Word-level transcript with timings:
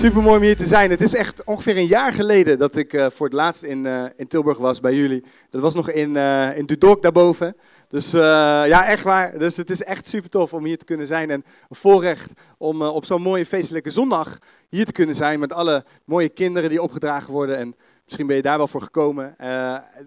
Super 0.00 0.22
mooi 0.22 0.36
om 0.36 0.42
hier 0.42 0.56
te 0.56 0.66
zijn. 0.66 0.90
Het 0.90 1.00
is 1.00 1.14
echt 1.14 1.44
ongeveer 1.44 1.76
een 1.76 1.86
jaar 1.86 2.12
geleden 2.12 2.58
dat 2.58 2.76
ik 2.76 2.92
uh, 2.92 3.10
voor 3.10 3.26
het 3.26 3.34
laatst 3.34 3.62
in, 3.62 3.84
uh, 3.84 4.04
in 4.16 4.26
Tilburg 4.26 4.58
was 4.58 4.80
bij 4.80 4.94
jullie. 4.94 5.24
Dat 5.50 5.62
was 5.62 5.74
nog 5.74 5.90
in, 5.90 6.14
uh, 6.14 6.56
in 6.56 6.66
Dudok 6.66 7.02
daarboven. 7.02 7.56
Dus 7.88 8.10
ja, 8.10 8.86
echt 8.86 9.02
waar. 9.02 9.38
Dus 9.38 9.56
het 9.56 9.70
is 9.70 9.82
echt 9.82 10.06
super 10.06 10.30
tof 10.30 10.52
om 10.52 10.64
hier 10.64 10.78
te 10.78 10.84
kunnen 10.84 11.06
zijn. 11.06 11.30
En 11.30 11.44
een 11.68 11.76
voorrecht 11.76 12.32
om 12.58 12.82
op 12.82 13.04
zo'n 13.04 13.22
mooie 13.22 13.46
feestelijke 13.46 13.90
zondag 13.90 14.38
hier 14.68 14.84
te 14.84 14.92
kunnen 14.92 15.14
zijn 15.14 15.40
met 15.40 15.52
alle 15.52 15.84
mooie 16.04 16.28
kinderen 16.28 16.70
die 16.70 16.82
opgedragen 16.82 17.32
worden. 17.32 17.56
En 17.56 17.76
misschien 18.04 18.26
ben 18.26 18.36
je 18.36 18.42
daar 18.42 18.58
wel 18.58 18.68
voor 18.68 18.82
gekomen. 18.82 19.36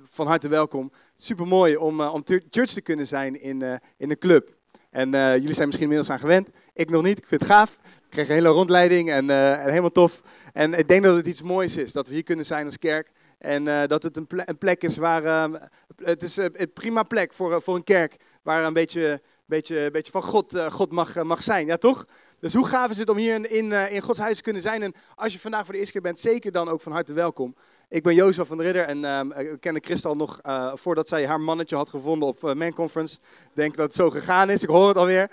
van 0.10 0.28
harte 0.28 0.48
welkom. 0.48 0.92
Super 1.16 1.48
mooi 1.48 1.76
om, 1.76 2.02
om 2.02 2.24
church 2.26 2.72
te 2.72 2.82
kunnen 2.82 3.08
zijn 3.08 3.42
in, 3.42 3.62
in 3.98 4.10
een 4.10 4.18
club. 4.18 4.56
En 4.90 5.10
jullie 5.10 5.54
zijn 5.54 5.68
misschien 5.68 5.90
inmiddels 5.90 6.10
aan 6.10 6.20
gewend. 6.20 6.50
Ik 6.74 6.90
nog 6.90 7.04
niet. 7.04 7.18
Ik 7.18 7.26
vind 7.28 7.42
het 7.42 7.50
gaaf 7.50 7.78
kreeg 8.14 8.28
een 8.28 8.34
hele 8.34 8.48
rondleiding 8.48 9.12
en, 9.12 9.30
uh, 9.30 9.52
en, 9.52 9.70
helemaal 9.70 9.92
tof. 9.92 10.22
En 10.54 10.74
ik 10.74 10.88
denk 10.88 11.04
dat 11.04 11.16
het 11.16 11.28
iets 11.28 11.42
moois 11.42 11.78
is, 11.78 11.92
dat 11.92 12.08
we 12.08 12.14
hier 12.14 12.24
kunnen 12.24 12.46
zijn 12.46 12.66
als 12.66 12.78
kerk. 12.78 13.12
En 13.38 13.66
uh, 13.66 13.82
dat 13.88 14.04
het 14.04 14.18
een, 14.18 14.28
ple 14.28 14.44
een, 14.46 14.58
plek 14.58 14.84
is 14.84 14.98
waar, 14.98 15.24
uh, 15.24 15.60
het 16.04 16.24
is 16.24 16.38
een 16.38 16.74
prima 16.74 17.04
plek 17.04 17.34
voor, 17.34 17.62
voor 17.62 17.76
een 17.76 17.84
kerk, 17.84 18.16
waar 18.42 18.64
een 18.64 18.74
beetje, 18.74 19.22
beetje, 19.46 19.92
beetje 19.92 20.12
van 20.12 20.24
God, 20.24 20.60
God 20.70 20.92
mag, 20.92 21.24
mag 21.24 21.44
zijn, 21.44 21.68
ja 21.68 21.78
toch? 21.78 22.06
Dus 22.40 22.54
hoe 22.54 22.68
gaaf 22.68 22.92
is 22.92 22.98
het 22.98 23.10
om 23.10 23.18
hier 23.18 23.36
in, 23.36 23.50
in, 23.50 23.72
in 23.92 24.02
Gods 24.02 24.20
huis 24.20 24.38
te 24.38 24.44
kunnen 24.44 24.62
zijn? 24.62 24.82
En 24.82 24.94
als 25.16 25.34
je 25.34 25.40
vandaag 25.40 25.64
voor 25.64 25.74
de 25.74 25.80
eerste 25.80 25.94
keer 25.94 26.02
bent, 26.02 26.20
zeker 26.20 26.52
dan 26.52 26.70
ook 26.70 26.82
van 26.82 26.92
harte 26.92 27.14
welkom. 27.14 27.56
Ik 27.94 28.04
ben 28.04 28.16
Jozef 28.16 28.48
van 28.48 28.58
der 28.58 28.66
Ridder 28.66 28.86
en 28.86 28.98
uh, 29.38 29.52
ik 29.52 29.60
ken 29.60 29.84
Christel 29.84 30.16
nog 30.16 30.40
uh, 30.46 30.72
voordat 30.76 31.08
zij 31.08 31.28
haar 31.28 31.42
mannetje 31.42 31.76
had 31.76 31.90
gevonden 31.90 32.28
op 32.28 32.44
uh, 32.44 32.54
Man 32.54 32.74
Conference. 32.74 33.18
Ik 33.24 33.50
denk 33.54 33.76
dat 33.76 33.86
het 33.86 33.96
zo 33.96 34.10
gegaan 34.10 34.50
is, 34.50 34.64
ik 34.64 34.70
hoor 34.70 34.88
het 34.88 34.98
alweer. 34.98 35.30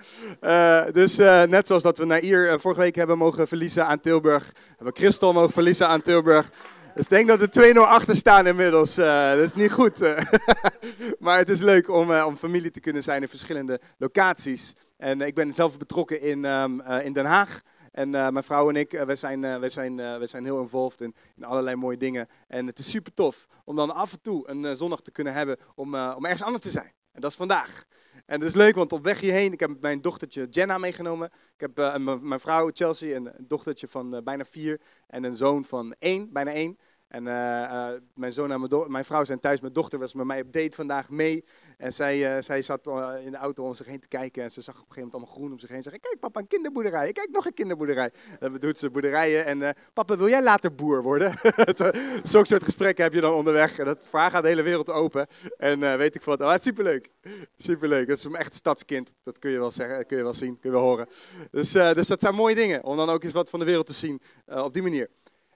Dus 0.93 1.17
net 1.49 1.67
zoals 1.67 1.83
dat 1.83 1.99
we 1.99 2.05
Nair 2.05 2.61
vorige 2.61 2.81
week 2.81 2.95
hebben 2.95 3.19
mogen 3.19 3.49
verliezen 3.49 3.87
aan 3.87 4.01
Tilburg, 4.01 4.53
hebben 4.69 4.87
we 4.95 5.01
Christel 5.01 5.33
mogen 5.33 5.53
verliezen 5.53 5.89
aan 5.89 6.03
Tilburg. 6.03 6.51
Dus 6.95 7.05
ik 7.05 7.11
denk 7.11 7.29
dat 7.29 7.39
we 7.39 7.75
2-0 7.75 7.79
achter 7.79 8.17
staan 8.17 8.47
inmiddels. 8.47 8.95
dat 8.95 9.39
is 9.39 9.55
niet 9.55 9.73
goed. 9.73 9.99
maar 11.19 11.39
het 11.39 11.49
is 11.49 11.61
leuk 11.61 11.91
om, 11.91 12.13
om 12.13 12.37
familie 12.37 12.71
te 12.71 12.81
kunnen 12.81 13.03
zijn 13.03 13.23
in 13.23 13.29
verschillende 13.29 13.81
locaties. 13.99 14.75
En 14.97 15.21
ik 15.21 15.35
ben 15.35 15.55
zelf 15.55 15.79
betrokken 15.79 16.23
in, 16.23 16.45
um, 16.45 16.83
in 16.83 17.13
Den 17.13 17.27
Haag. 17.27 17.61
En 17.91 18.09
uh, 18.09 18.29
mijn 18.29 18.45
vrouw 18.45 18.69
en 18.69 18.77
ik, 18.77 18.93
uh, 18.93 19.03
we, 19.03 19.17
zijn, 19.17 19.43
uh, 19.43 19.59
we, 19.59 19.69
zijn, 19.69 19.97
we 20.19 20.27
zijn 20.27 20.45
heel 20.45 20.61
involved 20.61 21.01
in, 21.01 21.15
in, 21.37 21.45
allerlei 21.45 21.77
mooie 21.77 21.97
dingen. 21.97 22.29
En 22.49 22.67
het 22.67 22.79
is 22.79 22.91
super 22.91 23.15
tof 23.15 23.47
om 23.65 23.77
dan 23.77 23.91
af 23.91 24.13
en 24.13 24.21
toe 24.21 24.49
een 24.49 24.77
zondag 24.77 25.01
te 25.01 25.11
kunnen 25.11 25.33
hebben 25.33 25.57
om, 25.75 25.95
om 25.95 26.25
ergens 26.25 26.43
anders 26.43 26.63
te 26.63 26.71
zijn. 26.71 26.93
En 27.13 27.21
dat 27.21 27.31
is 27.31 27.37
vandaag. 27.37 27.85
En 28.27 28.41
dat 28.41 28.49
is 28.49 28.55
leuk, 28.55 28.75
want 28.75 28.93
op 28.93 29.05
weg 29.05 29.21
hierheen, 29.21 29.53
ik 29.53 29.61
heb 29.61 29.81
mijn 29.81 30.01
dochtertje 30.01 30.47
Jenna 30.51 30.79
meegenomen. 30.79 31.31
Ik 31.57 31.61
heb 31.61 31.99
mijn 32.21 32.41
vrouw 32.41 32.71
Chelsea, 32.73 33.17
een 33.17 33.33
dochtertje 33.39 33.89
van 33.89 34.21
bijna 34.25 34.45
vier 34.45 34.81
en 35.07 35.25
een 35.25 35.37
zoon 35.37 35.65
van 35.65 35.95
één, 35.99 36.33
bijna 36.33 36.53
één. 36.53 36.79
En 37.11 37.27
uh, 37.27 37.33
uh, 37.33 37.89
mijn 38.15 38.33
zoon 38.33 38.53
en 38.53 38.61
mijn, 38.61 38.91
mijn, 38.91 39.05
vrouw 39.05 39.25
zijn 39.25 39.41
thuis. 39.41 39.61
Mijn 39.61 39.73
dochter 39.73 39.99
was 39.99 40.15
met 40.15 40.27
mij 40.27 40.41
op 40.41 40.53
date 40.53 40.77
vandaag 40.77 41.09
mee. 41.09 41.45
En 41.79 41.93
zij, 41.93 42.37
uh, 42.37 42.43
zij 42.43 42.63
zat 42.63 42.87
in 43.25 43.31
de 43.31 43.37
auto 43.37 43.65
om 43.65 43.75
zich 43.75 43.87
heen 43.87 44.01
te 44.01 44.09
kijken. 44.09 44.43
En 44.43 44.51
ze 44.51 44.61
zag 44.61 44.75
op 44.75 44.81
een 44.81 44.87
gegeven 44.87 45.03
moment 45.03 45.15
allemaal 45.15 45.35
groen 45.35 45.53
om 45.53 45.59
zich 45.59 45.69
heen. 45.69 45.83
Ze 45.83 45.89
zei, 45.89 46.01
kijk 46.01 46.21
papa, 46.21 46.41
een 46.41 46.47
kinderboerderij. 46.47 47.13
Kijk, 47.13 47.29
nog 47.31 47.47
een 47.47 47.55
kinderboerderij. 47.55 48.11
Dan 48.39 48.57
doet 48.57 48.79
ze 48.79 48.91
boerderijen. 48.91 49.45
En 49.45 49.75
papa, 49.93 50.17
wil 50.17 50.29
jij 50.29 50.43
later 50.43 50.75
boer 50.75 51.03
worden? 51.03 51.35
Zo'n 52.23 52.45
soort 52.45 52.65
gesprekken 52.65 53.05
heb 53.05 53.13
je 53.13 53.21
dan 53.21 53.35
onderweg. 53.35 53.79
En 53.79 53.85
dat, 53.85 54.09
voor 54.09 54.19
haar 54.19 54.31
gaat 54.31 54.43
de 54.43 54.49
hele 54.49 54.63
wereld 54.63 54.91
open. 54.91 55.27
En 55.57 55.99
weet 55.99 56.15
ik 56.15 56.23
wat. 56.23 56.41
Oh, 56.41 56.57
superleuk. 56.57 57.09
Superleuk. 57.57 58.09
Dat 58.09 58.19
is 58.19 58.25
een 58.25 58.37
echt 58.37 58.55
stadskind. 58.55 59.15
Dat 59.23 59.39
kun 59.39 59.51
je 59.51 59.59
wel 59.59 59.71
zeggen. 59.71 60.07
kun 60.07 60.17
je 60.17 60.23
wel 60.23 60.35
zien. 60.35 60.59
Kun 60.61 60.71
je 60.71 60.77
wel 60.77 60.87
horen. 60.87 61.07
Dus, 61.51 61.73
dus 61.73 62.07
dat 62.07 62.21
zijn 62.21 62.35
mooie 62.35 62.55
dingen. 62.55 62.85
Om 62.85 62.97
dan 62.97 63.11
ook 63.11 63.25
eens 63.25 63.33
wat 63.33 63.51
van 63.51 63.59
de 63.59 63.65
wereld 63.65 63.87
te 63.87 63.93
zien. 63.93 64.21
op 64.47 64.73
die 64.73 64.83
manier 64.83 65.09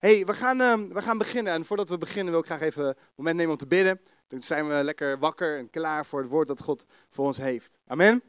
hey, 0.05 0.27
we 0.27 0.35
gaan, 0.35 0.61
uh, 0.61 0.75
we 0.93 1.03
gaan 1.03 1.19
beginnen. 1.19 1.53
En 1.53 1.65
voordat 1.65 1.89
we 1.89 1.99
beginnen 1.99 2.33
wil 2.33 2.41
ik 2.41 2.47
graag 2.47 2.61
even 2.61 2.87
een 2.87 2.95
moment 3.15 3.37
nemen 3.37 3.53
om 3.53 3.59
te 3.59 3.67
bidden. 3.67 4.01
Dan 4.29 4.43
zijn 4.43 4.69
we 4.69 4.85
lekker 4.85 5.19
wakker 5.19 5.59
en 5.59 5.71
klaar 5.71 6.07
voor 6.07 6.21
het 6.21 6.31
woord 6.31 6.49
dat 6.49 6.61
God 6.61 6.87
voor 7.11 7.27
ons 7.27 7.37
heeft. 7.37 7.77
Amen. 7.87 8.23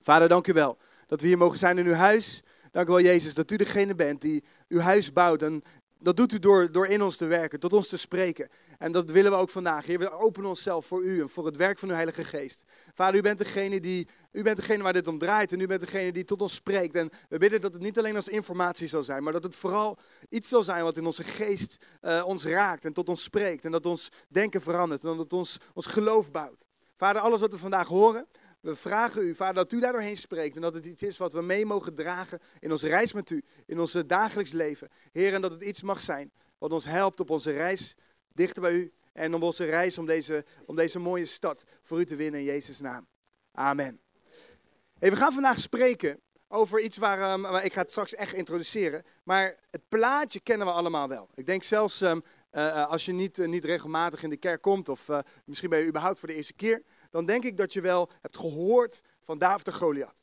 Vader, 0.00 0.28
dank 0.28 0.46
u 0.46 0.52
wel 0.52 0.78
dat 1.06 1.20
we 1.20 1.26
hier 1.26 1.38
mogen 1.38 1.58
zijn 1.58 1.78
in 1.78 1.86
uw 1.86 1.92
huis. 1.92 2.42
Dank 2.70 2.88
u 2.88 2.90
wel, 2.90 3.00
Jezus, 3.00 3.34
dat 3.34 3.50
u 3.50 3.56
degene 3.56 3.94
bent 3.94 4.20
die 4.20 4.44
uw 4.68 4.78
huis 4.78 5.12
bouwt 5.12 5.42
en 5.42 5.62
dat 6.02 6.16
doet 6.16 6.32
u 6.32 6.38
door, 6.38 6.72
door 6.72 6.86
in 6.86 7.02
ons 7.02 7.16
te 7.16 7.26
werken, 7.26 7.60
tot 7.60 7.72
ons 7.72 7.88
te 7.88 7.96
spreken. 7.96 8.48
En 8.78 8.92
dat 8.92 9.10
willen 9.10 9.30
we 9.30 9.36
ook 9.36 9.50
vandaag. 9.50 9.86
Heer, 9.86 9.98
we 9.98 10.10
openen 10.10 10.48
onszelf 10.48 10.86
voor 10.86 11.02
u 11.02 11.20
en 11.20 11.28
voor 11.28 11.46
het 11.46 11.56
werk 11.56 11.78
van 11.78 11.88
uw 11.88 11.94
Heilige 11.94 12.24
Geest. 12.24 12.64
Vader, 12.94 13.16
u 13.16 13.22
bent 13.22 13.38
degene, 13.38 13.80
die, 13.80 14.08
u 14.32 14.42
bent 14.42 14.56
degene 14.56 14.82
waar 14.82 14.92
dit 14.92 15.06
om 15.08 15.18
draait 15.18 15.52
en 15.52 15.60
u 15.60 15.66
bent 15.66 15.80
degene 15.80 16.12
die 16.12 16.24
tot 16.24 16.42
ons 16.42 16.54
spreekt. 16.54 16.94
En 16.94 17.10
we 17.28 17.38
bidden 17.38 17.60
dat 17.60 17.72
het 17.72 17.82
niet 17.82 17.98
alleen 17.98 18.16
als 18.16 18.28
informatie 18.28 18.88
zal 18.88 19.02
zijn, 19.02 19.22
maar 19.22 19.32
dat 19.32 19.44
het 19.44 19.56
vooral 19.56 19.98
iets 20.28 20.48
zal 20.48 20.62
zijn 20.62 20.82
wat 20.82 20.96
in 20.96 21.06
onze 21.06 21.24
geest 21.24 21.76
uh, 22.02 22.22
ons 22.26 22.44
raakt 22.44 22.84
en 22.84 22.92
tot 22.92 23.08
ons 23.08 23.22
spreekt. 23.22 23.64
En 23.64 23.70
dat 23.70 23.86
ons 23.86 24.08
denken 24.28 24.62
verandert 24.62 25.04
en 25.04 25.16
dat 25.16 25.32
ons, 25.32 25.58
ons 25.74 25.86
geloof 25.86 26.30
bouwt. 26.30 26.64
Vader, 26.96 27.22
alles 27.22 27.40
wat 27.40 27.52
we 27.52 27.58
vandaag 27.58 27.88
horen, 27.88 28.26
we 28.60 28.76
vragen 28.76 29.22
u, 29.22 29.34
Vader, 29.34 29.54
dat 29.54 29.72
u 29.72 29.80
daar 29.80 29.92
doorheen 29.92 30.16
spreekt 30.16 30.56
en 30.56 30.62
dat 30.62 30.74
het 30.74 30.86
iets 30.86 31.02
is 31.02 31.16
wat 31.16 31.32
we 31.32 31.42
mee 31.42 31.66
mogen 31.66 31.94
dragen 31.94 32.40
in 32.58 32.70
onze 32.70 32.88
reis 32.88 33.12
met 33.12 33.30
u, 33.30 33.44
in 33.66 33.80
ons 33.80 33.92
dagelijks 34.06 34.52
leven. 34.52 34.88
Heer, 35.12 35.34
en 35.34 35.40
dat 35.40 35.52
het 35.52 35.62
iets 35.62 35.82
mag 35.82 36.00
zijn 36.00 36.32
wat 36.58 36.72
ons 36.72 36.84
helpt 36.84 37.20
op 37.20 37.30
onze 37.30 37.52
reis 37.52 37.96
dichter 38.32 38.62
bij 38.62 38.72
u 38.72 38.92
en 39.12 39.34
op 39.34 39.42
onze 39.42 39.64
reis 39.64 39.98
om 39.98 40.06
deze, 40.06 40.44
om 40.66 40.76
deze 40.76 40.98
mooie 40.98 41.24
stad 41.24 41.64
voor 41.82 42.00
u 42.00 42.04
te 42.04 42.16
winnen 42.16 42.40
in 42.40 42.46
Jezus' 42.46 42.80
naam. 42.80 43.06
Amen. 43.52 44.00
We 44.98 45.16
gaan 45.16 45.32
vandaag 45.32 45.58
spreken 45.58 46.20
over 46.48 46.80
iets 46.80 46.96
waar, 46.96 47.32
um, 47.32 47.56
ik 47.56 47.72
ga 47.72 47.80
het 47.80 47.90
straks 47.90 48.14
echt 48.14 48.32
introduceren, 48.32 49.04
maar 49.24 49.56
het 49.70 49.88
plaatje 49.88 50.40
kennen 50.40 50.66
we 50.66 50.72
allemaal 50.72 51.08
wel. 51.08 51.28
Ik 51.34 51.46
denk 51.46 51.62
zelfs 51.62 52.00
um, 52.00 52.22
uh, 52.52 52.86
als 52.88 53.04
je 53.04 53.12
niet, 53.12 53.36
niet 53.36 53.64
regelmatig 53.64 54.22
in 54.22 54.30
de 54.30 54.36
kerk 54.36 54.62
komt 54.62 54.88
of 54.88 55.08
misschien 55.44 55.70
ben 55.70 55.78
je 55.78 55.86
überhaupt 55.86 56.18
voor 56.18 56.28
de 56.28 56.34
eerste 56.34 56.52
keer, 56.54 56.82
dan 57.10 57.24
denk 57.24 57.44
ik 57.44 57.56
dat 57.56 57.72
je 57.72 57.80
wel 57.80 58.10
hebt 58.20 58.36
gehoord 58.38 59.02
van 59.24 59.38
David 59.38 59.64
de 59.64 59.72
Goliath. 59.72 60.22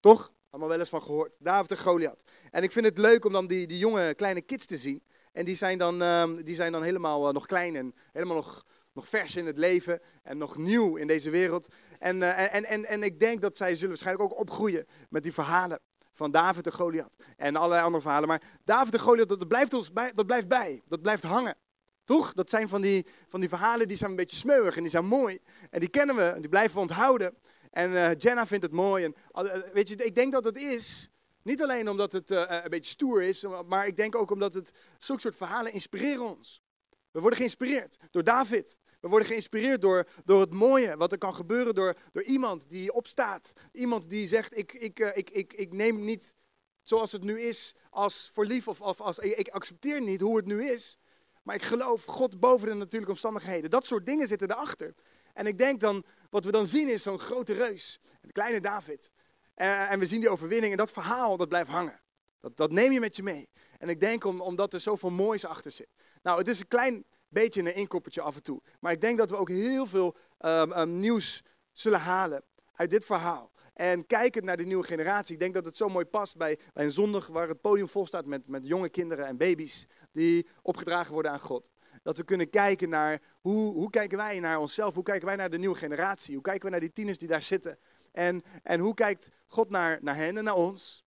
Toch? 0.00 0.32
Allemaal 0.50 0.68
wel 0.68 0.78
eens 0.80 0.88
van 0.88 1.02
gehoord. 1.02 1.36
David 1.40 1.68
de 1.68 1.76
Goliath. 1.76 2.22
En 2.50 2.62
ik 2.62 2.72
vind 2.72 2.86
het 2.86 2.98
leuk 2.98 3.24
om 3.24 3.32
dan 3.32 3.46
die, 3.46 3.66
die 3.66 3.78
jonge 3.78 4.14
kleine 4.14 4.42
kids 4.42 4.66
te 4.66 4.78
zien. 4.78 5.02
En 5.32 5.44
die 5.44 5.56
zijn 5.56 5.78
dan, 5.78 6.02
um, 6.02 6.44
die 6.44 6.54
zijn 6.54 6.72
dan 6.72 6.82
helemaal 6.82 7.26
uh, 7.26 7.32
nog 7.32 7.46
klein 7.46 7.76
en 7.76 7.94
helemaal 8.12 8.36
nog, 8.36 8.64
nog 8.92 9.08
vers 9.08 9.36
in 9.36 9.46
het 9.46 9.58
leven 9.58 10.00
en 10.22 10.38
nog 10.38 10.56
nieuw 10.56 10.96
in 10.96 11.06
deze 11.06 11.30
wereld. 11.30 11.68
En, 11.98 12.16
uh, 12.16 12.54
en, 12.54 12.64
en, 12.64 12.84
en 12.84 13.02
ik 13.02 13.20
denk 13.20 13.40
dat 13.40 13.56
zij 13.56 13.74
zullen 13.74 13.88
waarschijnlijk 13.88 14.32
ook 14.32 14.38
opgroeien 14.38 14.86
met 15.08 15.22
die 15.22 15.32
verhalen 15.32 15.80
van 16.12 16.30
David 16.30 16.64
de 16.64 16.72
Goliath 16.72 17.16
en 17.36 17.56
allerlei 17.56 17.82
andere 17.82 18.02
verhalen. 18.02 18.28
Maar 18.28 18.42
David 18.64 18.92
de 18.92 18.98
Goliath, 18.98 19.28
dat 19.28 19.48
blijft, 19.48 19.74
ons 19.74 19.92
bij, 19.92 20.12
dat 20.12 20.26
blijft 20.26 20.48
bij, 20.48 20.82
dat 20.86 21.02
blijft 21.02 21.22
hangen. 21.22 21.56
Toch? 22.04 22.32
Dat 22.32 22.50
zijn 22.50 22.68
van 22.68 22.80
die, 22.80 23.06
van 23.28 23.40
die 23.40 23.48
verhalen 23.48 23.88
die 23.88 23.96
zijn 23.96 24.10
een 24.10 24.16
beetje 24.16 24.36
smeuig 24.36 24.76
en 24.76 24.82
die 24.82 24.90
zijn 24.90 25.06
mooi. 25.06 25.38
En 25.70 25.80
die 25.80 25.88
kennen 25.88 26.16
we 26.16 26.22
en 26.22 26.40
die 26.40 26.50
blijven 26.50 26.74
we 26.74 26.80
onthouden. 26.80 27.34
En 27.70 27.90
uh, 27.90 28.14
Jenna 28.16 28.46
vindt 28.46 28.64
het 28.64 28.72
mooi. 28.72 29.04
En, 29.04 29.14
uh, 29.44 29.52
weet 29.72 29.88
je, 29.88 29.96
ik 29.96 30.14
denk 30.14 30.32
dat 30.32 30.44
het 30.44 30.56
is, 30.56 31.08
niet 31.42 31.62
alleen 31.62 31.88
omdat 31.88 32.12
het 32.12 32.30
uh, 32.30 32.44
een 32.48 32.70
beetje 32.70 32.90
stoer 32.90 33.22
is, 33.22 33.44
maar 33.66 33.86
ik 33.86 33.96
denk 33.96 34.14
ook 34.14 34.30
omdat 34.30 34.54
het 34.54 34.72
zulke 34.98 35.20
soort 35.20 35.36
verhalen 35.36 35.72
inspireren 35.72 36.36
ons. 36.36 36.62
We 37.10 37.20
worden 37.20 37.38
geïnspireerd 37.38 37.96
door 38.10 38.24
David. 38.24 38.78
We 39.00 39.08
worden 39.08 39.28
geïnspireerd 39.28 39.80
door, 39.80 40.06
door 40.24 40.40
het 40.40 40.52
mooie 40.52 40.96
wat 40.96 41.12
er 41.12 41.18
kan 41.18 41.34
gebeuren 41.34 41.74
door, 41.74 41.96
door 42.10 42.22
iemand 42.22 42.68
die 42.68 42.92
opstaat. 42.92 43.52
Iemand 43.72 44.10
die 44.10 44.28
zegt, 44.28 44.56
ik, 44.56 44.72
ik, 44.72 44.98
ik, 44.98 45.30
ik, 45.30 45.52
ik 45.52 45.72
neem 45.72 46.04
niet 46.04 46.34
zoals 46.82 47.12
het 47.12 47.22
nu 47.22 47.40
is 47.40 47.74
als 47.90 48.30
voor 48.32 48.46
lief 48.46 48.68
of, 48.68 48.80
of 48.80 49.00
als, 49.00 49.18
ik 49.18 49.48
accepteer 49.48 50.00
niet 50.00 50.20
hoe 50.20 50.36
het 50.36 50.46
nu 50.46 50.64
is. 50.64 50.98
Maar 51.44 51.54
ik 51.54 51.62
geloof 51.62 52.04
God 52.04 52.40
boven 52.40 52.68
de 52.68 52.74
natuurlijke 52.74 53.12
omstandigheden. 53.12 53.70
Dat 53.70 53.86
soort 53.86 54.06
dingen 54.06 54.28
zitten 54.28 54.50
erachter. 54.50 54.94
En 55.32 55.46
ik 55.46 55.58
denk 55.58 55.80
dan, 55.80 56.04
wat 56.30 56.44
we 56.44 56.50
dan 56.50 56.66
zien 56.66 56.88
is 56.88 57.02
zo'n 57.02 57.18
grote 57.18 57.52
reus. 57.52 58.00
Een 58.22 58.32
kleine 58.32 58.60
David. 58.60 59.10
En, 59.54 59.88
en, 59.88 59.98
we 59.98 60.06
zien 60.06 60.20
die 60.20 60.28
overwinning 60.28 60.72
en 60.72 60.78
dat 60.78 60.90
verhaal, 60.90 61.36
dat 61.36 61.48
blijft 61.48 61.70
hangen. 61.70 62.00
Dat, 62.40 62.56
dat 62.56 62.72
neem 62.72 62.92
je 62.92 63.00
met 63.00 63.16
je 63.16 63.22
mee. 63.22 63.48
En 63.78 63.88
ik 63.88 64.00
denk 64.00 64.24
om, 64.24 64.40
omdat 64.40 64.72
er 64.72 64.80
zoveel 64.80 65.10
moois 65.10 65.44
achter 65.44 65.72
zit. 65.72 65.88
Nou, 66.22 66.38
het 66.38 66.48
is 66.48 66.60
een 66.60 66.68
klein 66.68 67.04
beetje 67.28 67.60
een 67.60 67.74
inkoppertje 67.74 68.20
af 68.20 68.34
en 68.34 68.42
toe. 68.42 68.62
Maar 68.80 68.92
ik 68.92 69.00
denk 69.00 69.18
dat 69.18 69.30
we 69.30 69.36
ook 69.36 69.48
heel 69.48 69.86
veel 69.86 70.16
um, 70.40 70.72
um, 70.72 70.98
nieuws 70.98 71.42
zullen 71.72 72.00
halen 72.00 72.44
uit 72.72 72.90
dit 72.90 73.04
verhaal. 73.04 73.50
En 73.74 74.06
kijkend 74.06 74.44
naar 74.44 74.56
de 74.56 74.64
nieuwe 74.64 74.84
generatie, 74.84 75.34
ik 75.34 75.40
denk 75.40 75.54
dat 75.54 75.64
het 75.64 75.76
zo 75.76 75.88
mooi 75.88 76.04
past 76.04 76.36
bij, 76.36 76.58
bij 76.72 76.84
een 76.84 76.92
zondag 76.92 77.26
waar 77.26 77.48
het 77.48 77.60
podium 77.60 77.88
vol 77.88 78.06
staat 78.06 78.26
met, 78.26 78.48
met 78.48 78.66
jonge 78.66 78.88
kinderen 78.88 79.26
en 79.26 79.36
baby's 79.36 79.86
die 80.10 80.46
opgedragen 80.62 81.12
worden 81.12 81.32
aan 81.32 81.40
God. 81.40 81.70
Dat 82.02 82.16
we 82.16 82.24
kunnen 82.24 82.50
kijken 82.50 82.88
naar 82.88 83.20
hoe, 83.40 83.72
hoe 83.72 83.90
kijken 83.90 84.18
wij 84.18 84.40
naar 84.40 84.58
onszelf, 84.58 84.94
hoe 84.94 85.02
kijken 85.02 85.26
wij 85.26 85.36
naar 85.36 85.50
de 85.50 85.58
nieuwe 85.58 85.76
generatie, 85.76 86.34
hoe 86.34 86.42
kijken 86.42 86.64
we 86.64 86.70
naar 86.70 86.80
die 86.80 86.92
tieners 86.92 87.18
die 87.18 87.28
daar 87.28 87.42
zitten. 87.42 87.78
En, 88.12 88.42
en 88.62 88.80
hoe 88.80 88.94
kijkt 88.94 89.30
God 89.46 89.70
naar, 89.70 89.98
naar 90.02 90.16
hen 90.16 90.36
en 90.36 90.44
naar 90.44 90.54
ons 90.54 91.04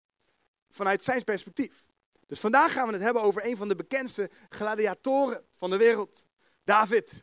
vanuit 0.70 1.04
zijn 1.04 1.24
perspectief. 1.24 1.86
Dus 2.26 2.40
vandaag 2.40 2.74
gaan 2.74 2.88
we 2.88 2.94
het 2.94 3.02
hebben 3.02 3.22
over 3.22 3.46
een 3.46 3.58
van 3.58 3.68
de 3.68 3.76
bekendste 3.76 4.30
gladiatoren 4.50 5.44
van 5.56 5.70
de 5.70 5.78
wereld, 5.78 6.26
David. 6.64 7.22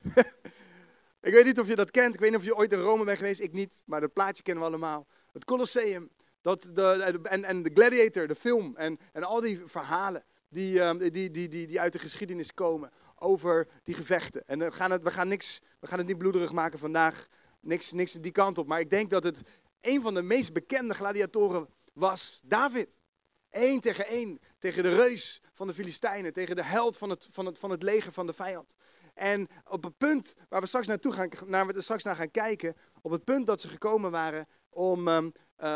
ik 1.29 1.33
weet 1.33 1.45
niet 1.45 1.61
of 1.61 1.67
je 1.67 1.77
dat 1.77 1.91
kent, 1.91 2.15
ik 2.15 2.21
weet 2.21 2.31
niet 2.31 2.39
of 2.39 2.45
je 2.45 2.57
ooit 2.57 2.73
in 2.73 2.79
Rome 2.79 3.05
bent 3.05 3.19
geweest, 3.19 3.41
ik 3.41 3.53
niet, 3.53 3.83
maar 3.87 4.01
dat 4.01 4.13
plaatje 4.13 4.43
kennen 4.43 4.63
we 4.63 4.69
allemaal. 4.69 5.07
Het 5.35 5.45
Colosseum, 5.45 6.11
dat 6.41 6.71
de, 6.73 7.21
en, 7.23 7.45
en 7.45 7.63
de 7.63 7.71
Gladiator, 7.75 8.27
de 8.27 8.35
film 8.35 8.77
en, 8.77 8.99
en 9.13 9.25
al 9.25 9.41
die 9.41 9.63
verhalen 9.67 10.25
die, 10.49 10.81
ehm, 10.81 10.99
die, 10.99 11.31
die, 11.31 11.49
die, 11.49 11.67
die 11.67 11.81
uit 11.81 11.93
de 11.93 11.99
geschiedenis 11.99 12.55
komen 12.55 12.91
over 13.19 13.69
die 13.83 13.95
gevechten. 13.95 14.47
En 14.47 14.59
we 14.59 14.73
gaan 14.73 14.91
het, 14.91 15.03
we 15.03 15.11
gaan 15.11 15.29
niks, 15.29 15.61
we 15.81 15.87
gaan 15.87 15.99
het 15.99 16.07
niet 16.07 16.19
bloederig 16.19 16.53
maken 16.53 16.79
vandaag, 16.79 17.27
niks, 17.61 17.93
niks 17.93 18.13
die 18.13 18.33
kant 18.33 18.59
op. 18.59 18.67
Maar 18.67 18.81
ik 18.81 18.91
denk 18.91 19.11
dat 19.11 19.25
het 19.25 19.43
een 19.81 20.03
van 20.03 20.15
de 20.15 20.23
meest 20.23 20.53
bekende 20.53 20.95
gladiatoren 20.95 21.69
was 21.93 22.41
David. 22.45 22.99
Eén 23.51 23.81
tegen 23.81 24.07
één, 24.07 24.41
tegen 24.59 24.83
de 24.83 24.95
reus 24.95 25.43
van 25.53 25.67
de 25.67 25.75
Filistijnen, 25.75 26.33
tegen 26.33 26.57
de 26.57 26.65
held 26.65 26.99
van 26.99 27.11
het, 27.11 27.29
van 27.31 27.47
het, 27.47 27.59
van 27.59 27.71
het 27.71 27.83
leger 27.83 28.13
van 28.13 28.27
de 28.27 28.33
vijand. 28.33 28.75
En 29.15 29.49
op 29.69 29.85
het 29.85 29.99
punt 29.99 30.35
waar 30.49 30.61
we 30.61 30.67
straks 30.67 30.87
naartoe 30.87 31.13
gaan, 31.13 31.29
naar 31.47 31.67
we 31.67 31.81
straks 31.81 32.03
naar 32.03 32.17
gaan 32.17 32.31
kijken, 32.31 32.77
op 33.03 33.11
het 33.11 33.25
punt 33.25 33.47
dat 33.47 33.61
ze 33.61 33.69
gekomen 33.69 34.11
waren 34.11 34.47
om, 34.69 35.09
um, 35.09 35.33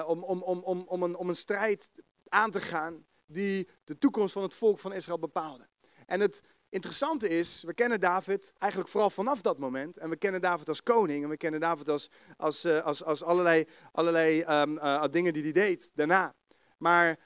om, 0.06 0.22
om, 0.22 0.42
om, 0.42 0.62
om, 0.62 0.84
om, 0.86 1.02
een, 1.02 1.16
om 1.16 1.28
een 1.28 1.36
strijd 1.36 1.90
aan 2.28 2.50
te 2.50 2.60
gaan 2.60 3.06
die 3.26 3.68
de 3.84 3.98
toekomst 3.98 4.32
van 4.32 4.42
het 4.42 4.54
volk 4.54 4.78
van 4.78 4.92
Israël 4.92 5.18
bepaalde. 5.18 5.66
En 6.06 6.20
het 6.20 6.42
interessante 6.68 7.28
is, 7.28 7.62
we 7.62 7.74
kennen 7.74 8.00
David 8.00 8.52
eigenlijk 8.58 8.90
vooral 8.90 9.10
vanaf 9.10 9.42
dat 9.42 9.58
moment. 9.58 9.96
En 9.96 10.10
we 10.10 10.16
kennen 10.16 10.40
David 10.40 10.68
als 10.68 10.82
koning 10.82 11.22
en 11.22 11.28
we 11.28 11.36
kennen 11.36 11.60
David 11.60 11.88
als, 11.88 12.10
als, 12.36 12.64
uh, 12.64 12.84
als, 12.84 13.04
als 13.04 13.22
allerlei, 13.22 13.64
allerlei 13.92 14.42
um, 14.42 14.76
uh, 14.76 15.04
dingen 15.10 15.32
die 15.32 15.42
hij 15.42 15.52
deed 15.52 15.90
daarna. 15.94 16.34
Maar 16.78 17.18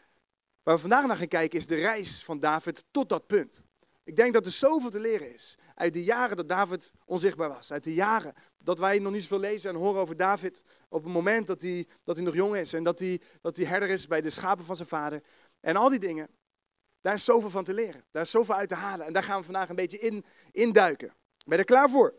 waar 0.63 0.75
we 0.75 0.81
vandaag 0.81 1.07
naar 1.07 1.17
gaan 1.17 1.29
kijken 1.29 1.59
is 1.59 1.67
de 1.67 1.75
reis 1.75 2.25
van 2.25 2.41
David 2.41 2.85
tot 2.91 3.09
dat 3.09 3.27
punt. 3.27 3.65
Ik 4.05 4.17
denk 4.17 4.35
dat 4.35 4.47
er 4.47 4.53
zoveel 4.53 4.91
te 4.91 5.01
leren 5.01 5.35
is 5.35 5.59
uit 5.75 5.93
de 5.93 6.05
jaren 6.05 6.37
dat 6.37 6.49
David 6.49 6.93
onzichtbaar 7.05 7.49
was. 7.49 7.73
Uit 7.73 7.85
de 7.85 7.95
jaren 7.95 8.35
dat 8.59 8.79
wij 8.79 8.99
nog 8.99 9.13
niet 9.13 9.23
zoveel 9.23 9.39
lezen 9.39 9.71
en 9.71 9.77
horen 9.77 10.01
over 10.01 10.17
David 10.17 10.65
op 10.89 11.05
het 11.05 11.13
moment 11.13 11.47
dat 11.47 11.63
hij, 11.63 11.87
dat 12.05 12.17
hij 12.17 12.25
nog 12.25 12.35
jong 12.35 12.57
is. 12.57 12.73
En 12.73 12.83
dat 12.83 12.99
hij, 12.99 13.21
dat 13.41 13.57
hij 13.57 13.67
herder 13.67 13.89
is 13.89 14.07
bij 14.07 14.21
de 14.21 14.31
schapen 14.31 14.65
van 14.65 14.77
zijn 14.77 14.89
vader. 14.89 15.23
En 15.61 15.77
al 15.77 15.89
die 15.89 15.99
dingen. 15.99 16.29
Daar 17.01 17.15
is 17.15 17.25
zoveel 17.25 17.51
van 17.51 17.65
te 17.65 17.75
leren. 17.75 18.05
Daar 18.11 18.23
is 18.23 18.31
zoveel 18.31 18.55
uit 18.55 18.69
te 18.69 18.75
halen. 18.75 19.07
En 19.07 19.13
daar 19.13 19.23
gaan 19.23 19.39
we 19.39 19.45
vandaag 19.45 19.69
een 19.69 19.77
beetje 19.77 19.99
in 19.99 20.25
induiken. 20.53 21.09
Ben 21.45 21.57
je 21.57 21.57
er 21.57 21.65
klaar 21.65 21.91
voor? 21.91 22.15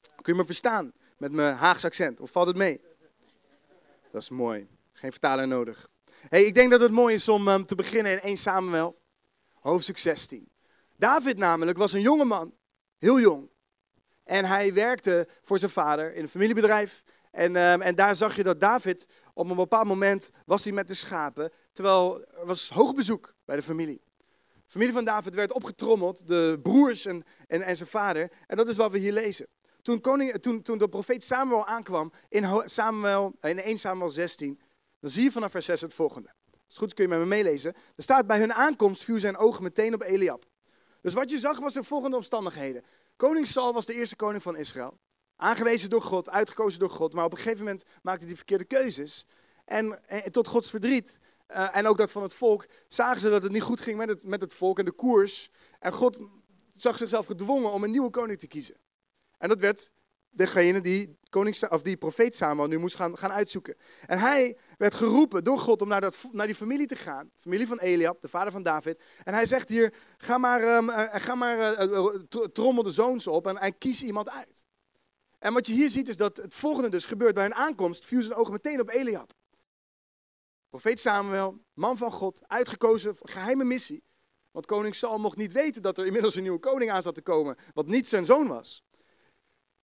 Kun 0.00 0.32
je 0.32 0.40
me 0.40 0.46
verstaan 0.46 0.92
met 1.16 1.32
mijn 1.32 1.54
Haagse 1.54 1.86
accent? 1.86 2.20
Of 2.20 2.30
valt 2.30 2.46
het 2.46 2.56
mee? 2.56 2.80
Dat 4.10 4.22
is 4.22 4.30
mooi. 4.30 4.68
Geen 4.92 5.10
vertaler 5.10 5.48
nodig. 5.48 5.88
Hey, 6.28 6.44
ik 6.44 6.54
denk 6.54 6.70
dat 6.70 6.80
het 6.80 6.90
mooi 6.90 7.14
is 7.14 7.28
om 7.28 7.48
um, 7.48 7.66
te 7.66 7.74
beginnen 7.74 8.12
in 8.12 8.20
1 8.20 8.36
Samuel, 8.36 9.00
hoofdstuk 9.60 9.98
16. 9.98 10.50
David 10.96 11.38
namelijk 11.38 11.78
was 11.78 11.92
een 11.92 12.00
jonge 12.00 12.24
man, 12.24 12.54
heel 13.02 13.20
jong. 13.20 13.50
En 14.24 14.44
hij 14.44 14.74
werkte 14.74 15.28
voor 15.42 15.58
zijn 15.58 15.70
vader 15.70 16.14
in 16.14 16.22
een 16.22 16.28
familiebedrijf. 16.28 17.02
En, 17.30 17.56
um, 17.56 17.80
en 17.80 17.94
daar 17.94 18.16
zag 18.16 18.36
je 18.36 18.42
dat 18.42 18.60
David 18.60 19.06
op 19.34 19.50
een 19.50 19.56
bepaald 19.56 19.86
moment 19.86 20.30
was 20.46 20.64
hij 20.64 20.72
met 20.72 20.86
de 20.86 20.94
schapen, 20.94 21.50
terwijl 21.72 22.20
er 22.20 22.46
was 22.46 22.70
hoog 22.70 22.94
bezoek 22.94 23.34
bij 23.44 23.56
de 23.56 23.62
familie. 23.62 24.02
De 24.54 24.78
familie 24.78 24.92
van 24.92 25.04
David 25.04 25.34
werd 25.34 25.52
opgetrommeld, 25.52 26.26
de 26.28 26.58
broers 26.62 27.06
en, 27.06 27.24
en, 27.46 27.62
en 27.62 27.76
zijn 27.76 27.88
vader. 27.88 28.30
En 28.46 28.56
dat 28.56 28.68
is 28.68 28.76
wat 28.76 28.90
we 28.90 28.98
hier 28.98 29.12
lezen. 29.12 29.46
Toen, 29.82 30.00
koning, 30.00 30.32
toen, 30.32 30.62
toen 30.62 30.78
de 30.78 30.88
profeet 30.88 31.24
Samuel 31.24 31.66
aankwam 31.66 32.12
in, 32.28 32.62
Samuel, 32.64 33.34
in 33.40 33.58
1 33.58 33.78
Samuel 33.78 34.08
16, 34.08 34.60
dan 35.00 35.10
zie 35.10 35.22
je 35.22 35.30
vanaf 35.30 35.50
vers 35.50 35.66
6 35.66 35.80
het 35.80 35.94
volgende. 35.94 36.28
Als 36.50 36.62
het 36.66 36.76
goed 36.76 36.94
kun 36.94 37.04
je 37.04 37.10
met 37.10 37.18
me 37.18 37.26
meelezen. 37.26 37.74
Er 37.96 38.02
staat 38.02 38.26
bij 38.26 38.38
hun 38.38 38.52
aankomst 38.52 39.04
viel 39.04 39.18
zijn 39.18 39.36
ogen 39.36 39.62
meteen 39.62 39.94
op 39.94 40.02
Eliab. 40.02 40.44
Dus 41.02 41.14
wat 41.14 41.30
je 41.30 41.38
zag 41.38 41.58
was 41.58 41.72
de 41.72 41.84
volgende 41.84 42.16
omstandigheden. 42.16 42.84
Koning 43.16 43.46
Saul 43.46 43.72
was 43.72 43.86
de 43.86 43.94
eerste 43.94 44.16
koning 44.16 44.42
van 44.42 44.56
Israël. 44.56 44.98
Aangewezen 45.36 45.90
door 45.90 46.02
God, 46.02 46.30
uitgekozen 46.30 46.78
door 46.78 46.90
God. 46.90 47.12
Maar 47.12 47.24
op 47.24 47.32
een 47.32 47.38
gegeven 47.38 47.64
moment 47.64 47.84
maakte 48.02 48.26
hij 48.26 48.36
verkeerde 48.36 48.64
keuzes. 48.64 49.26
En, 49.64 50.08
en 50.08 50.32
tot 50.32 50.46
Gods 50.46 50.70
verdriet, 50.70 51.18
uh, 51.50 51.76
en 51.76 51.86
ook 51.86 51.96
dat 51.96 52.10
van 52.10 52.22
het 52.22 52.34
volk, 52.34 52.66
zagen 52.88 53.20
ze 53.20 53.30
dat 53.30 53.42
het 53.42 53.52
niet 53.52 53.62
goed 53.62 53.80
ging 53.80 53.96
met 53.98 54.08
het, 54.08 54.24
met 54.24 54.40
het 54.40 54.54
volk 54.54 54.78
en 54.78 54.84
de 54.84 54.92
koers. 54.92 55.50
En 55.78 55.92
God 55.92 56.20
zag 56.74 56.96
zichzelf 56.96 57.26
gedwongen 57.26 57.72
om 57.72 57.84
een 57.84 57.90
nieuwe 57.90 58.10
koning 58.10 58.38
te 58.38 58.46
kiezen. 58.46 58.76
En 59.38 59.48
dat 59.48 59.60
werd 59.60 59.90
degene 60.32 60.80
die, 60.80 61.18
koning, 61.28 61.56
die 61.82 61.96
profeet 61.96 62.36
Samuel 62.36 62.66
nu 62.66 62.78
moest 62.78 62.96
gaan, 62.96 63.18
gaan 63.18 63.32
uitzoeken. 63.32 63.76
En 64.06 64.18
hij 64.18 64.56
werd 64.78 64.94
geroepen 64.94 65.44
door 65.44 65.58
God 65.58 65.82
om 65.82 65.88
naar, 65.88 66.00
dat, 66.00 66.18
naar 66.30 66.46
die 66.46 66.56
familie 66.56 66.86
te 66.86 66.96
gaan. 66.96 67.30
Familie 67.40 67.66
van 67.66 67.78
Eliab, 67.78 68.20
de 68.20 68.28
vader 68.28 68.52
van 68.52 68.62
David. 68.62 69.02
En 69.24 69.34
hij 69.34 69.46
zegt 69.46 69.68
hier, 69.68 69.94
ga 70.16 70.38
maar, 70.38 70.76
um, 70.76 70.88
uh, 70.88 71.04
ga 71.10 71.34
maar 71.34 71.88
uh, 71.88 72.06
trommel 72.52 72.82
de 72.82 72.90
zoons 72.90 73.26
op 73.26 73.46
en, 73.46 73.78
kies 73.78 74.02
iemand 74.02 74.28
uit. 74.30 74.66
En 75.38 75.52
wat 75.52 75.66
je 75.66 75.72
hier 75.72 75.90
ziet 75.90 76.08
is 76.08 76.16
dat 76.16 76.36
het 76.36 76.54
volgende 76.54 76.88
dus 76.88 77.04
gebeurt. 77.04 77.34
Bij 77.34 77.42
hun 77.42 77.54
aankomst 77.54 78.04
viel 78.04 78.22
zijn 78.22 78.38
ogen 78.38 78.52
meteen 78.52 78.80
op 78.80 78.90
Eliab. 78.90 79.32
Profeet 80.68 81.00
Samuel, 81.00 81.58
man 81.74 81.96
van 81.96 82.12
God, 82.12 82.42
uitgekozen, 82.46 83.16
geheime 83.22 83.64
missie. 83.64 84.04
Want 84.50 84.66
koning 84.66 84.94
Saul 84.94 85.18
mocht 85.18 85.36
niet 85.36 85.52
weten 85.52 85.82
dat 85.82 85.98
er 85.98 86.06
inmiddels 86.06 86.34
een 86.34 86.42
nieuwe 86.42 86.58
koning 86.58 86.90
aan 86.90 87.02
zat 87.02 87.14
te 87.14 87.22
komen, 87.22 87.56
wat 87.74 87.86
niet 87.86 88.08
zijn 88.08 88.24
zoon 88.24 88.48
was. 88.48 88.84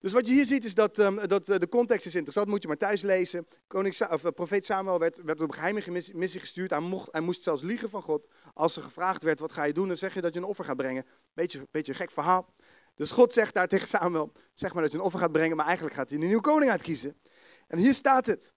Dus 0.01 0.13
wat 0.13 0.27
je 0.27 0.33
hier 0.33 0.47
ziet 0.47 0.65
is 0.65 0.75
dat, 0.75 0.99
um, 0.99 1.29
dat 1.29 1.49
uh, 1.49 1.57
de 1.57 1.69
context 1.69 2.07
is 2.07 2.15
interessant, 2.15 2.49
moet 2.49 2.63
je 2.63 2.69
maar 2.69 2.77
thuis 2.77 3.03
lezen. 3.03 3.47
Koning 3.67 4.01
of, 4.11 4.25
uh, 4.25 4.31
profeet 4.31 4.65
Samuel 4.65 4.99
werd, 4.99 5.23
werd 5.25 5.41
op 5.41 5.51
geheime 5.51 5.83
missie, 5.91 6.17
missie 6.17 6.41
gestuurd. 6.41 6.71
Hij, 6.71 6.81
mocht, 6.81 7.09
hij 7.13 7.21
moest 7.21 7.43
zelfs 7.43 7.63
liegen 7.63 7.91
van 7.91 8.03
God. 8.03 8.29
Als 8.55 8.77
er 8.77 8.83
gevraagd 8.83 9.23
werd, 9.23 9.41
wat 9.41 9.53
ga 9.53 9.65
je 9.65 9.73
doen? 9.73 9.89
Dan 9.89 9.97
zeg 9.97 10.15
je 10.15 10.21
dat 10.21 10.35
je 10.35 10.41
een 10.41 10.47
offer 10.47 10.65
gaat 10.65 10.77
brengen. 10.77 11.07
Beetje, 11.35 11.67
beetje 11.71 11.93
een 11.93 11.99
gek 11.99 12.11
verhaal. 12.11 12.55
Dus 12.95 13.11
God 13.11 13.33
zegt 13.33 13.55
daar 13.55 13.69
tegen 13.69 13.89
Samuel, 13.89 14.33
zeg 14.55 14.73
maar 14.73 14.83
dat 14.83 14.93
je 14.93 14.99
een 14.99 15.05
offer 15.05 15.21
gaat 15.21 15.33
brengen, 15.33 15.57
maar 15.57 15.67
eigenlijk 15.67 15.97
gaat 15.97 16.11
hij 16.11 16.19
een 16.19 16.25
nieuwe 16.25 16.43
koning 16.43 16.71
uitkiezen. 16.71 17.21
En 17.67 17.79
hier 17.79 17.95
staat 17.95 18.27
het. 18.27 18.55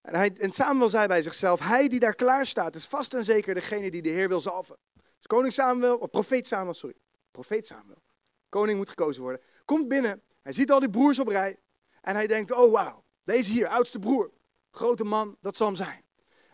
En, 0.00 0.14
hij, 0.14 0.32
en 0.38 0.52
Samuel 0.52 0.88
zei 0.88 1.06
bij 1.06 1.22
zichzelf, 1.22 1.60
hij 1.60 1.88
die 1.88 2.00
daar 2.00 2.14
klaar 2.14 2.46
staat, 2.46 2.74
is 2.74 2.86
vast 2.86 3.14
en 3.14 3.24
zeker 3.24 3.54
degene 3.54 3.90
die 3.90 4.02
de 4.02 4.08
Heer 4.08 4.28
wil 4.28 4.40
zalven. 4.40 4.76
Dus 4.94 5.26
koning 5.26 5.52
Samuel, 5.52 5.96
of 5.96 6.10
profeet 6.10 6.46
Samuel, 6.46 6.74
sorry, 6.74 6.96
profeet 7.30 7.66
Samuel. 7.66 8.02
Koning 8.48 8.78
moet 8.78 8.88
gekozen 8.88 9.22
worden. 9.22 9.40
Komt 9.70 9.88
binnen, 9.88 10.22
hij 10.42 10.52
ziet 10.52 10.70
al 10.70 10.80
die 10.80 10.90
broers 10.90 11.18
op 11.18 11.28
rij. 11.28 11.58
En 12.00 12.14
hij 12.14 12.26
denkt, 12.26 12.52
oh 12.52 12.72
wauw, 12.72 13.04
deze 13.24 13.52
hier, 13.52 13.68
oudste 13.68 13.98
broer, 13.98 14.30
grote 14.70 15.04
man, 15.04 15.36
dat 15.40 15.56
zal 15.56 15.66
hem 15.66 15.76
zijn. 15.76 16.04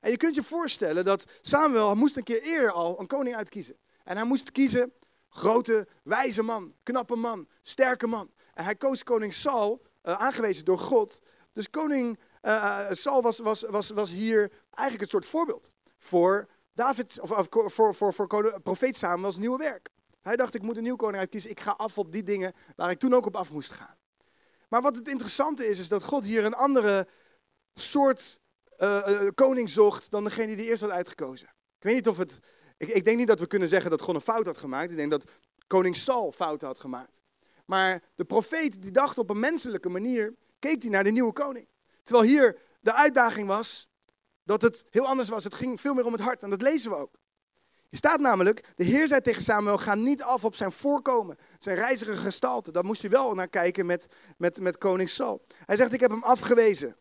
En 0.01 0.11
je 0.11 0.17
kunt 0.17 0.35
je 0.35 0.43
voorstellen 0.43 1.05
dat 1.05 1.25
Samuel 1.43 1.95
moest 1.95 2.17
een 2.17 2.23
keer 2.23 2.43
eerder 2.43 2.71
al 2.71 3.01
een 3.01 3.07
koning 3.07 3.37
uitkiezen. 3.37 3.77
En 4.05 4.17
hij 4.17 4.27
moest 4.27 4.53
kiezen 4.53 4.93
grote, 5.29 5.89
wijze 6.03 6.43
man, 6.43 6.75
knappe 6.83 7.17
man, 7.17 7.49
sterke 7.63 8.07
man. 8.07 8.31
En 8.55 8.65
hij 8.65 8.75
koos 8.75 9.03
koning 9.03 9.35
Saul, 9.35 9.83
uh, 10.05 10.13
aangewezen 10.13 10.65
door 10.65 10.79
God. 10.79 11.21
Dus 11.53 11.71
koning 11.71 12.19
uh, 12.43 12.91
Saul 12.91 13.23
was, 13.23 13.39
was, 13.39 13.63
was, 13.63 13.91
was 13.91 14.11
hier 14.11 14.53
eigenlijk 14.71 15.01
een 15.01 15.21
soort 15.21 15.27
voorbeeld 15.27 15.73
voor 15.99 16.49
David, 16.75 17.21
of, 17.21 17.31
of 17.31 17.47
voor, 17.51 17.71
voor, 17.71 17.95
voor, 17.95 18.13
voor 18.15 18.61
profeet 18.63 18.97
Samuel's 18.97 19.37
nieuwe 19.37 19.59
werk. 19.59 19.95
Hij 20.27 20.37
dacht, 20.37 20.55
ik 20.55 20.63
moet 20.63 20.77
een 20.77 20.83
nieuw 20.83 20.97
koning 20.97 21.19
uitkiezen. 21.19 21.51
Ik 21.51 21.61
ga 21.61 21.71
af 21.71 21.99
op 21.99 22.13
die 22.13 22.23
dingen 22.23 22.53
waar 22.77 22.91
ik 22.91 22.99
toen 22.99 23.15
ook 23.15 23.27
op 23.27 23.37
af 23.37 23.53
moest 23.53 23.71
gaan. 23.71 23.97
Maar 24.69 24.83
wat 24.83 24.97
het 24.97 25.09
interessante 25.09 25.67
is, 25.67 25.79
is 25.79 25.89
dat 25.89 26.03
God 26.03 26.25
hier 26.25 26.45
een 26.45 26.55
andere 26.55 27.09
soort 27.75 28.41
uh, 28.79 29.29
koning 29.35 29.71
zocht 29.71 30.11
dan 30.11 30.25
degene 30.25 30.57
die 30.57 30.67
eerst 30.67 30.81
had 30.81 30.91
uitgekozen. 30.91 31.49
Ik 31.77 31.83
weet 31.83 31.95
niet 31.95 32.09
of 32.09 32.17
het. 32.17 32.41
Ik, 32.77 32.89
ik, 32.89 33.05
denk 33.05 33.19
niet 33.19 33.27
dat 33.27 33.41
we 33.41 33.47
kunnen 33.47 33.69
zeggen 33.69 33.91
dat 33.91 34.01
God 34.01 34.15
een 34.15 34.21
fout 34.21 34.47
had 34.47 34.57
gemaakt. 34.57 34.91
Ik 34.91 34.97
denk 34.97 35.11
dat 35.11 35.25
koning 35.67 35.97
Saul 35.97 36.33
fouten 36.33 36.67
had 36.67 36.79
gemaakt. 36.79 37.23
Maar 37.67 38.03
de 38.15 38.25
profeet 38.25 38.83
die 38.83 38.91
dacht 38.91 39.19
op 39.19 39.31
een 39.31 39.41
menselijke 39.41 39.89
manier, 39.89 40.35
keek 40.59 40.83
hij 40.83 40.91
naar 40.91 41.05
de 41.05 41.11
nieuwe 41.11 41.33
koning. 41.33 41.69
Terwijl 42.03 42.27
hier 42.27 42.59
de 42.81 42.93
uitdaging 42.93 43.47
was 43.47 43.89
dat 44.43 44.63
het 44.63 44.85
heel 44.91 45.07
anders 45.07 45.29
was. 45.29 45.45
Het 45.45 45.55
ging 45.55 45.81
veel 45.81 45.95
meer 45.95 46.07
om 46.07 46.13
het 46.13 46.21
hart 46.21 46.43
en 46.43 46.51
dat 46.51 46.63
lezen 46.63 46.91
we 46.91 46.97
ook. 46.97 47.19
Je 47.89 47.97
staat 47.97 48.21
namelijk, 48.21 48.65
de 48.77 48.85
Heer 48.85 49.07
zei 49.07 49.21
tegen 49.21 49.43
Samuel, 49.43 49.79
ga 49.79 49.95
niet 49.95 50.23
af 50.23 50.45
op 50.45 50.55
zijn 50.55 50.73
voorkomen, 50.73 51.37
zijn 51.59 51.77
reizige 51.77 52.17
gestalte. 52.17 52.73
Daar 52.73 52.85
moest 52.85 53.03
je 53.03 53.09
wel 53.09 53.35
naar 53.35 53.49
kijken 53.49 53.87
met, 53.87 54.07
met, 54.37 54.61
met 54.61 54.79
koning 54.79 55.09
Saul. 55.09 55.47
Hij 55.65 55.77
zegt, 55.77 55.93
ik 55.93 56.01
heb 56.01 56.11
hem 56.11 56.23
afgewezen. 56.23 56.97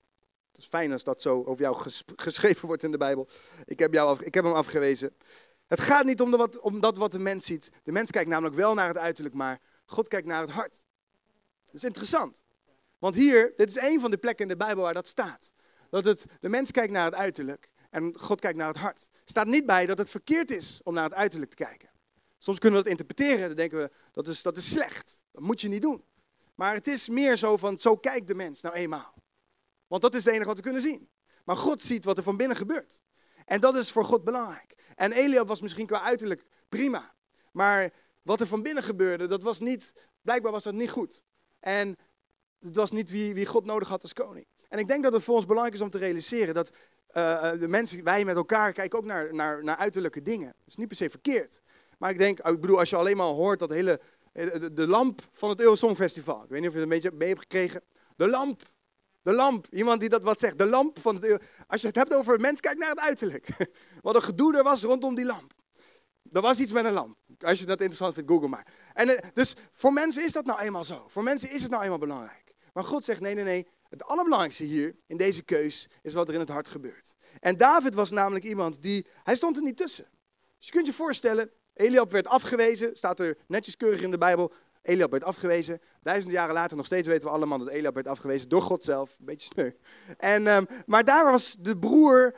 Het 0.52 0.58
is 0.64 0.66
fijn 0.66 0.92
als 0.92 1.04
dat 1.04 1.22
zo 1.22 1.44
over 1.44 1.62
jou 1.62 1.90
geschreven 2.16 2.68
wordt 2.68 2.84
in 2.84 2.92
de 2.92 2.98
Bijbel. 2.98 3.28
Ik 3.66 3.80
heb, 3.80 3.94
jou 3.94 4.24
ik 4.24 4.34
heb 4.34 4.44
hem 4.44 4.54
afgewezen. 4.54 5.16
Het 5.68 5.80
gaat 5.80 6.06
niet 6.06 6.22
om, 6.22 6.32
de 6.32 6.38
wat, 6.38 6.60
om 6.60 6.80
dat 6.80 6.98
wat 6.98 7.12
de 7.12 7.20
mens 7.20 7.46
ziet. 7.46 7.72
De 7.84 7.92
mens 7.92 8.12
kijkt 8.12 8.30
namelijk 8.30 8.56
wel 8.56 8.74
naar 8.74 8.88
het 8.88 8.98
uiterlijk, 8.98 9.36
maar 9.36 9.60
God 9.86 10.08
kijkt 10.08 10.28
naar 10.28 10.42
het 10.42 10.50
hart. 10.50 10.84
Dat 11.66 11.76
is 11.76 11.84
interessant. 11.84 12.44
Want 13.00 13.16
hier, 13.16 13.54
dit 13.56 13.68
is 13.68 13.78
een 13.78 14.00
van 14.00 14.12
de 14.12 14.18
plekken 14.18 14.46
in 14.46 14.52
de 14.52 14.66
Bijbel 14.66 14.84
waar 14.84 14.94
dat 14.94 15.08
staat. 15.08 15.52
Dat 15.90 16.04
het, 16.04 16.26
de 16.40 16.50
mens 16.50 16.72
kijkt 16.72 16.92
naar 16.92 17.06
het 17.06 17.14
uiterlijk 17.14 17.70
en 17.96 18.20
God 18.20 18.40
kijkt 18.40 18.58
naar 18.58 18.68
het 18.68 18.78
hart. 18.78 19.10
Staat 19.26 19.48
niet 19.48 19.66
bij 19.66 19.86
dat 19.86 19.98
het 19.98 20.10
verkeerd 20.10 20.52
is 20.52 20.82
om 20.84 20.94
naar 20.94 21.04
het 21.04 21.14
uiterlijk 21.14 21.52
te 21.52 21.64
kijken. 21.64 21.90
Soms 22.38 22.60
kunnen 22.60 22.80
we 22.80 22.84
dat 22.84 23.00
interpreteren, 23.00 23.48
dan 23.48 23.56
denken 23.56 23.78
we 23.78 23.92
dat 24.12 24.28
is, 24.28 24.42
dat 24.42 24.58
is 24.58 24.70
slecht. 24.70 25.24
Dat 25.32 25.42
moet 25.42 25.62
je 25.62 25.68
niet 25.68 25.82
doen. 25.82 26.06
Maar 26.56 26.74
het 26.74 26.88
is 26.88 27.10
meer 27.10 27.36
zo 27.36 27.58
van, 27.58 27.78
zo 27.78 27.98
kijkt 27.98 28.28
de 28.28 28.36
mens 28.36 28.62
nou 28.62 28.76
eenmaal. 28.76 29.14
Want 29.88 30.02
dat 30.02 30.14
is 30.16 30.26
het 30.26 30.34
enige 30.34 30.48
wat 30.48 30.56
we 30.56 30.64
kunnen 30.64 30.82
zien. 30.82 31.10
Maar 31.44 31.58
God 31.58 31.82
ziet 31.84 32.06
wat 32.06 32.18
er 32.18 32.24
van 32.24 32.38
binnen 32.38 32.58
gebeurt. 32.58 33.02
En 33.46 33.62
dat 33.62 33.76
is 33.76 33.92
voor 33.92 34.06
God 34.06 34.24
belangrijk. 34.24 34.76
En 34.96 35.12
Eliab 35.12 35.48
was 35.48 35.62
misschien 35.62 35.86
qua 35.86 36.02
uiterlijk 36.02 36.46
prima. 36.70 37.16
Maar 37.52 37.94
wat 38.22 38.42
er 38.42 38.48
van 38.48 38.62
binnen 38.62 38.84
gebeurde, 38.84 39.28
dat 39.28 39.44
was 39.44 39.60
niet, 39.60 40.08
blijkbaar 40.22 40.52
was 40.52 40.64
dat 40.64 40.74
niet 40.74 40.90
goed. 40.90 41.24
En 41.60 41.98
het 42.60 42.76
was 42.76 42.92
niet 42.92 43.10
wie, 43.10 43.34
wie 43.34 43.46
God 43.46 43.66
nodig 43.66 43.88
had 43.88 44.02
als 44.02 44.14
koning. 44.14 44.48
En 44.76 44.82
ik 44.82 44.88
denk 44.88 45.04
dat 45.04 45.14
het 45.14 45.24
voor 45.24 45.36
ons 45.36 45.46
belangrijk 45.46 45.76
is 45.76 45.82
om 45.82 45.90
te 45.90 45.98
realiseren 45.98 46.54
dat 46.54 46.72
eh, 47.08 47.52
de 47.60 47.68
mensen, 47.68 48.04
wij 48.04 48.26
met 48.26 48.36
elkaar 48.36 48.74
kijken 48.74 49.00
ook 49.00 49.06
naar, 49.06 49.34
naar, 49.34 49.64
naar 49.64 49.78
uiterlijke 49.78 50.22
dingen. 50.22 50.48
Dat 50.48 50.68
is 50.68 50.76
niet 50.76 50.88
per 50.88 50.98
se 50.98 51.10
verkeerd. 51.10 51.62
Maar 51.98 52.10
ik 52.10 52.18
denk, 52.18 52.40
ik 52.40 52.62
bedoel, 52.62 52.80
als 52.80 52.90
je 52.90 52.96
alleen 52.96 53.18
maar 53.18 53.26
hoort 53.26 53.60
dat 53.60 53.70
hele, 53.70 54.00
de, 54.32 54.74
de 54.74 54.88
lamp 54.88 55.22
van 55.32 55.50
het 55.50 55.60
Eurosong 55.60 55.96
Festival. 55.96 56.44
Ik 56.44 56.50
weet 56.50 56.60
niet 56.60 56.70
of 56.70 56.76
je 56.76 56.82
het 56.82 56.92
een 56.92 57.00
beetje 57.02 57.18
mee 57.18 57.28
hebt 57.28 57.40
gekregen. 57.40 57.82
De 58.16 58.28
lamp, 58.28 58.62
de 59.22 59.32
lamp. 59.32 59.68
Iemand 59.72 60.00
die 60.00 60.10
dat 60.10 60.24
wat 60.24 60.40
zegt. 60.40 60.58
De 60.58 60.66
lamp 60.66 61.00
van 61.00 61.16
het 61.16 61.42
Als 61.68 61.82
je 61.82 61.88
het 61.88 61.96
hebt 61.96 62.14
over 62.14 62.34
een 62.34 62.42
mens, 62.42 62.60
kijk 62.60 62.78
naar 62.78 62.90
het 62.90 63.00
uiterlijk. 63.00 63.48
Wat 64.02 64.16
een 64.16 64.24
gedoe 64.24 64.58
er 64.58 64.64
was 64.64 64.84
rondom 64.84 65.16
die 65.16 65.26
lamp. 65.26 65.54
Er 66.32 66.42
was 66.42 66.60
iets 66.60 66.72
met 66.72 66.86
een 66.86 66.94
lamp. 66.94 67.18
Als 67.40 67.60
je 67.60 67.66
dat 67.66 67.78
interessant 67.78 68.14
vindt, 68.14 68.30
google 68.30 68.48
maar. 68.48 68.68
En, 68.94 69.10
eh, 69.10 69.30
dus 69.34 69.56
voor 69.72 69.94
mensen 69.94 70.26
is 70.26 70.32
dat 70.32 70.46
nou 70.46 70.60
eenmaal 70.60 70.84
zo. 70.84 71.06
Voor 71.08 71.24
mensen 71.24 71.52
is 71.52 71.62
het 71.62 71.72
nou 71.72 71.84
eenmaal 71.84 71.98
belangrijk. 71.98 72.54
Maar 72.74 72.84
God 72.84 73.06
zegt, 73.06 73.22
nee, 73.22 73.36
nee, 73.36 73.44
nee. 73.44 73.68
Het 73.90 74.04
allerbelangrijkste 74.04 74.64
hier, 74.64 74.96
in 75.08 75.18
deze 75.18 75.44
keus, 75.44 75.90
is 76.02 76.14
wat 76.14 76.28
er 76.28 76.34
in 76.34 76.40
het 76.40 76.50
hart 76.50 76.68
gebeurt. 76.68 77.16
En 77.40 77.58
David 77.58 77.94
was 77.94 78.10
namelijk 78.10 78.46
iemand 78.46 78.82
die, 78.82 79.08
hij 79.24 79.36
stond 79.36 79.58
er 79.58 79.64
niet 79.64 79.78
tussen. 79.78 80.08
Dus 80.58 80.68
je 80.68 80.72
kunt 80.72 80.86
je 80.86 80.94
voorstellen, 80.94 81.52
Eliab 81.74 82.12
werd 82.12 82.28
afgewezen, 82.28 82.96
staat 82.96 83.20
er 83.20 83.38
netjes 83.48 83.78
keurig 83.78 84.02
in 84.02 84.12
de 84.12 84.18
Bijbel. 84.18 84.54
Eliab 84.82 85.12
werd 85.12 85.24
afgewezen. 85.24 85.82
Duizenden 86.02 86.34
jaren 86.34 86.54
later, 86.54 86.78
nog 86.78 86.86
steeds 86.86 87.08
weten 87.08 87.28
we 87.28 87.34
allemaal 87.34 87.58
dat 87.58 87.68
Eliab 87.68 87.94
werd 87.94 88.08
afgewezen 88.08 88.50
door 88.50 88.62
God 88.62 88.84
zelf. 88.84 89.16
Een 89.20 89.26
beetje 89.26 89.50
sneu. 89.54 89.72
En, 90.18 90.48
um, 90.48 90.68
maar 90.86 91.04
daar 91.04 91.32
was 91.32 91.56
de 91.60 91.78
broer 91.78 92.36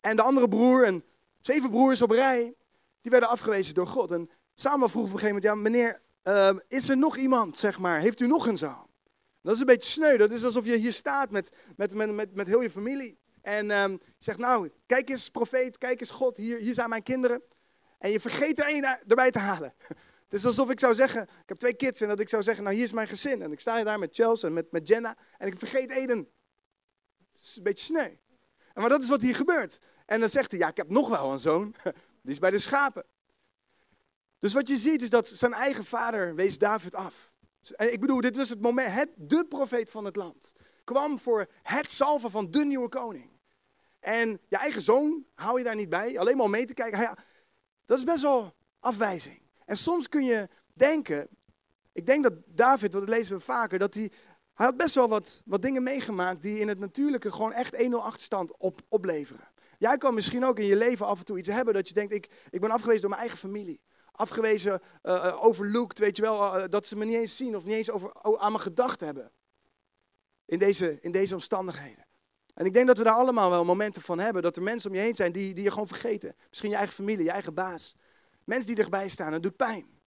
en 0.00 0.16
de 0.16 0.22
andere 0.22 0.48
broer, 0.48 0.84
en 0.84 1.02
zeven 1.40 1.70
broers 1.70 2.02
op 2.02 2.10
rij, 2.10 2.54
die 3.00 3.10
werden 3.10 3.28
afgewezen 3.28 3.74
door 3.74 3.86
God. 3.86 4.10
En 4.10 4.30
Samuel 4.54 4.88
vroeg 4.88 5.04
op 5.04 5.12
een 5.12 5.18
gegeven 5.18 5.42
moment, 5.42 5.64
ja 5.64 5.70
meneer, 5.70 6.02
um, 6.22 6.60
is 6.68 6.88
er 6.88 6.96
nog 6.96 7.16
iemand, 7.16 7.56
zeg 7.56 7.78
maar, 7.78 8.00
heeft 8.00 8.20
u 8.20 8.26
nog 8.26 8.46
een 8.46 8.58
zoon? 8.58 8.87
Dat 9.48 9.56
is 9.56 9.62
een 9.62 9.68
beetje 9.68 9.90
sneu, 9.90 10.16
dat 10.16 10.30
is 10.30 10.44
alsof 10.44 10.64
je 10.64 10.76
hier 10.76 10.92
staat 10.92 11.30
met, 11.30 11.56
met, 11.76 11.94
met, 11.94 12.14
met, 12.14 12.34
met 12.34 12.46
heel 12.46 12.60
je 12.60 12.70
familie. 12.70 13.18
En 13.42 13.70
um, 13.70 14.00
zegt, 14.18 14.38
nou, 14.38 14.70
kijk 14.86 15.08
eens 15.08 15.28
profeet, 15.28 15.78
kijk 15.78 16.00
eens 16.00 16.10
God, 16.10 16.36
hier, 16.36 16.58
hier 16.58 16.74
zijn 16.74 16.88
mijn 16.88 17.02
kinderen. 17.02 17.42
En 17.98 18.10
je 18.10 18.20
vergeet 18.20 18.58
er 18.58 18.66
één 18.66 18.84
erbij 19.06 19.30
te 19.30 19.38
halen. 19.38 19.74
Het 20.24 20.32
is 20.32 20.44
alsof 20.44 20.70
ik 20.70 20.80
zou 20.80 20.94
zeggen, 20.94 21.22
ik 21.22 21.48
heb 21.48 21.58
twee 21.58 21.74
kids 21.74 22.00
en 22.00 22.08
dat 22.08 22.20
ik 22.20 22.28
zou 22.28 22.42
zeggen, 22.42 22.64
nou 22.64 22.76
hier 22.76 22.84
is 22.84 22.92
mijn 22.92 23.08
gezin. 23.08 23.42
En 23.42 23.52
ik 23.52 23.60
sta 23.60 23.84
daar 23.84 23.98
met 23.98 24.14
Chelsea 24.14 24.48
en 24.48 24.54
met, 24.54 24.72
met 24.72 24.88
Jenna 24.88 25.16
en 25.38 25.46
ik 25.46 25.58
vergeet 25.58 25.90
Eden. 25.90 26.18
Het 27.32 27.42
is 27.42 27.56
een 27.56 27.62
beetje 27.62 27.84
sneu. 27.84 28.14
Maar 28.74 28.88
dat 28.88 29.02
is 29.02 29.08
wat 29.08 29.20
hier 29.20 29.34
gebeurt. 29.34 29.80
En 30.06 30.20
dan 30.20 30.28
zegt 30.28 30.50
hij, 30.50 30.60
ja 30.60 30.68
ik 30.68 30.76
heb 30.76 30.90
nog 30.90 31.08
wel 31.08 31.32
een 31.32 31.40
zoon, 31.40 31.74
die 32.22 32.32
is 32.32 32.38
bij 32.38 32.50
de 32.50 32.58
schapen. 32.58 33.04
Dus 34.38 34.52
wat 34.52 34.68
je 34.68 34.78
ziet 34.78 35.02
is 35.02 35.10
dat 35.10 35.28
zijn 35.28 35.52
eigen 35.52 35.84
vader 35.84 36.34
wees 36.34 36.58
David 36.58 36.94
af. 36.94 37.32
Ik 37.76 38.00
bedoel, 38.00 38.20
dit 38.20 38.36
was 38.36 38.48
het 38.48 38.60
moment, 38.60 38.92
het, 38.92 39.08
de 39.16 39.44
profeet 39.48 39.90
van 39.90 40.04
het 40.04 40.16
land. 40.16 40.52
Kwam 40.84 41.18
voor 41.18 41.46
het 41.62 41.90
salven 41.90 42.30
van 42.30 42.50
de 42.50 42.64
nieuwe 42.64 42.88
koning. 42.88 43.30
En 44.00 44.40
je 44.48 44.56
eigen 44.56 44.82
zoon 44.82 45.24
hou 45.34 45.58
je 45.58 45.64
daar 45.64 45.74
niet 45.74 45.88
bij, 45.88 46.18
alleen 46.18 46.36
maar 46.36 46.44
om 46.44 46.50
mee 46.50 46.66
te 46.66 46.74
kijken. 46.74 47.00
Ja, 47.00 47.18
dat 47.84 47.98
is 47.98 48.04
best 48.04 48.22
wel 48.22 48.54
afwijzing. 48.80 49.42
En 49.64 49.76
soms 49.76 50.08
kun 50.08 50.24
je 50.24 50.48
denken, 50.72 51.28
ik 51.92 52.06
denk 52.06 52.22
dat 52.22 52.32
David, 52.46 52.92
dat 52.92 53.08
lezen 53.08 53.36
we 53.36 53.42
vaker, 53.42 53.78
dat 53.78 53.94
hij, 53.94 54.10
hij 54.54 54.66
had 54.66 54.76
best 54.76 54.94
wel 54.94 55.08
wat, 55.08 55.42
wat 55.44 55.62
dingen 55.62 55.82
meegemaakt 55.82 56.42
die 56.42 56.58
in 56.58 56.68
het 56.68 56.78
natuurlijke 56.78 57.32
gewoon 57.32 57.52
echt 57.52 57.82
1-0 57.82 57.88
achterstand 57.90 58.56
op, 58.56 58.80
opleveren. 58.88 59.48
Jij 59.78 59.96
kan 59.96 60.14
misschien 60.14 60.44
ook 60.44 60.58
in 60.58 60.66
je 60.66 60.76
leven 60.76 61.06
af 61.06 61.18
en 61.18 61.24
toe 61.24 61.38
iets 61.38 61.48
hebben 61.48 61.74
dat 61.74 61.88
je 61.88 61.94
denkt, 61.94 62.12
ik, 62.12 62.28
ik 62.50 62.60
ben 62.60 62.70
afgewezen 62.70 63.00
door 63.00 63.10
mijn 63.10 63.22
eigen 63.22 63.38
familie. 63.38 63.80
Afgewezen, 64.18 64.80
uh, 65.02 65.44
overlooked, 65.44 65.98
weet 65.98 66.16
je 66.16 66.22
wel, 66.22 66.58
uh, 66.58 66.64
dat 66.68 66.86
ze 66.86 66.96
me 66.96 67.04
niet 67.04 67.16
eens 67.16 67.36
zien 67.36 67.56
of 67.56 67.64
niet 67.64 67.74
eens 67.74 67.90
over, 67.90 68.38
aan 68.38 68.52
me 68.52 68.58
gedacht 68.58 69.00
hebben. 69.00 69.32
In 70.44 70.58
deze, 70.58 71.00
in 71.00 71.12
deze 71.12 71.34
omstandigheden. 71.34 72.06
En 72.54 72.66
ik 72.66 72.72
denk 72.72 72.86
dat 72.86 72.98
we 72.98 73.04
daar 73.04 73.14
allemaal 73.14 73.50
wel 73.50 73.64
momenten 73.64 74.02
van 74.02 74.18
hebben. 74.18 74.42
Dat 74.42 74.56
er 74.56 74.62
mensen 74.62 74.90
om 74.90 74.96
je 74.96 75.02
heen 75.02 75.16
zijn 75.16 75.32
die, 75.32 75.54
die 75.54 75.64
je 75.64 75.70
gewoon 75.70 75.86
vergeten. 75.86 76.36
Misschien 76.48 76.70
je 76.70 76.76
eigen 76.76 76.94
familie, 76.94 77.24
je 77.24 77.30
eigen 77.30 77.54
baas. 77.54 77.94
Mensen 78.44 78.74
die 78.74 78.84
erbij 78.84 79.08
staan, 79.08 79.32
het 79.32 79.42
doet 79.42 79.56
pijn. 79.56 80.00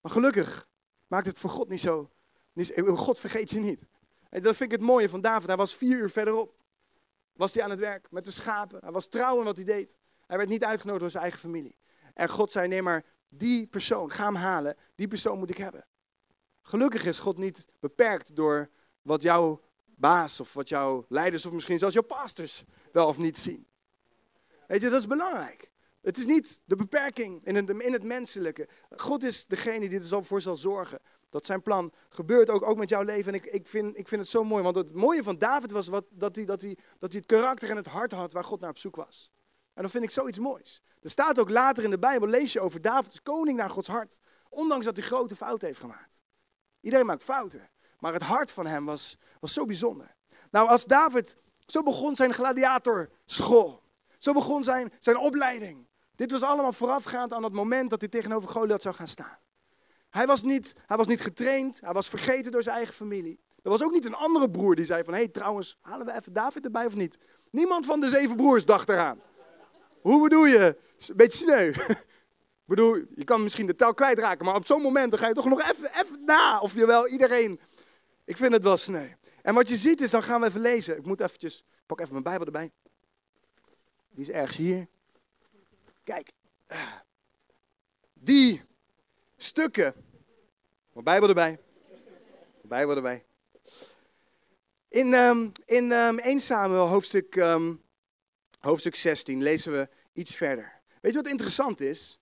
Maar 0.00 0.12
gelukkig 0.12 0.68
maakt 1.06 1.26
het 1.26 1.38
voor 1.38 1.50
God 1.50 1.68
niet 1.68 1.80
zo. 1.80 2.10
God 2.84 3.18
vergeet 3.18 3.50
je 3.50 3.58
niet. 3.58 3.82
En 4.30 4.42
dat 4.42 4.56
vind 4.56 4.72
ik 4.72 4.78
het 4.78 4.86
mooie 4.86 5.08
van 5.08 5.20
David. 5.20 5.46
Hij 5.46 5.56
was 5.56 5.74
vier 5.74 5.98
uur 5.98 6.10
verderop. 6.10 6.54
Was 7.32 7.54
hij 7.54 7.62
aan 7.62 7.70
het 7.70 7.78
werk 7.78 8.10
met 8.10 8.24
de 8.24 8.30
schapen. 8.30 8.78
Hij 8.80 8.92
was 8.92 9.08
trouw 9.08 9.38
in 9.38 9.44
wat 9.44 9.56
hij 9.56 9.64
deed. 9.64 9.98
Hij 10.26 10.36
werd 10.36 10.48
niet 10.48 10.64
uitgenodigd 10.64 11.00
door 11.00 11.10
zijn 11.10 11.22
eigen 11.22 11.40
familie. 11.40 11.76
En 12.14 12.28
God 12.28 12.50
zei, 12.50 12.68
nee 12.68 12.82
maar 12.82 13.04
die 13.28 13.66
persoon, 13.66 14.10
ga 14.10 14.24
hem 14.24 14.34
halen. 14.34 14.76
Die 14.94 15.08
persoon 15.08 15.38
moet 15.38 15.50
ik 15.50 15.56
hebben. 15.56 15.86
Gelukkig 16.62 17.04
is 17.04 17.18
God 17.18 17.38
niet 17.38 17.68
beperkt 17.80 18.36
door 18.36 18.70
wat 19.02 19.22
jouw 19.22 19.60
baas 19.84 20.40
of 20.40 20.52
wat 20.52 20.68
jouw 20.68 21.04
leiders 21.08 21.46
of 21.46 21.52
misschien 21.52 21.78
zelfs 21.78 21.94
jouw 21.94 22.02
pastors 22.02 22.64
wel 22.92 23.06
of 23.06 23.18
niet 23.18 23.38
zien. 23.38 23.66
Weet 24.66 24.80
je, 24.80 24.88
dat 24.88 25.00
is 25.00 25.06
belangrijk. 25.06 25.70
Het 26.00 26.18
is 26.18 26.26
niet 26.26 26.60
de 26.64 26.76
beperking 26.76 27.44
in 27.44 27.54
het, 27.54 27.68
in 27.68 27.92
het 27.92 28.04
menselijke. 28.04 28.68
God 28.96 29.22
is 29.22 29.46
degene 29.46 29.88
die 29.88 30.00
er 30.10 30.24
voor 30.24 30.40
zal 30.40 30.56
zorgen. 30.56 31.00
Dat 31.30 31.46
zijn 31.46 31.62
plan 31.62 31.92
gebeurt 32.08 32.50
ook, 32.50 32.62
ook 32.62 32.76
met 32.76 32.88
jouw 32.88 33.02
leven. 33.02 33.32
En 33.32 33.38
ik, 33.38 33.46
ik, 33.46 33.68
vind, 33.68 33.98
ik 33.98 34.08
vind 34.08 34.20
het 34.20 34.30
zo 34.30 34.44
mooi. 34.44 34.62
Want 34.62 34.76
het 34.76 34.94
mooie 34.94 35.22
van 35.22 35.38
David 35.38 35.70
was 35.70 35.88
wat, 35.88 36.04
dat, 36.10 36.36
hij, 36.36 36.44
dat, 36.44 36.60
hij, 36.60 36.78
dat 36.98 37.12
hij 37.12 37.20
het 37.20 37.32
karakter 37.32 37.70
en 37.70 37.76
het 37.76 37.86
hart 37.86 38.12
had 38.12 38.32
waar 38.32 38.44
God 38.44 38.60
naar 38.60 38.70
op 38.70 38.78
zoek 38.78 38.96
was. 38.96 39.30
En 39.76 39.82
dat 39.82 39.90
vind 39.90 40.04
ik 40.04 40.10
zoiets 40.10 40.38
moois. 40.38 40.82
Er 41.02 41.10
staat 41.10 41.38
ook 41.38 41.50
later 41.50 41.84
in 41.84 41.90
de 41.90 41.98
Bijbel, 41.98 42.28
lees 42.28 42.52
je 42.52 42.60
over 42.60 42.82
David 42.82 43.10
als 43.10 43.22
koning 43.22 43.58
naar 43.58 43.70
Gods 43.70 43.88
hart. 43.88 44.20
Ondanks 44.48 44.84
dat 44.84 44.96
hij 44.96 45.06
grote 45.06 45.36
fouten 45.36 45.66
heeft 45.66 45.80
gemaakt. 45.80 46.22
Iedereen 46.80 47.06
maakt 47.06 47.22
fouten. 47.22 47.70
Maar 47.98 48.12
het 48.12 48.22
hart 48.22 48.50
van 48.50 48.66
hem 48.66 48.84
was, 48.84 49.16
was 49.40 49.52
zo 49.52 49.64
bijzonder. 49.64 50.14
Nou, 50.50 50.68
als 50.68 50.84
David, 50.84 51.36
zo 51.66 51.82
begon 51.82 52.16
zijn 52.16 52.34
gladiatorschool. 52.34 53.82
Zo 54.18 54.32
begon 54.32 54.64
zijn, 54.64 54.92
zijn 54.98 55.16
opleiding. 55.18 55.88
Dit 56.14 56.30
was 56.30 56.42
allemaal 56.42 56.72
voorafgaand 56.72 57.32
aan 57.32 57.44
het 57.44 57.52
moment 57.52 57.90
dat 57.90 58.00
hij 58.00 58.10
tegenover 58.10 58.48
Goliath 58.48 58.82
zou 58.82 58.94
gaan 58.94 59.08
staan. 59.08 59.38
Hij 60.10 60.26
was, 60.26 60.42
niet, 60.42 60.74
hij 60.86 60.96
was 60.96 61.06
niet 61.06 61.20
getraind, 61.20 61.80
hij 61.80 61.92
was 61.92 62.08
vergeten 62.08 62.52
door 62.52 62.62
zijn 62.62 62.76
eigen 62.76 62.94
familie. 62.94 63.40
Er 63.62 63.70
was 63.70 63.82
ook 63.82 63.92
niet 63.92 64.04
een 64.04 64.14
andere 64.14 64.50
broer 64.50 64.74
die 64.74 64.84
zei 64.84 65.04
van, 65.04 65.12
hé 65.12 65.18
hey, 65.18 65.28
trouwens, 65.28 65.78
halen 65.80 66.06
we 66.06 66.14
even 66.14 66.32
David 66.32 66.64
erbij 66.64 66.86
of 66.86 66.94
niet? 66.94 67.18
Niemand 67.50 67.86
van 67.86 68.00
de 68.00 68.08
zeven 68.08 68.36
broers 68.36 68.64
dacht 68.64 68.88
eraan. 68.88 69.20
Hoe 70.06 70.22
bedoel 70.22 70.46
je? 70.46 70.76
Een 71.06 71.16
beetje 71.16 71.38
sneu. 71.38 71.72
Bedoel, 72.64 72.94
je 73.14 73.24
kan 73.24 73.42
misschien 73.42 73.66
de 73.66 73.74
tel 73.74 73.94
kwijtraken, 73.94 74.44
maar 74.44 74.54
op 74.54 74.66
zo'n 74.66 74.82
moment 74.82 75.10
dan 75.10 75.18
ga 75.18 75.28
je 75.28 75.34
toch 75.34 75.44
nog 75.44 75.70
even, 75.70 75.90
even 76.00 76.24
na 76.24 76.60
of 76.60 76.74
je 76.74 76.86
wel 76.86 77.08
iedereen 77.08 77.60
ik 78.26 78.36
vind 78.36 78.52
het 78.52 78.62
wel 78.62 78.76
sneu. 78.76 79.08
En 79.42 79.54
wat 79.54 79.68
je 79.68 79.76
ziet 79.76 80.00
is, 80.00 80.10
dan 80.10 80.22
gaan 80.22 80.40
we 80.40 80.46
even 80.46 80.60
lezen. 80.60 80.96
Ik 80.96 81.06
moet 81.06 81.20
eventjes, 81.20 81.64
pak 81.86 82.00
even 82.00 82.12
mijn 82.12 82.24
Bijbel 82.24 82.46
erbij. 82.46 82.70
Die 84.10 84.24
is 84.24 84.30
ergens 84.30 84.56
hier. 84.56 84.86
Kijk. 86.04 86.30
Die 88.12 88.62
stukken. 89.36 89.94
Mijn 90.92 91.04
Bijbel 91.04 91.28
erbij. 91.28 91.58
Mijn 91.88 92.68
Bijbel 92.68 92.96
erbij. 92.96 93.24
In, 94.88 95.12
um, 95.12 95.52
in 95.64 95.92
um, 95.92 96.18
1 96.18 96.40
Samuel 96.40 96.88
hoofdstuk, 96.88 97.34
um, 97.34 97.82
hoofdstuk 98.60 98.94
16 98.94 99.42
lezen 99.42 99.72
we 99.72 99.88
iets 100.16 100.34
verder. 100.34 100.82
Weet 101.00 101.12
je 101.12 101.22
wat 101.22 101.30
interessant 101.30 101.80
is? 101.80 102.20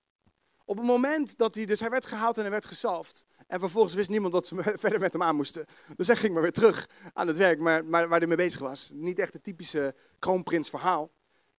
Op 0.64 0.76
het 0.76 0.86
moment 0.86 1.38
dat 1.38 1.54
hij, 1.54 1.64
dus 1.64 1.80
hij 1.80 1.90
werd 1.90 2.06
gehaald 2.06 2.36
en 2.36 2.42
hij 2.42 2.50
werd 2.50 2.66
gezalfd. 2.66 3.26
En 3.46 3.60
vervolgens 3.60 3.94
wist 3.94 4.08
niemand 4.08 4.32
dat 4.32 4.46
ze 4.46 4.54
verder 4.84 5.00
met 5.00 5.12
hem 5.12 5.22
aan 5.22 5.36
moesten. 5.36 5.66
Dus 5.96 6.06
hij 6.06 6.16
ging 6.16 6.32
maar 6.32 6.42
weer 6.42 6.52
terug 6.52 6.88
aan 7.12 7.26
het 7.26 7.36
werk 7.36 7.58
maar, 7.58 7.84
maar 7.84 8.08
waar 8.08 8.18
hij 8.18 8.28
mee 8.28 8.36
bezig 8.36 8.60
was. 8.60 8.90
Niet 8.92 9.18
echt 9.18 9.32
het 9.32 9.42
typische 9.42 9.94
kroonprins 10.18 10.70
verhaal. 10.70 11.10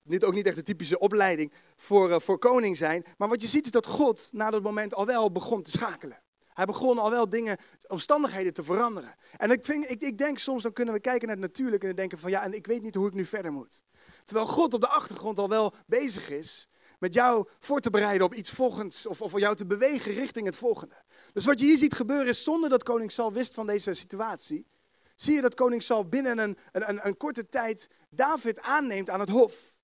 Niet, 0.01 0.23
ook 0.23 0.33
niet 0.33 0.45
echt 0.45 0.55
de 0.55 0.63
typische 0.63 0.99
opleiding 0.99 1.53
voor, 1.75 2.09
uh, 2.09 2.19
voor 2.19 2.39
koning 2.39 2.77
zijn. 2.77 3.05
Maar 3.17 3.29
wat 3.29 3.41
je 3.41 3.47
ziet 3.47 3.65
is 3.65 3.71
dat 3.71 3.85
God 3.85 4.29
na 4.31 4.49
dat 4.49 4.63
moment 4.63 4.93
al 4.93 5.05
wel 5.05 5.31
begon 5.31 5.61
te 5.61 5.71
schakelen. 5.71 6.23
Hij 6.55 6.65
begon 6.65 6.97
al 6.97 7.09
wel 7.09 7.29
dingen, 7.29 7.57
omstandigheden 7.87 8.53
te 8.53 8.63
veranderen. 8.63 9.15
En 9.37 9.51
ik, 9.51 9.65
vind, 9.65 9.89
ik, 9.89 10.01
ik 10.01 10.17
denk 10.17 10.37
soms, 10.37 10.63
dan 10.63 10.73
kunnen 10.73 10.93
we 10.93 10.99
kijken 10.99 11.27
naar 11.27 11.37
het 11.37 11.45
natuurlijke 11.45 11.87
en 11.87 11.95
denken 11.95 12.17
van 12.17 12.29
ja, 12.29 12.43
en 12.43 12.53
ik 12.53 12.67
weet 12.67 12.81
niet 12.81 12.95
hoe 12.95 13.07
ik 13.07 13.13
nu 13.13 13.25
verder 13.25 13.51
moet. 13.51 13.83
Terwijl 14.23 14.47
God 14.47 14.73
op 14.73 14.81
de 14.81 14.87
achtergrond 14.87 15.39
al 15.39 15.49
wel 15.49 15.73
bezig 15.85 16.29
is 16.29 16.67
met 16.99 17.13
jou 17.13 17.47
voor 17.59 17.79
te 17.79 17.89
bereiden 17.89 18.27
op 18.27 18.33
iets 18.33 18.49
volgends. 18.49 19.05
Of, 19.05 19.21
of 19.21 19.39
jou 19.39 19.55
te 19.55 19.65
bewegen 19.65 20.13
richting 20.13 20.45
het 20.45 20.55
volgende. 20.55 20.95
Dus 21.33 21.45
wat 21.45 21.59
je 21.59 21.65
hier 21.65 21.77
ziet 21.77 21.93
gebeuren 21.93 22.27
is 22.27 22.43
zonder 22.43 22.69
dat 22.69 22.83
koning 22.83 23.11
Saul 23.11 23.33
wist 23.33 23.53
van 23.53 23.67
deze 23.67 23.93
situatie. 23.93 24.67
Zie 25.15 25.33
je 25.33 25.41
dat 25.41 25.55
koning 25.55 25.83
Saul 25.83 26.07
binnen 26.07 26.37
een, 26.37 26.57
een, 26.71 27.07
een 27.07 27.17
korte 27.17 27.49
tijd 27.49 27.89
David 28.09 28.61
aanneemt 28.61 29.09
aan 29.09 29.19
het 29.19 29.29
hof. 29.29 29.75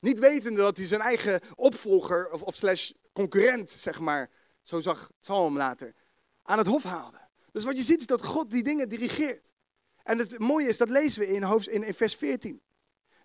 Niet 0.00 0.18
wetende 0.18 0.60
dat 0.60 0.76
hij 0.76 0.86
zijn 0.86 1.00
eigen 1.00 1.40
opvolger 1.54 2.30
of, 2.30 2.42
of 2.42 2.54
slash 2.54 2.90
concurrent, 3.12 3.70
zeg 3.70 4.00
maar, 4.00 4.30
zo 4.66 4.80
zag 4.80 5.10
Saul 5.20 5.52
later, 5.52 5.94
aan 6.42 6.58
het 6.58 6.66
hof 6.66 6.82
haalde. 6.82 7.20
Dus 7.52 7.64
wat 7.64 7.76
je 7.76 7.82
ziet 7.82 8.00
is 8.00 8.06
dat 8.06 8.24
God 8.24 8.50
die 8.50 8.62
dingen 8.62 8.88
dirigeert. 8.88 9.54
En 10.02 10.18
het 10.18 10.38
mooie 10.38 10.68
is, 10.68 10.76
dat 10.76 10.90
lezen 10.90 11.20
we 11.20 11.28
in, 11.28 11.42
hoofd, 11.42 11.68
in, 11.68 11.94
vers 11.94 12.14
14. 12.14 12.60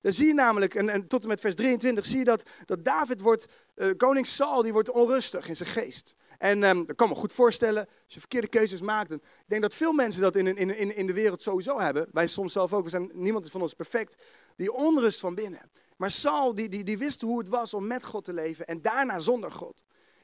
Daar 0.01 0.13
zie 0.13 0.27
je 0.27 0.33
namelijk, 0.33 0.75
en, 0.75 0.89
en 0.89 1.07
tot 1.07 1.21
en 1.21 1.27
met 1.27 1.39
vers 1.39 1.55
23 1.55 2.05
zie 2.05 2.17
je 2.17 2.23
dat, 2.23 2.49
dat 2.65 2.85
David 2.85 3.21
wordt, 3.21 3.47
uh, 3.75 3.91
koning 3.97 4.27
Saul, 4.27 4.61
die 4.61 4.73
wordt 4.73 4.89
onrustig 4.89 5.47
in 5.47 5.55
zijn 5.55 5.69
geest. 5.69 6.15
En 6.37 6.63
um, 6.63 6.85
dat 6.85 6.95
kan 6.95 7.09
me 7.09 7.15
goed 7.15 7.33
voorstellen, 7.33 7.85
als 7.85 8.13
je 8.13 8.19
verkeerde 8.19 8.47
keuzes 8.47 8.81
maakt. 8.81 9.11
ik 9.11 9.21
denk 9.45 9.61
dat 9.61 9.75
veel 9.75 9.93
mensen 9.93 10.21
dat 10.21 10.35
in, 10.35 10.47
in, 10.47 10.77
in, 10.77 10.95
in 10.95 11.07
de 11.07 11.13
wereld 11.13 11.41
sowieso 11.41 11.79
hebben. 11.79 12.07
Wij 12.11 12.27
soms 12.27 12.53
zelf 12.53 12.73
ook, 12.73 12.83
we 12.83 12.89
zijn, 12.89 13.11
niemand 13.13 13.45
is 13.45 13.51
van 13.51 13.61
ons 13.61 13.73
perfect. 13.73 14.23
Die 14.55 14.73
onrust 14.73 15.19
van 15.19 15.35
binnen. 15.35 15.71
Maar 15.97 16.11
Saul, 16.11 16.55
die, 16.55 16.69
die, 16.69 16.83
die 16.83 16.97
wist 16.97 17.21
hoe 17.21 17.39
het 17.39 17.49
was 17.49 17.73
om 17.73 17.87
met 17.87 18.05
God 18.05 18.25
te 18.25 18.33
leven 18.33 18.67
en 18.67 18.81
daarna 18.81 19.19
zonder 19.19 19.51
God. 19.51 19.83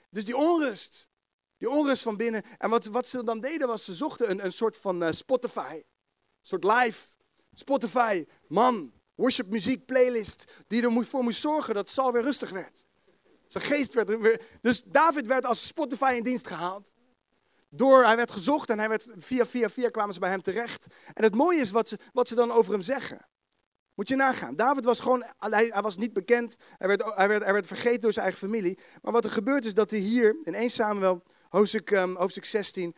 Dus 0.10 0.26
die 0.26 0.38
onrust, 0.38 1.08
die 1.58 1.70
onrust 1.70 2.04
van 2.04 2.18
binnen. 2.18 2.44
En 2.58 2.70
wat, 2.70 2.86
wat 2.86 3.08
ze 3.08 3.24
dan 3.24 3.40
deden 3.40 3.68
was, 3.68 3.84
ze 3.84 3.94
zochten 3.94 4.30
een, 4.30 4.46
een 4.46 4.52
soort 4.52 4.78
van 4.78 5.04
uh, 5.04 5.12
Spotify. 5.12 5.74
Een 5.74 5.84
soort 6.42 6.64
live 6.64 7.08
Spotify, 7.54 8.26
man, 8.48 8.92
worship 9.16 9.48
muziek 9.50 9.86
playlist. 9.86 10.52
Die 10.68 10.84
ervoor 10.84 11.24
moest 11.24 11.42
zorgen 11.42 11.74
dat 11.74 11.90
Saul 11.90 12.12
weer 12.12 12.22
rustig 12.22 12.50
werd. 12.50 12.88
Zijn 13.48 13.64
geest 13.64 13.94
werd 13.94 14.20
weer... 14.20 14.42
Dus 14.62 14.84
David 14.84 15.28
werd 15.28 15.46
als 15.46 15.68
Spotify 15.68 16.14
in 16.18 16.24
dienst 16.24 16.48
gehaald. 16.48 16.94
Door, 17.70 18.06
hij 18.06 18.16
werd 18.16 18.32
gezocht 18.32 18.70
en 18.70 18.78
hij 18.80 18.90
werd, 18.90 19.10
via, 19.18 19.46
via, 19.46 19.70
via 19.70 19.90
kwamen 19.90 20.14
ze 20.14 20.20
bij 20.20 20.30
hem 20.30 20.42
terecht. 20.42 20.88
En 21.14 21.24
het 21.24 21.36
mooie 21.36 21.60
is 21.60 21.72
wat 21.72 21.88
ze, 21.88 21.98
wat 22.14 22.28
ze 22.28 22.36
dan 22.36 22.52
over 22.52 22.74
hem 22.74 22.82
zeggen. 22.82 23.28
Moet 23.98 24.08
je 24.08 24.16
nagaan. 24.16 24.56
David 24.56 24.86
was 24.86 25.00
gewoon, 25.00 25.24
hij, 25.39 25.74
was 25.82 25.98
niet 25.98 26.13
bekend. 26.13 26.58
Hij 26.77 26.88
werd, 26.88 27.04
hij, 27.16 27.27
werd, 27.27 27.44
hij 27.44 27.54
werd 27.54 27.68
vergeten 27.68 28.01
door 28.01 28.13
zijn 28.13 28.25
eigen 28.25 28.48
familie. 28.48 28.80
Maar 29.01 29.12
wat 29.12 29.24
er 29.24 29.32
gebeurt 29.32 29.66
is 29.66 29.74
dat 29.74 29.92
hij 29.92 30.00
hier, 30.00 30.36
in 30.44 30.54
1 30.54 30.70
Samuel, 30.70 31.24
hoofdstuk, 31.50 31.92
um, 31.92 32.16
hoofdstuk 32.16 32.46
16, 32.46 32.96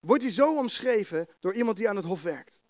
wordt 0.00 0.22
hij 0.22 0.32
zo 0.32 0.56
omschreven 0.56 1.28
door 1.40 1.54
iemand 1.54 1.76
die 1.76 1.88
aan 1.88 1.96
het 1.96 2.04
hof 2.04 2.22
werkt. 2.22 2.64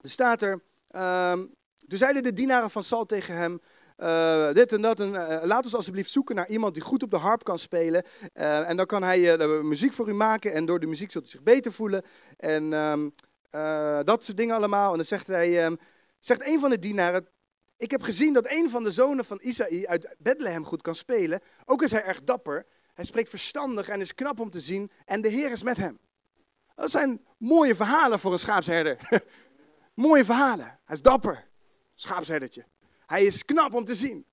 Er 0.00 0.10
staat 0.10 0.42
er, 0.42 0.62
um, 0.96 1.54
toen 1.88 1.98
zeiden 1.98 2.22
de 2.22 2.32
dienaren 2.32 2.70
van 2.70 2.82
Sal 2.82 3.04
tegen 3.04 3.36
hem, 3.36 3.60
uh, 3.98 4.52
dit 4.52 4.72
en 4.72 4.82
dat. 4.82 5.00
En, 5.00 5.08
uh, 5.08 5.38
laat 5.42 5.64
ons 5.64 5.74
alsjeblieft 5.74 6.10
zoeken 6.10 6.34
naar 6.34 6.48
iemand 6.48 6.74
die 6.74 6.82
goed 6.82 7.02
op 7.02 7.10
de 7.10 7.16
harp 7.16 7.44
kan 7.44 7.58
spelen. 7.58 8.04
Uh, 8.34 8.68
en 8.68 8.76
dan 8.76 8.86
kan 8.86 9.02
hij 9.02 9.36
muziek 9.62 9.92
voor 9.92 10.08
u 10.08 10.14
maken. 10.14 10.52
En 10.52 10.64
door 10.64 10.80
de 10.80 10.86
muziek 10.86 11.10
zult 11.10 11.24
u 11.24 11.28
zich 11.28 11.42
beter 11.42 11.72
voelen. 11.72 12.02
En 12.36 12.72
um, 12.72 13.14
dat 14.04 14.24
soort 14.24 14.36
dingen 14.36 14.56
allemaal. 14.56 14.90
En 14.90 14.96
dan 14.96 15.06
zegt 15.06 15.26
hij, 15.26 15.76
zegt 16.24 16.46
een 16.46 16.60
van 16.60 16.70
de 16.70 16.78
dienaren. 16.78 17.28
Ik 17.76 17.90
heb 17.90 18.02
gezien 18.02 18.32
dat 18.32 18.50
een 18.50 18.70
van 18.70 18.84
de 18.84 18.92
zonen 18.92 19.24
van 19.24 19.38
Isaï 19.40 19.86
uit 19.86 20.14
Bethlehem 20.18 20.64
goed 20.64 20.82
kan 20.82 20.94
spelen. 20.94 21.40
Ook 21.64 21.82
is 21.82 21.90
hij 21.90 22.04
erg 22.04 22.24
dapper. 22.24 22.66
Hij 22.94 23.04
spreekt 23.04 23.28
verstandig 23.28 23.88
en 23.88 24.00
is 24.00 24.14
knap 24.14 24.40
om 24.40 24.50
te 24.50 24.60
zien. 24.60 24.90
En 25.04 25.22
de 25.22 25.28
Heer 25.28 25.50
is 25.50 25.62
met 25.62 25.76
hem. 25.76 25.98
Dat 26.74 26.90
zijn 26.90 27.26
mooie 27.38 27.74
verhalen 27.74 28.18
voor 28.18 28.32
een 28.32 28.38
schaapsherder. 28.38 28.98
mooie 29.94 30.24
verhalen. 30.24 30.78
Hij 30.84 30.94
is 30.96 31.02
dapper. 31.02 31.48
Schaapsherdertje. 31.94 32.66
Hij 33.06 33.24
is 33.24 33.44
knap 33.44 33.74
om 33.74 33.84
te 33.84 33.94
zien. 33.94 34.26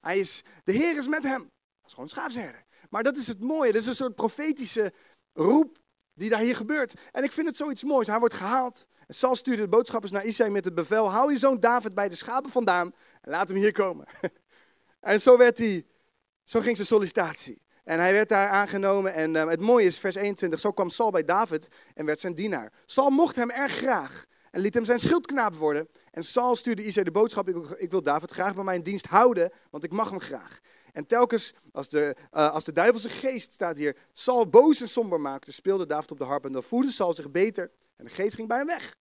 Hij 0.00 0.18
is, 0.18 0.42
de 0.64 0.72
Heer 0.72 0.96
is 0.96 1.08
met 1.08 1.22
hem. 1.22 1.42
Dat 1.42 1.86
is 1.86 1.92
gewoon 1.92 2.08
schaapsherder. 2.08 2.64
Maar 2.90 3.02
dat 3.02 3.16
is 3.16 3.26
het 3.26 3.40
mooie. 3.40 3.72
Dat 3.72 3.80
is 3.80 3.86
een 3.86 3.94
soort 3.94 4.14
profetische 4.14 4.92
roep 5.32 5.78
die 6.14 6.30
daar 6.30 6.40
hier 6.40 6.56
gebeurt. 6.56 6.94
En 7.12 7.24
ik 7.24 7.32
vind 7.32 7.46
het 7.46 7.56
zoiets 7.56 7.82
moois. 7.82 8.06
Hij 8.06 8.18
wordt 8.18 8.34
gehaald. 8.34 8.86
En 9.06 9.14
Saul 9.14 9.36
stuurde 9.36 9.62
de 9.62 9.68
boodschappers 9.68 10.12
naar 10.12 10.24
Isaï 10.24 10.50
met 10.50 10.64
het 10.64 10.74
bevel: 10.74 11.10
hou 11.10 11.32
je 11.32 11.38
zoon 11.38 11.60
David 11.60 11.94
bij 11.94 12.08
de 12.08 12.14
schapen 12.14 12.50
vandaan 12.50 12.94
en 13.20 13.30
laat 13.30 13.48
hem 13.48 13.56
hier 13.56 13.72
komen. 13.72 14.06
en 15.00 15.20
zo 15.20 15.38
werd 15.38 15.58
hij, 15.58 15.86
zo 16.44 16.60
ging 16.60 16.76
zijn 16.76 16.88
sollicitatie. 16.88 17.62
En 17.84 17.98
hij 17.98 18.12
werd 18.12 18.28
daar 18.28 18.48
aangenomen. 18.48 19.14
En 19.14 19.34
uh, 19.34 19.46
het 19.46 19.60
mooie 19.60 19.86
is, 19.86 19.98
vers 19.98 20.14
21, 20.14 20.60
zo 20.60 20.72
kwam 20.72 20.90
Saul 20.90 21.10
bij 21.10 21.24
David 21.24 21.68
en 21.94 22.04
werd 22.04 22.20
zijn 22.20 22.34
dienaar. 22.34 22.72
Saul 22.86 23.10
mocht 23.10 23.36
hem 23.36 23.50
erg 23.50 23.72
graag 23.72 24.24
en 24.50 24.60
liet 24.60 24.74
hem 24.74 24.84
zijn 24.84 24.98
schildknaap 24.98 25.56
worden. 25.56 25.88
En 26.10 26.24
Saul 26.24 26.56
stuurde 26.56 26.84
Isai 26.84 27.04
de 27.04 27.10
boodschap, 27.10 27.48
ik, 27.48 27.56
ik, 27.56 27.90
wil 27.90 28.02
David 28.02 28.30
graag 28.30 28.54
bij 28.54 28.64
mijn 28.64 28.82
dienst 28.82 29.06
houden, 29.06 29.52
want 29.70 29.84
ik 29.84 29.92
mag 29.92 30.10
hem 30.10 30.20
graag. 30.20 30.58
En 30.94 31.06
telkens 31.06 31.54
als 31.72 31.88
de, 31.88 32.16
uh, 32.32 32.50
als 32.50 32.64
de 32.64 32.72
duivelse 32.72 33.08
geest, 33.08 33.52
staat 33.52 33.76
hier, 33.76 33.96
Saul 34.12 34.48
boos 34.48 34.80
en 34.80 34.88
somber 34.88 35.20
maakte, 35.20 35.52
speelde 35.52 35.86
David 35.86 36.10
op 36.10 36.18
de 36.18 36.24
harp 36.24 36.44
en 36.44 36.52
dan 36.52 36.62
voelde 36.62 36.90
Saul 36.90 37.14
zich 37.14 37.30
beter 37.30 37.70
en 37.96 38.04
de 38.04 38.10
geest 38.10 38.34
ging 38.34 38.48
bij 38.48 38.56
hem 38.56 38.66
weg. 38.66 38.96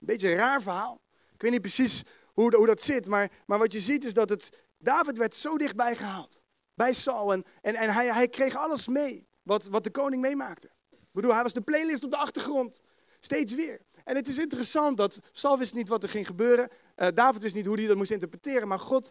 Een 0.00 0.06
beetje 0.06 0.30
een 0.30 0.36
raar 0.36 0.62
verhaal. 0.62 1.00
Ik 1.32 1.42
weet 1.42 1.50
niet 1.50 1.60
precies 1.60 2.02
hoe, 2.32 2.56
hoe 2.56 2.66
dat 2.66 2.82
zit, 2.82 3.08
maar, 3.08 3.30
maar 3.46 3.58
wat 3.58 3.72
je 3.72 3.80
ziet 3.80 4.04
is 4.04 4.14
dat 4.14 4.28
het, 4.28 4.58
David 4.78 5.18
werd 5.18 5.36
zo 5.36 5.56
dichtbij 5.56 5.96
gehaald. 5.96 6.44
Bij 6.74 6.92
Saul 6.92 7.32
en, 7.32 7.44
en, 7.60 7.74
en 7.74 7.92
hij, 7.92 8.06
hij 8.06 8.28
kreeg 8.28 8.56
alles 8.56 8.88
mee 8.88 9.26
wat, 9.42 9.66
wat 9.66 9.84
de 9.84 9.90
koning 9.90 10.22
meemaakte. 10.22 10.66
Ik 10.90 11.12
bedoel, 11.12 11.32
hij 11.34 11.42
was 11.42 11.52
de 11.52 11.60
playlist 11.60 12.04
op 12.04 12.10
de 12.10 12.16
achtergrond. 12.16 12.80
Steeds 13.20 13.54
weer. 13.54 13.80
En 14.04 14.16
het 14.16 14.28
is 14.28 14.38
interessant 14.38 14.96
dat 14.96 15.20
Saul 15.32 15.58
wist 15.58 15.74
niet 15.74 15.88
wat 15.88 16.02
er 16.02 16.08
ging 16.08 16.26
gebeuren. 16.26 16.68
Uh, 16.96 17.08
David 17.14 17.42
wist 17.42 17.54
niet 17.54 17.66
hoe 17.66 17.78
hij 17.78 17.86
dat 17.86 17.96
moest 17.96 18.10
interpreteren. 18.10 18.68
Maar 18.68 18.78
God 18.78 19.10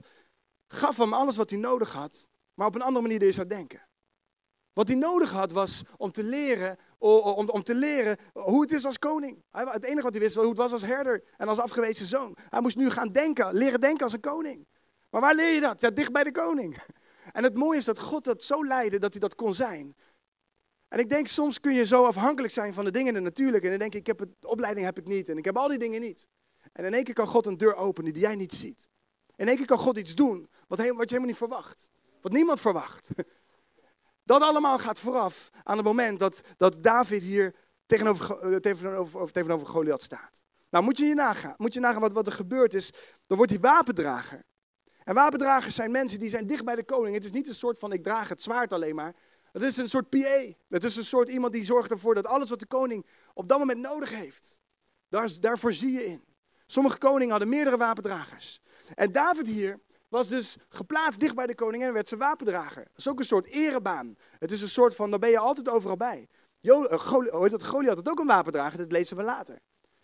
gaf 0.67 0.97
hem 0.97 1.13
alles 1.13 1.36
wat 1.36 1.49
hij 1.49 1.60
nodig 1.60 1.93
had. 1.93 2.28
Maar 2.54 2.67
op 2.67 2.75
een 2.75 2.82
andere 2.82 3.01
manier 3.01 3.19
dan 3.19 3.28
je 3.28 3.34
zou 3.34 3.47
denken. 3.47 3.88
Wat 4.73 4.88
hij 4.88 4.97
nodig 4.97 5.32
had 5.32 5.51
was 5.51 5.82
om 5.97 6.12
te 6.12 6.23
leren, 6.23 6.78
om, 6.97 7.49
om 7.49 7.63
te 7.63 7.75
leren 7.75 8.17
hoe 8.34 8.62
het 8.62 8.73
is 8.73 8.86
als 8.86 8.99
koning. 8.99 9.43
Het 9.51 9.86
enige 9.86 10.01
wat 10.01 10.12
hij 10.12 10.21
wist 10.21 10.36
was 10.36 10.43
hoe 10.43 10.54
het 10.54 10.62
was 10.62 10.71
als 10.71 10.82
herder 10.82 11.23
en 11.38 11.47
als 11.47 11.60
afgewezen 11.60 12.06
zoon. 12.06 12.38
Hij 12.49 12.62
moest 12.62 12.78
nu 12.78 12.89
gaan 12.89 13.08
denken, 13.08 13.54
leren 13.54 13.80
denken 13.80 14.04
als 14.04 14.13
een 14.13 14.19
koning. 14.19 14.67
Maar 15.10 15.21
waar 15.21 15.36
leer 15.36 15.54
je 15.54 15.62
dat? 15.62 15.82
Ja, 15.82 15.89
dicht 15.89 16.12
bij 16.12 16.23
de 16.23 16.32
koning. 16.32 16.78
En 17.32 17.43
het 17.43 17.56
mooie 17.56 17.78
is 17.78 17.86
dat 17.86 17.99
God 17.99 18.23
dat 18.23 18.43
zo 18.43 18.65
leidde 18.65 18.99
dat 18.99 19.12
hij 19.12 19.19
dat 19.19 19.36
kon 19.36 19.54
zijn. 19.54 19.95
En 20.88 20.99
ik 20.99 21.10
denk, 21.10 21.28
soms 21.28 21.60
kun 21.60 21.73
je 21.73 21.86
zo 21.86 22.06
afhankelijk 22.06 22.54
zijn 22.54 22.73
van 22.73 22.86
de 22.86 22.91
dingen 22.91 23.08
in 23.08 23.13
de 23.13 23.19
natuurlijke. 23.19 23.65
En 23.65 23.69
dan 23.69 23.80
denk 23.80 23.93
ik, 23.93 23.99
ik 23.99 24.08
heb 24.08 24.19
het, 24.19 24.45
opleiding 24.45 24.86
heb 24.86 24.97
ik 24.97 25.06
niet. 25.06 25.30
En 25.30 25.38
ik 25.38 25.45
heb 25.45 25.58
al 25.58 25.67
die 25.67 25.78
dingen 25.78 26.01
niet. 26.01 26.28
En 26.73 26.86
in 26.86 26.93
één 26.93 27.04
keer 27.04 27.13
kan 27.13 27.28
God 27.28 27.45
een 27.45 27.58
deur 27.58 27.75
openen 27.75 28.13
die 28.13 28.21
jij 28.21 28.36
niet 28.36 28.54
ziet. 28.54 28.89
In 29.38 29.48
één 29.48 29.58
keer 29.58 29.65
kan 29.65 29.78
God 29.78 29.98
iets 29.98 30.15
doen 30.15 30.50
wat, 30.67 30.78
wat 30.78 30.88
je 30.88 30.93
helemaal 30.93 31.26
niet 31.26 31.38
verwacht. 31.38 31.89
Wat 32.21 32.32
niemand 32.32 32.62
verwacht. 32.62 33.10
Dat 34.24 34.41
allemaal 34.41 34.78
gaat 34.78 35.00
vooraf 35.00 35.50
aan 35.63 35.78
het 35.78 35.86
moment 35.86 36.19
dat, 36.19 36.41
dat 36.58 36.84
David 36.84 37.21
hier 37.21 37.56
tegenover, 37.86 38.39
eh, 38.39 38.56
tegenover, 38.56 39.32
tegenover 39.32 39.67
Goliath 39.67 40.02
staat. 40.02 40.41
Nou, 40.69 40.84
moet 40.84 40.98
je 40.98 41.06
je 41.06 41.13
nagaan, 41.13 41.54
moet 41.58 41.74
je 41.74 41.80
nagaan 41.80 42.02
wat, 42.02 42.13
wat 42.13 42.28
er 42.28 42.34
gebeurd 42.34 42.74
is. 42.74 42.91
Dan 43.21 43.38
wordt 43.38 43.52
hij 43.52 43.62
wapendrager. 43.62 44.45
En 45.04 45.15
wapendragers 45.15 45.76
zijn 45.76 45.91
mensen 45.91 46.19
die 46.19 46.30
zijn 46.30 46.48
dicht 46.48 46.65
bij 46.65 46.76
de 46.76 46.84
koning. 46.84 47.15
Het 47.15 47.26
is 47.26 47.32
niet 47.32 47.48
een 47.48 47.54
soort 47.54 47.80
van 47.80 47.91
ik 47.91 48.04
draag 48.04 48.30
het 48.30 48.41
zwaard 48.41 48.74
alleen 48.74 48.95
maar. 48.95 49.15
Het 49.52 49.62
is 49.62 49.78
een 49.78 49.89
soort 49.89 50.10
PA. 50.10 50.54
Het 50.67 50.84
is 50.84 50.95
een 50.95 51.04
soort 51.04 51.30
iemand 51.30 51.54
die 51.54 51.65
zorgt 51.65 51.91
ervoor 51.91 52.15
dat 52.15 52.28
alles 52.28 52.50
wat 52.50 52.60
de 52.60 52.65
koning 52.65 53.06
op 53.34 53.48
dat 53.48 53.60
moment 53.60 53.80
nodig 53.80 54.15
heeft, 54.15 54.60
daar, 55.10 55.30
daarvoor 55.39 55.74
zie 55.74 55.91
je 55.91 56.06
in. 56.06 56.24
Sommige 56.65 56.98
koningen 56.98 57.30
hadden 57.30 57.50
meerdere 57.50 57.78
wapendragers. 57.78 58.62
En 58.93 59.12
David 59.12 59.48
hier 59.48 59.80
was 60.10 60.28
dus 60.28 60.58
geplaatst 60.69 61.19
dicht 61.19 61.36
bij 61.36 61.48
de 61.48 61.56
koning 61.56 61.84
en 61.84 61.93
werd 61.93 62.08
zijn 62.08 62.19
wapendrager. 62.19 62.84
Dat 62.84 62.98
is 62.98 63.08
ook 63.08 63.19
een 63.19 63.26
soort 63.26 63.45
erebaan. 63.45 64.17
Het 64.39 64.52
is 64.52 64.62
een 64.62 64.69
soort 64.69 64.95
van, 64.95 65.10
daar 65.10 65.19
ben 65.19 65.30
je 65.30 65.38
altijd 65.38 65.69
overal 65.69 65.98
bij. 65.98 66.28
Jo, 66.60 66.84
uh, 66.84 67.00
Goliath 67.00 67.98
had 67.98 68.10
ook 68.10 68.19
een 68.19 68.28
wapendrager, 68.28 68.78
dat 68.78 68.91
lezen 68.91 69.17
we 69.17 69.24
later. 69.24 69.60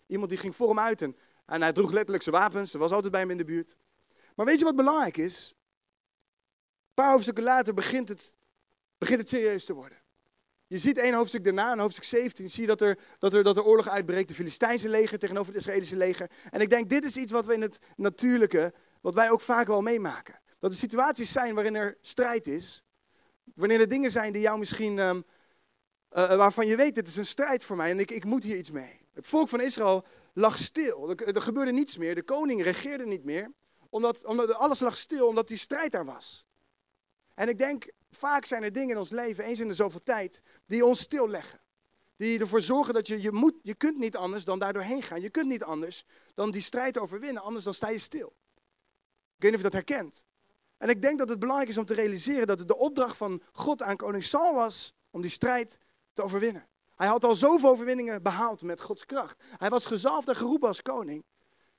Iemand 0.06 0.30
die 0.30 0.38
ging 0.38 0.56
voor 0.56 0.68
hem 0.68 0.78
uit 0.78 1.02
en, 1.02 1.16
hij 1.46 1.72
droeg 1.72 1.90
letterlijk 1.92 2.22
zijn 2.22 2.34
wapens. 2.34 2.72
Hij 2.72 2.80
was 2.80 2.92
altijd 2.92 3.12
bij 3.12 3.20
hem 3.20 3.30
in 3.30 3.36
de 3.36 3.44
buurt. 3.44 3.76
Maar 4.34 4.46
weet 4.46 4.58
je 4.58 4.64
wat 4.64 4.76
belangrijk 4.76 5.16
is? 5.16 5.54
Een 6.86 6.94
paar 6.94 7.10
hoofdstukken 7.10 7.44
later 7.44 7.74
begint 7.74 8.08
het 8.08 8.34
begint 8.98 9.20
het 9.20 9.28
serieus 9.28 9.64
te 9.64 9.72
worden. 9.72 10.01
Je 10.72 10.78
ziet 10.78 10.98
één 10.98 11.14
hoofdstuk 11.14 11.44
daarna, 11.44 11.72
in 11.72 11.78
hoofdstuk 11.78 12.04
17, 12.04 12.50
zie 12.50 12.60
je 12.60 12.66
dat 12.66 12.80
er, 12.80 12.98
dat, 13.18 13.34
er, 13.34 13.42
dat 13.42 13.56
er 13.56 13.64
oorlog 13.64 13.88
uitbreekt, 13.88 14.28
de 14.28 14.34
Filistijnse 14.34 14.88
leger 14.88 15.18
tegenover 15.18 15.52
het 15.52 15.62
Israëlische 15.62 15.96
leger. 15.96 16.30
En 16.50 16.60
ik 16.60 16.70
denk, 16.70 16.88
dit 16.88 17.04
is 17.04 17.16
iets 17.16 17.32
wat 17.32 17.46
we 17.46 17.54
in 17.54 17.60
het 17.60 17.80
natuurlijke, 17.96 18.72
wat 19.00 19.14
wij 19.14 19.30
ook 19.30 19.40
vaak 19.40 19.66
wel 19.66 19.80
meemaken. 19.80 20.40
Dat 20.58 20.72
er 20.72 20.78
situaties 20.78 21.32
zijn 21.32 21.54
waarin 21.54 21.74
er 21.74 21.98
strijd 22.00 22.46
is, 22.46 22.82
wanneer 23.54 23.80
er 23.80 23.88
dingen 23.88 24.10
zijn 24.10 24.32
die 24.32 24.42
jou 24.42 24.58
misschien, 24.58 24.98
um, 24.98 25.24
uh, 26.12 26.36
waarvan 26.36 26.66
je 26.66 26.76
weet, 26.76 26.94
dit 26.94 27.06
is 27.06 27.16
een 27.16 27.26
strijd 27.26 27.64
voor 27.64 27.76
mij 27.76 27.90
en 27.90 27.98
ik, 27.98 28.10
ik 28.10 28.24
moet 28.24 28.42
hier 28.42 28.56
iets 28.56 28.70
mee. 28.70 29.06
Het 29.12 29.26
volk 29.26 29.48
van 29.48 29.60
Israël 29.60 30.04
lag 30.34 30.58
stil, 30.58 31.10
er, 31.10 31.34
er 31.34 31.42
gebeurde 31.42 31.72
niets 31.72 31.96
meer, 31.96 32.14
de 32.14 32.22
koning 32.22 32.62
regeerde 32.62 33.06
niet 33.06 33.24
meer, 33.24 33.52
omdat, 33.90 34.24
omdat 34.24 34.54
alles 34.54 34.80
lag 34.80 34.96
stil, 34.96 35.26
omdat 35.26 35.48
die 35.48 35.58
strijd 35.58 35.92
daar 35.92 36.04
was. 36.04 36.46
En 37.34 37.48
ik 37.48 37.58
denk, 37.58 37.86
vaak 38.16 38.44
zijn 38.44 38.62
er 38.62 38.72
dingen 38.72 38.90
in 38.90 38.98
ons 38.98 39.10
leven, 39.10 39.44
eens 39.44 39.60
in 39.60 39.68
de 39.68 39.74
zoveel 39.74 40.00
tijd, 40.00 40.42
die 40.64 40.84
ons 40.84 41.00
stilleggen. 41.00 41.60
Die 42.16 42.40
ervoor 42.40 42.60
zorgen 42.60 42.94
dat 42.94 43.06
je, 43.06 43.22
je, 43.22 43.32
moet, 43.32 43.54
je 43.62 43.74
kunt 43.74 43.98
niet 43.98 44.16
anders 44.16 44.44
dan 44.44 44.58
daar 44.58 44.72
doorheen 44.72 45.02
gaan. 45.02 45.20
Je 45.20 45.30
kunt 45.30 45.46
niet 45.46 45.64
anders 45.64 46.04
dan 46.34 46.50
die 46.50 46.62
strijd 46.62 46.98
overwinnen, 46.98 47.42
anders 47.42 47.64
dan 47.64 47.74
sta 47.74 47.88
je 47.88 47.98
stil. 47.98 48.36
Ik 49.36 49.42
weet 49.42 49.50
niet 49.50 49.54
of 49.64 49.66
je 49.66 49.70
dat 49.70 49.86
herkent. 49.86 50.24
En 50.78 50.88
ik 50.88 51.02
denk 51.02 51.18
dat 51.18 51.28
het 51.28 51.38
belangrijk 51.38 51.70
is 51.70 51.78
om 51.78 51.84
te 51.84 51.94
realiseren 51.94 52.46
dat 52.46 52.58
het 52.58 52.68
de 52.68 52.76
opdracht 52.76 53.16
van 53.16 53.42
God 53.52 53.82
aan 53.82 53.96
koning 53.96 54.24
Saul 54.24 54.54
was 54.54 54.94
om 55.10 55.20
die 55.20 55.30
strijd 55.30 55.78
te 56.12 56.22
overwinnen. 56.22 56.66
Hij 56.96 57.06
had 57.06 57.24
al 57.24 57.34
zoveel 57.34 57.70
overwinningen 57.70 58.22
behaald 58.22 58.62
met 58.62 58.80
Gods 58.80 59.04
kracht. 59.04 59.42
Hij 59.56 59.68
was 59.68 59.86
gezalfd 59.86 60.28
en 60.28 60.36
geroepen 60.36 60.68
als 60.68 60.82
koning. 60.82 61.24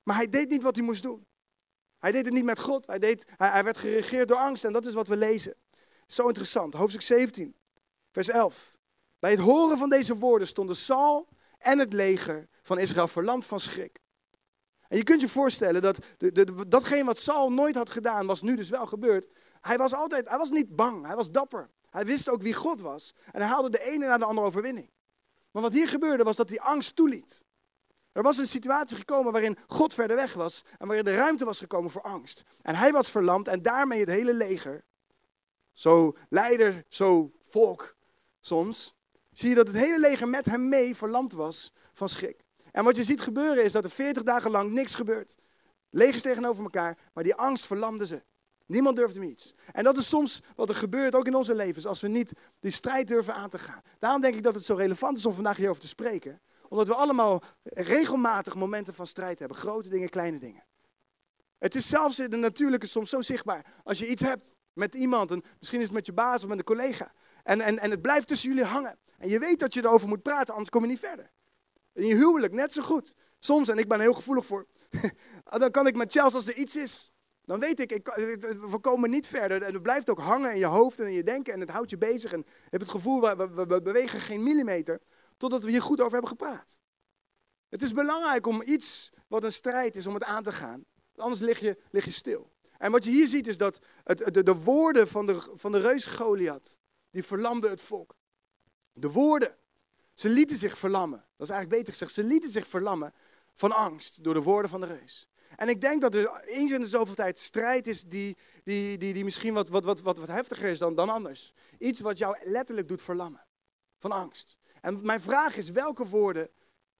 Maar 0.03 0.15
hij 0.15 0.29
deed 0.29 0.49
niet 0.49 0.63
wat 0.63 0.75
hij 0.75 0.85
moest 0.85 1.03
doen. 1.03 1.25
Hij 1.99 2.11
deed 2.11 2.25
het 2.25 2.33
niet 2.33 2.43
met 2.43 2.59
God. 2.59 2.87
Hij, 2.87 2.99
deed, 2.99 3.25
hij, 3.37 3.49
hij 3.49 3.63
werd 3.63 3.77
geregeerd 3.77 4.27
door 4.27 4.37
angst. 4.37 4.63
En 4.63 4.73
dat 4.73 4.85
is 4.85 4.93
wat 4.93 5.07
we 5.07 5.17
lezen. 5.17 5.55
Zo 6.13 6.27
interessant. 6.27 6.73
Hoofdstuk 6.73 7.01
17, 7.01 7.55
vers 8.11 8.29
11. 8.29 8.75
Bij 9.19 9.31
het 9.31 9.39
horen 9.39 9.77
van 9.77 9.89
deze 9.89 10.15
woorden 10.15 10.47
stonden 10.47 10.75
Saul 10.75 11.27
en 11.57 11.79
het 11.79 11.93
leger 11.93 12.47
van 12.61 12.79
Israël 12.79 13.07
verlamd 13.07 13.45
van 13.45 13.59
schrik. 13.59 13.99
En 14.87 14.97
je 14.97 15.03
kunt 15.03 15.21
je 15.21 15.29
voorstellen 15.29 15.81
dat 15.81 15.99
de, 16.17 16.67
datgene 16.67 17.03
wat 17.03 17.17
Saul 17.17 17.51
nooit 17.51 17.75
had 17.75 17.89
gedaan, 17.89 18.25
was 18.25 18.41
nu 18.41 18.55
dus 18.55 18.69
wel 18.69 18.85
gebeurd. 18.85 19.27
Hij 19.61 19.77
was 19.77 19.93
altijd, 19.93 20.29
hij 20.29 20.37
was 20.37 20.49
niet 20.49 20.75
bang, 20.75 21.05
hij 21.05 21.15
was 21.15 21.31
dapper. 21.31 21.69
Hij 21.89 22.05
wist 22.05 22.29
ook 22.29 22.41
wie 22.41 22.53
God 22.53 22.81
was. 22.81 23.13
En 23.31 23.41
hij 23.41 23.49
haalde 23.49 23.69
de 23.69 23.83
ene 23.83 24.07
naar 24.07 24.19
de 24.19 24.25
andere 24.25 24.47
overwinning. 24.47 24.91
Maar 25.51 25.61
wat 25.61 25.73
hier 25.73 25.87
gebeurde 25.87 26.23
was 26.23 26.35
dat 26.35 26.49
hij 26.49 26.59
angst 26.59 26.95
toeliet. 26.95 27.45
Er 28.11 28.23
was 28.23 28.37
een 28.37 28.47
situatie 28.47 28.97
gekomen 28.97 29.31
waarin 29.31 29.57
God 29.67 29.93
verder 29.93 30.15
weg 30.15 30.33
was 30.33 30.63
en 30.77 30.87
waarin 30.87 31.05
de 31.05 31.15
ruimte 31.15 31.45
was 31.45 31.59
gekomen 31.59 31.91
voor 31.91 32.01
angst. 32.01 32.43
En 32.61 32.75
hij 32.75 32.91
was 32.91 33.11
verlamd 33.11 33.47
en 33.47 33.61
daarmee 33.61 33.99
het 33.99 34.09
hele 34.09 34.33
leger. 34.33 34.83
Zo 35.73 36.15
leider, 36.29 36.85
zo 36.87 37.31
volk 37.49 37.95
soms. 38.39 38.95
Zie 39.31 39.49
je 39.49 39.55
dat 39.55 39.67
het 39.67 39.75
hele 39.75 39.99
leger 39.99 40.27
met 40.27 40.45
hem 40.45 40.69
mee 40.69 40.95
verlamd 40.95 41.33
was 41.33 41.73
van 41.93 42.09
schrik. 42.09 42.43
En 42.71 42.83
wat 42.83 42.95
je 42.95 43.03
ziet 43.03 43.21
gebeuren 43.21 43.63
is 43.63 43.71
dat 43.71 43.83
er 43.83 43.89
40 43.89 44.23
dagen 44.23 44.51
lang 44.51 44.71
niks 44.71 44.95
gebeurt. 44.95 45.37
Legers 45.89 46.21
tegenover 46.21 46.63
elkaar, 46.63 46.97
maar 47.13 47.23
die 47.23 47.35
angst 47.35 47.65
verlamde 47.65 48.05
ze. 48.05 48.23
Niemand 48.65 48.95
durft 48.95 49.15
hem 49.15 49.23
iets. 49.23 49.53
En 49.71 49.83
dat 49.83 49.97
is 49.97 50.07
soms 50.07 50.41
wat 50.55 50.69
er 50.69 50.75
gebeurt, 50.75 51.15
ook 51.15 51.27
in 51.27 51.35
onze 51.35 51.55
levens, 51.55 51.85
als 51.85 52.01
we 52.01 52.07
niet 52.07 52.33
die 52.59 52.71
strijd 52.71 53.07
durven 53.07 53.33
aan 53.33 53.49
te 53.49 53.59
gaan. 53.59 53.81
Daarom 53.99 54.21
denk 54.21 54.35
ik 54.35 54.43
dat 54.43 54.55
het 54.55 54.63
zo 54.63 54.75
relevant 54.75 55.17
is 55.17 55.25
om 55.25 55.33
vandaag 55.33 55.57
hierover 55.57 55.81
te 55.81 55.87
spreken. 55.87 56.41
Omdat 56.69 56.87
we 56.87 56.95
allemaal 56.95 57.43
regelmatig 57.63 58.55
momenten 58.55 58.93
van 58.93 59.07
strijd 59.07 59.39
hebben. 59.39 59.57
Grote 59.57 59.89
dingen, 59.89 60.09
kleine 60.09 60.39
dingen. 60.39 60.63
Het 61.57 61.75
is 61.75 61.87
zelfs 61.87 62.19
in 62.19 62.29
de 62.29 62.37
natuurlijke 62.37 62.87
soms 62.87 63.09
zo 63.09 63.21
zichtbaar. 63.21 63.65
Als 63.83 63.99
je 63.99 64.07
iets 64.07 64.21
hebt 64.21 64.55
met 64.73 64.95
iemand, 64.95 65.31
en 65.31 65.43
misschien 65.59 65.79
is 65.79 65.85
het 65.85 65.95
met 65.95 66.05
je 66.05 66.13
baas 66.13 66.43
of 66.43 66.49
met 66.49 66.57
een 66.57 66.63
collega. 66.63 67.13
En, 67.43 67.61
en, 67.61 67.79
en 67.79 67.91
het 67.91 68.01
blijft 68.01 68.27
tussen 68.27 68.49
jullie 68.49 68.65
hangen. 68.65 68.97
En 69.17 69.29
je 69.29 69.39
weet 69.39 69.59
dat 69.59 69.73
je 69.73 69.83
erover 69.83 70.07
moet 70.07 70.21
praten, 70.21 70.51
anders 70.53 70.69
kom 70.69 70.81
je 70.81 70.87
niet 70.87 70.99
verder. 70.99 71.31
In 71.93 72.05
je 72.05 72.15
huwelijk 72.15 72.53
net 72.53 72.73
zo 72.73 72.81
goed. 72.81 73.15
Soms, 73.39 73.69
en 73.69 73.77
ik 73.77 73.87
ben 73.87 73.99
heel 73.99 74.13
gevoelig 74.13 74.45
voor, 74.45 74.67
dan 75.59 75.71
kan 75.71 75.87
ik 75.87 75.95
met 75.95 76.11
Chelsea 76.11 76.37
als 76.37 76.47
er 76.47 76.55
iets 76.55 76.75
is. 76.75 77.11
Dan 77.45 77.59
weet 77.59 77.79
ik, 77.79 77.91
ik, 77.91 78.07
we 78.69 78.79
komen 78.81 79.09
niet 79.09 79.27
verder. 79.27 79.61
En 79.61 79.73
het 79.73 79.81
blijft 79.81 80.09
ook 80.09 80.19
hangen 80.19 80.51
in 80.51 80.57
je 80.57 80.65
hoofd 80.65 80.99
en 80.99 81.07
in 81.07 81.13
je 81.13 81.23
denken. 81.23 81.53
En 81.53 81.59
het 81.59 81.69
houdt 81.69 81.89
je 81.89 81.97
bezig. 81.97 82.33
En 82.33 82.43
je 82.45 82.67
hebt 82.69 82.83
het 82.83 82.91
gevoel, 82.91 83.21
we, 83.21 83.35
we, 83.35 83.65
we 83.65 83.81
bewegen 83.81 84.19
geen 84.19 84.43
millimeter. 84.43 85.01
Totdat 85.37 85.63
we 85.63 85.69
hier 85.69 85.81
goed 85.81 85.99
over 85.99 86.11
hebben 86.11 86.29
gepraat. 86.29 86.79
Het 87.69 87.81
is 87.81 87.93
belangrijk 87.93 88.45
om 88.45 88.61
iets 88.61 89.11
wat 89.27 89.43
een 89.43 89.53
strijd 89.53 89.95
is, 89.95 90.07
om 90.07 90.13
het 90.13 90.23
aan 90.23 90.43
te 90.43 90.51
gaan. 90.51 90.85
Anders 91.15 91.41
lig 91.41 91.59
je, 91.59 91.77
lig 91.91 92.05
je 92.05 92.11
stil. 92.11 92.52
En 92.77 92.91
wat 92.91 93.03
je 93.03 93.09
hier 93.09 93.27
ziet 93.27 93.47
is 93.47 93.57
dat 93.57 93.79
het, 94.03 94.33
de, 94.33 94.43
de 94.43 94.55
woorden 94.55 95.07
van 95.07 95.25
de, 95.25 95.51
van 95.55 95.71
de 95.71 95.79
reus 95.79 96.05
Goliath, 96.05 96.79
die 97.11 97.23
verlamden 97.23 97.69
het 97.69 97.81
volk. 97.81 98.15
De 98.93 99.11
woorden. 99.11 99.55
Ze 100.13 100.29
lieten 100.29 100.57
zich 100.57 100.77
verlammen. 100.77 101.25
Dat 101.37 101.47
is 101.47 101.53
eigenlijk 101.53 101.69
beter 101.69 101.93
gezegd. 101.93 102.13
Ze 102.13 102.23
lieten 102.23 102.49
zich 102.49 102.67
verlammen 102.67 103.13
van 103.53 103.71
angst 103.71 104.23
door 104.23 104.33
de 104.33 104.41
woorden 104.41 104.69
van 104.69 104.81
de 104.81 104.87
reus. 104.87 105.27
En 105.55 105.69
ik 105.69 105.81
denk 105.81 106.01
dat 106.01 106.15
er 106.15 106.43
eens 106.45 106.71
in 106.71 106.79
de 106.79 106.87
zoveel 106.87 107.15
tijd 107.15 107.39
strijd 107.39 107.87
is 107.87 108.03
die, 108.03 108.37
die, 108.63 108.97
die, 108.97 109.13
die 109.13 109.23
misschien 109.23 109.53
wat, 109.53 109.69
wat, 109.69 109.83
wat, 109.83 110.01
wat, 110.01 110.17
wat 110.17 110.27
heftiger 110.27 110.69
is 110.69 110.79
dan, 110.79 110.95
dan 110.95 111.09
anders. 111.09 111.53
Iets 111.77 111.99
wat 111.99 112.17
jou 112.17 112.37
letterlijk 112.43 112.87
doet 112.87 113.01
verlammen. 113.01 113.45
Van 113.99 114.11
angst. 114.11 114.57
En 114.81 115.05
mijn 115.05 115.21
vraag 115.21 115.55
is, 115.55 115.69
welke 115.69 116.05
woorden, 116.05 116.49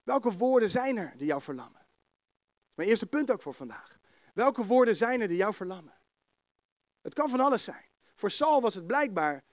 welke 0.03 0.31
woorden 0.31 0.69
zijn 0.69 0.97
er 0.97 1.13
die 1.17 1.27
jou 1.27 1.41
verlammen? 1.41 1.85
Mijn 2.73 2.89
eerste 2.89 3.05
punt 3.05 3.31
ook 3.31 3.41
voor 3.41 3.53
vandaag. 3.53 3.99
Welke 4.33 4.65
woorden 4.65 4.95
zijn 4.95 5.21
er 5.21 5.27
die 5.27 5.37
jou 5.37 5.53
verlammen? 5.53 5.93
Het 7.01 7.13
kan 7.13 7.29
van 7.29 7.39
alles 7.39 7.63
zijn. 7.63 7.85
Voor 8.15 8.31
Saul 8.31 8.61
was 8.61 8.73
het 8.73 8.87
blijkbaar 8.87 9.43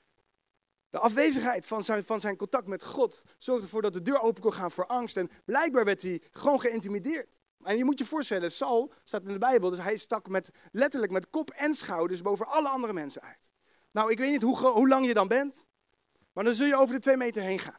de 0.90 0.98
afwezigheid 0.98 1.66
van 1.66 1.82
zijn, 1.82 2.04
van 2.04 2.20
zijn 2.20 2.36
contact 2.36 2.66
met 2.66 2.84
God 2.84 3.24
zorgde 3.38 3.64
ervoor 3.64 3.82
dat 3.82 3.92
de 3.92 4.02
deur 4.02 4.20
open 4.20 4.42
kon 4.42 4.52
gaan 4.52 4.70
voor 4.70 4.86
angst. 4.86 5.16
En 5.16 5.30
blijkbaar 5.44 5.84
werd 5.84 6.02
hij 6.02 6.22
gewoon 6.32 6.60
geïntimideerd. 6.60 7.40
En 7.62 7.76
je 7.76 7.84
moet 7.84 7.98
je 7.98 8.04
voorstellen, 8.04 8.52
Saul 8.52 8.92
staat 9.04 9.22
in 9.22 9.32
de 9.32 9.38
Bijbel, 9.38 9.70
dus 9.70 9.78
hij 9.78 9.96
stak 9.96 10.28
met, 10.28 10.50
letterlijk 10.72 11.12
met 11.12 11.30
kop 11.30 11.50
en 11.50 11.74
schouders 11.74 12.22
boven 12.22 12.46
alle 12.46 12.68
andere 12.68 12.92
mensen 12.92 13.22
uit. 13.22 13.50
Nou, 13.90 14.10
ik 14.10 14.18
weet 14.18 14.30
niet 14.30 14.42
hoe, 14.42 14.56
hoe 14.56 14.88
lang 14.88 15.06
je 15.06 15.14
dan 15.14 15.28
bent, 15.28 15.66
maar 16.32 16.44
dan 16.44 16.54
zul 16.54 16.66
je 16.66 16.76
over 16.76 16.94
de 16.94 17.00
twee 17.00 17.16
meter 17.16 17.42
heen 17.42 17.58
gaan. 17.58 17.78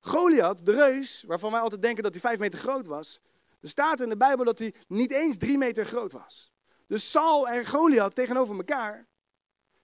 Goliath, 0.00 0.66
de 0.66 0.72
reus, 0.72 1.24
waarvan 1.26 1.52
wij 1.52 1.60
altijd 1.60 1.82
denken 1.82 2.02
dat 2.02 2.12
hij 2.12 2.20
vijf 2.20 2.38
meter 2.38 2.58
groot 2.58 2.86
was, 2.86 3.20
er 3.60 3.68
staat 3.68 4.00
in 4.00 4.08
de 4.08 4.16
Bijbel 4.16 4.44
dat 4.44 4.58
hij 4.58 4.74
niet 4.88 5.12
eens 5.12 5.36
drie 5.36 5.58
meter 5.58 5.86
groot 5.86 6.12
was. 6.12 6.52
Dus 6.86 7.10
Saul 7.10 7.48
en 7.48 7.66
Goliath 7.66 8.14
tegenover 8.14 8.56
elkaar 8.56 9.08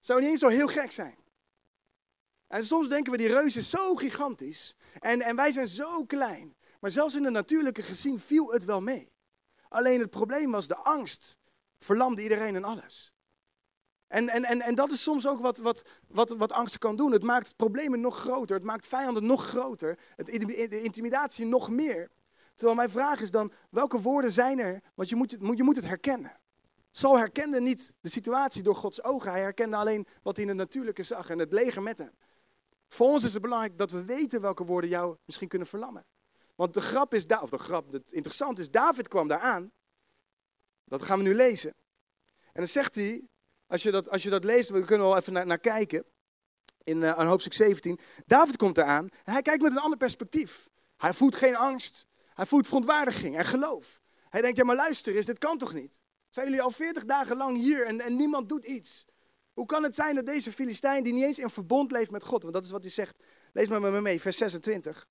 zou 0.01 0.21
niet 0.21 0.31
eens 0.31 0.41
zo 0.41 0.49
heel 0.49 0.67
gek 0.67 0.91
zijn. 0.91 1.19
En 2.47 2.65
soms 2.65 2.89
denken 2.89 3.13
we, 3.13 3.19
die 3.19 3.29
reus 3.29 3.57
is 3.57 3.71
zo 3.71 3.95
gigantisch 3.95 4.77
en, 4.99 5.21
en 5.21 5.37
wij 5.37 5.51
zijn 5.51 5.69
zo 5.69 6.05
klein. 6.05 6.57
Maar 6.81 6.91
zelfs 6.91 7.15
in 7.15 7.23
de 7.23 7.31
natuurlijke 7.31 7.83
gezien 7.83 8.21
viel 8.21 8.53
het 8.53 8.65
wel 8.65 8.81
mee. 8.81 9.13
Alleen 9.69 10.01
het 10.01 10.11
probleem 10.11 10.51
was 10.51 10.69
de 10.69 10.77
angst. 10.77 11.37
Verlamde 11.79 12.23
iedereen 12.23 12.55
en 12.55 12.65
alles. 12.65 13.13
En, 14.07 14.29
en, 14.29 14.45
en, 14.45 14.61
en 14.61 14.75
dat 14.75 14.91
is 14.91 15.03
soms 15.03 15.27
ook 15.27 15.41
wat, 15.41 15.59
wat, 15.59 15.89
wat, 16.09 16.31
wat 16.31 16.53
angst 16.53 16.79
kan 16.79 16.97
doen. 16.97 17.13
Het 17.13 17.23
maakt 17.23 17.57
problemen 17.57 18.01
nog 18.01 18.19
groter. 18.19 18.57
Het 18.57 18.65
maakt 18.65 18.87
vijanden 18.87 19.27
nog 19.27 19.47
groter. 19.47 19.99
Het, 20.17 20.27
de 20.27 20.83
intimidatie 20.83 21.47
nog 21.47 21.71
meer. 21.71 22.11
Terwijl 22.57 22.77
mijn 22.77 22.91
vraag 22.91 23.21
is 23.21 23.31
dan, 23.31 23.53
welke 23.71 24.01
woorden 24.01 24.33
zijn 24.33 24.59
er? 24.59 24.83
Want 24.95 25.09
je 25.09 25.17
moet, 25.17 25.31
je 25.31 25.63
moet 25.63 25.77
het 25.77 25.87
herkennen. 25.87 26.41
Saul 26.91 27.19
herkende 27.19 27.61
niet 27.61 27.95
de 28.01 28.09
situatie 28.09 28.63
door 28.63 28.75
Gods 28.75 29.03
ogen. 29.03 29.31
Hij 29.31 29.41
herkende 29.41 29.77
alleen 29.77 30.07
wat 30.23 30.37
hij 30.37 30.45
in 30.45 30.51
het 30.51 30.59
natuurlijke 30.59 31.03
zag 31.03 31.31
en 31.31 31.39
het 31.39 31.53
leger 31.53 31.83
met 31.83 31.99
hem. 31.99 32.13
Voor 32.89 33.07
ons 33.07 33.25
is 33.25 33.33
het 33.33 33.43
belangrijk 33.43 33.79
dat 33.79 33.91
we 33.91 34.05
weten 34.05 34.41
welke 34.41 34.65
woorden 34.65 34.91
jou 34.91 35.17
misschien 35.25 35.49
kunnen 35.49 35.69
verlammen. 35.69 36.07
Want 36.55 36.75
de 36.75 36.81
grap 36.81 37.15
is, 37.15 37.27
of 37.27 37.51
de 37.51 37.59
grap, 37.59 37.93
het 37.93 38.13
interessante 38.13 38.61
is, 38.61 38.71
David 38.71 39.09
kwam 39.09 39.29
daar 39.29 39.39
aan. 39.41 39.73
Dat 40.85 41.03
gaan 41.03 41.19
we 41.19 41.25
nu 41.25 41.35
lezen. 41.35 41.75
En 42.41 42.63
dan 42.63 42.69
zegt 42.69 42.95
hij, 42.95 43.29
als 43.67 43.83
je 43.83 43.91
dat, 43.91 44.11
als 44.11 44.23
je 44.23 44.31
dat 44.31 44.45
leest, 44.45 44.69
we 44.69 44.85
kunnen 44.85 45.07
wel 45.07 45.17
even 45.17 45.33
naar, 45.33 45.47
naar 45.47 45.59
kijken. 45.59 46.05
In 46.83 47.03
uh, 47.03 47.29
hoofdstuk 47.29 47.53
17. 47.53 47.99
David 48.27 48.57
komt 48.57 48.79
eraan 48.79 49.09
en 49.25 49.33
hij 49.33 49.43
kijkt 49.43 49.63
met 49.63 49.73
een 49.73 49.79
ander 49.79 49.99
perspectief. 49.99 50.69
Hij 50.97 51.15
voelt 51.15 51.35
geen 51.35 51.57
angst. 51.57 52.07
Hij 52.37 52.47
voelt 52.47 52.67
verontwaardiging 52.67 53.37
en 53.37 53.45
geloof. 53.45 54.01
Hij 54.29 54.43
denkt, 54.43 54.57
ja 54.57 54.65
maar 54.65 54.77
luister 54.77 55.17
eens, 55.17 55.27
dit 55.27 55.39
kan 55.39 55.59
toch 55.59 55.75
niet? 55.75 56.01
Zijn 56.31 56.47
jullie 56.47 56.63
al 56.63 56.71
40 56.71 57.05
dagen 57.05 57.37
lang 57.37 57.57
hier 57.57 57.87
en, 57.87 58.01
en 58.01 58.17
niemand 58.17 58.49
doet 58.49 58.65
iets? 58.65 59.07
Hoe 59.53 59.67
kan 59.67 59.83
het 59.83 59.95
zijn 59.95 60.15
dat 60.15 60.27
deze 60.27 60.53
Filistijn, 60.53 61.03
die 61.03 61.13
niet 61.13 61.25
eens 61.25 61.39
in 61.39 61.51
verbond 61.51 61.91
leeft 61.91 62.11
met 62.11 62.25
God, 62.25 62.43
want 62.43 62.55
dat 62.55 62.65
is 62.65 62.71
wat 62.71 62.83
hij 62.83 62.91
zegt, 62.91 63.23
lees 63.53 63.69
maar 63.69 63.81
met 63.81 63.93
me 63.93 64.01
mee, 64.01 64.21
vers 64.21 64.37
26. 64.37 65.09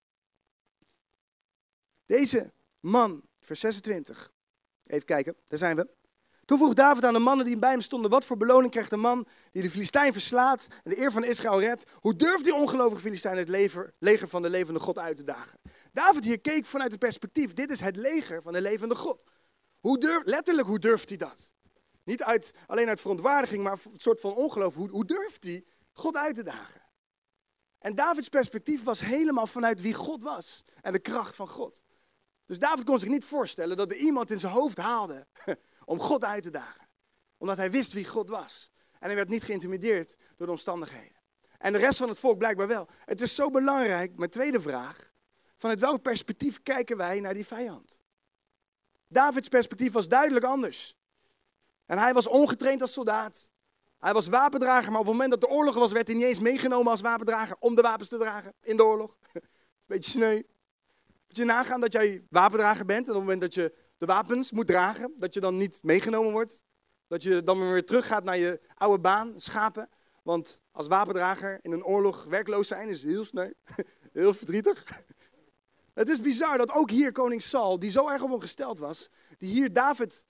Deze 2.06 2.54
man, 2.80 3.28
vers 3.42 3.60
26. 3.60 4.32
Even 4.86 5.06
kijken, 5.06 5.36
daar 5.48 5.60
zijn 5.60 5.76
we. 5.76 5.90
Toen 6.46 6.58
vroeg 6.58 6.74
David 6.74 7.06
aan 7.06 7.14
de 7.14 7.20
mannen 7.20 7.46
die 7.46 7.58
bij 7.58 7.72
hem 7.72 7.82
stonden: 7.82 8.12
Wat 8.12 8.26
voor 8.26 8.38
beloning 8.38 8.72
krijgt 8.72 8.90
de 8.90 8.98
man 8.98 9.28
die 9.52 9.62
de 9.62 9.70
Filistijn 9.70 10.14
verslaat 10.14 10.68
en 10.84 10.92
de 10.92 11.00
eer 11.00 11.12
van 11.12 11.24
Israël 11.24 11.60
redt? 11.60 11.84
Hoe 11.94 12.16
durft 12.16 12.44
die 12.44 12.54
ongelovige 12.54 13.02
Filistijn 13.02 13.38
het 13.38 13.50
leger, 14.00 14.28
van 14.28 14.42
de 14.42 14.50
levende 14.50 14.80
God 14.80 14.98
uit 14.98 15.18
te 15.18 15.24
dagen? 15.24 15.60
David 15.92 16.24
hier 16.24 16.40
keek 16.40 16.66
vanuit 16.66 16.92
het 16.92 17.00
perspectief: 17.00 17.54
Dit 17.54 17.72
is 17.72 17.80
het 17.80 17.96
leger 17.96 18.42
van 18.42 18.54
de 18.54 18.62
levende 18.62 18.96
God. 18.96 19.24
Hoe 19.80 19.98
durf, 20.00 20.26
letterlijk, 20.26 20.68
hoe 20.68 20.80
durft 20.80 21.10
hij 21.10 21.18
dat? 21.18 21.52
Niet 22.04 22.24
uit, 22.24 22.54
alleen 22.66 22.88
uit 22.88 23.02
verontwaardiging, 23.02 23.64
maar 23.64 23.78
een 23.92 24.00
soort 24.00 24.22
van 24.22 24.34
ongeloof. 24.34 24.76
Hoe, 24.76 24.90
hoe 24.90 25.06
durft 25.06 25.44
hij 25.44 25.66
God 25.94 26.16
uit 26.16 26.36
te 26.36 26.44
dagen? 26.44 26.82
En 27.80 27.96
Davids 27.96 28.30
perspectief 28.30 28.84
was 28.84 29.00
helemaal 29.00 29.48
vanuit 29.48 29.82
wie 29.82 29.94
God 29.94 30.24
was 30.24 30.64
en 30.82 30.94
de 30.94 31.00
kracht 31.00 31.36
van 31.36 31.48
God. 31.48 31.84
Dus 32.46 32.60
David 32.60 32.84
kon 32.84 33.00
zich 33.00 33.10
niet 33.10 33.26
voorstellen 33.26 33.78
dat 33.78 33.92
er 33.92 33.98
iemand 33.98 34.32
in 34.32 34.40
zijn 34.40 34.54
hoofd 34.54 34.78
haalde 34.78 35.28
om 35.86 36.00
God 36.00 36.24
uit 36.24 36.44
te 36.44 36.52
dagen. 36.52 36.88
Omdat 37.38 37.58
hij 37.58 37.72
wist 37.72 37.94
wie 37.94 38.06
God 38.06 38.30
was. 38.30 38.72
En 39.00 39.08
hij 39.08 39.16
werd 39.16 39.30
niet 39.30 39.44
geïntimideerd 39.44 40.16
door 40.36 40.46
de 40.46 40.54
omstandigheden. 40.54 41.16
En 41.58 41.74
de 41.74 41.80
rest 41.80 41.98
van 41.98 42.10
het 42.10 42.20
volk 42.20 42.38
blijkbaar 42.38 42.68
wel. 42.68 42.88
Het 43.06 43.22
is 43.22 43.36
zo 43.36 43.50
belangrijk, 43.50 44.18
mijn 44.18 44.30
tweede 44.30 44.62
vraag, 44.62 45.12
vanuit 45.58 45.80
welk 45.80 46.02
perspectief 46.02 46.64
kijken 46.64 46.98
wij 46.98 47.20
naar 47.20 47.34
die 47.34 47.46
vijand? 47.46 48.00
Davids 49.08 49.48
perspectief 49.48 49.92
was 49.92 50.08
duidelijk 50.08 50.46
anders. 50.46 50.96
En 51.86 51.98
hij 51.98 52.14
was 52.14 52.28
ongetraind 52.28 52.82
als 52.82 52.94
soldaat. 52.94 53.52
Hij 54.00 54.14
was 54.14 54.28
wapendrager, 54.28 54.92
maar 54.92 55.00
op 55.00 55.06
het 55.06 55.14
moment 55.14 55.32
dat 55.32 55.42
de 55.42 55.56
oorlog 55.56 55.76
was, 55.76 55.92
werd 55.92 56.08
hij 56.08 56.16
niet 56.16 56.26
eens 56.26 56.40
meegenomen 56.40 56.92
als 56.92 57.02
wapendrager 57.02 57.56
om 57.60 57.76
de 57.76 57.82
wapens 57.82 58.10
te 58.10 58.18
dragen 58.18 58.54
in 58.62 58.78
de 58.78 58.86
oorlog. 58.86 59.18
Beetje 59.86 60.12
sneu. 60.12 60.36
Moet 61.28 61.38
je 61.38 61.44
nagaan 61.44 61.82
dat 61.82 61.92
jij 61.92 62.24
wapendrager 62.30 62.86
bent 62.86 63.08
en 63.08 63.14
op 63.14 63.20
het 63.20 63.24
moment 63.24 63.42
dat 63.42 63.54
je 63.54 63.74
de 64.06 64.14
wapens 64.14 64.52
moet 64.52 64.68
dragen, 64.68 65.14
dat 65.18 65.34
je 65.34 65.40
dan 65.40 65.58
niet 65.58 65.80
meegenomen 65.84 66.32
wordt. 66.32 66.64
Dat 67.08 67.24
je 67.24 67.44
dan 67.44 67.72
weer 67.72 67.86
teruggaat 67.86 68.24
naar 68.24 68.38
je 68.38 68.62
oude 68.74 69.02
baan, 69.02 69.34
schapen. 69.36 69.90
Want 70.24 70.62
als 70.72 70.88
wapendrager 70.88 71.60
in 71.62 71.72
een 71.72 71.86
oorlog 71.86 72.24
werkloos 72.24 72.68
zijn 72.68 72.90
is 72.90 73.04
heel 73.04 73.26
sneu, 73.26 73.52
heel 74.14 74.34
verdrietig. 74.34 75.04
Het 75.94 76.10
is 76.10 76.22
bizar 76.22 76.58
dat 76.58 76.72
ook 76.72 76.90
hier 76.90 77.12
koning 77.12 77.42
Saul, 77.42 77.80
die 77.80 77.92
zo 77.92 78.10
erg 78.10 78.22
op 78.22 78.30
hem 78.30 78.40
gesteld 78.40 78.80
was, 78.80 79.10
die 79.38 79.52
hier 79.52 79.74
David 79.74 80.26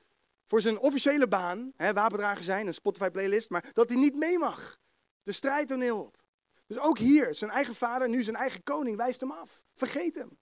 voor 0.46 0.62
zijn 0.62 0.80
officiële 0.80 1.28
baan, 1.28 1.72
hè, 1.76 1.94
wapendrager 1.94 2.44
zijn, 2.44 2.68
een 2.68 2.74
Spotify 2.74 3.10
playlist, 3.10 3.50
maar 3.50 3.70
dat 3.74 3.90
hij 3.90 3.98
niet 3.98 4.16
mee 4.16 4.38
mag. 4.38 4.80
De 5.24 5.32
strijdtoneel 5.32 6.02
op. 6.02 6.24
Dus 6.68 6.80
ook 6.80 6.98
hier, 6.98 7.36
zijn 7.36 7.52
eigen 7.52 7.76
vader, 7.76 8.10
nu 8.10 8.24
zijn 8.24 8.36
eigen 8.36 8.64
koning, 8.64 8.98
wijst 8.98 9.20
hem 9.20 9.32
af. 9.32 9.64
Vergeet 9.76 10.16
hem. 10.16 10.38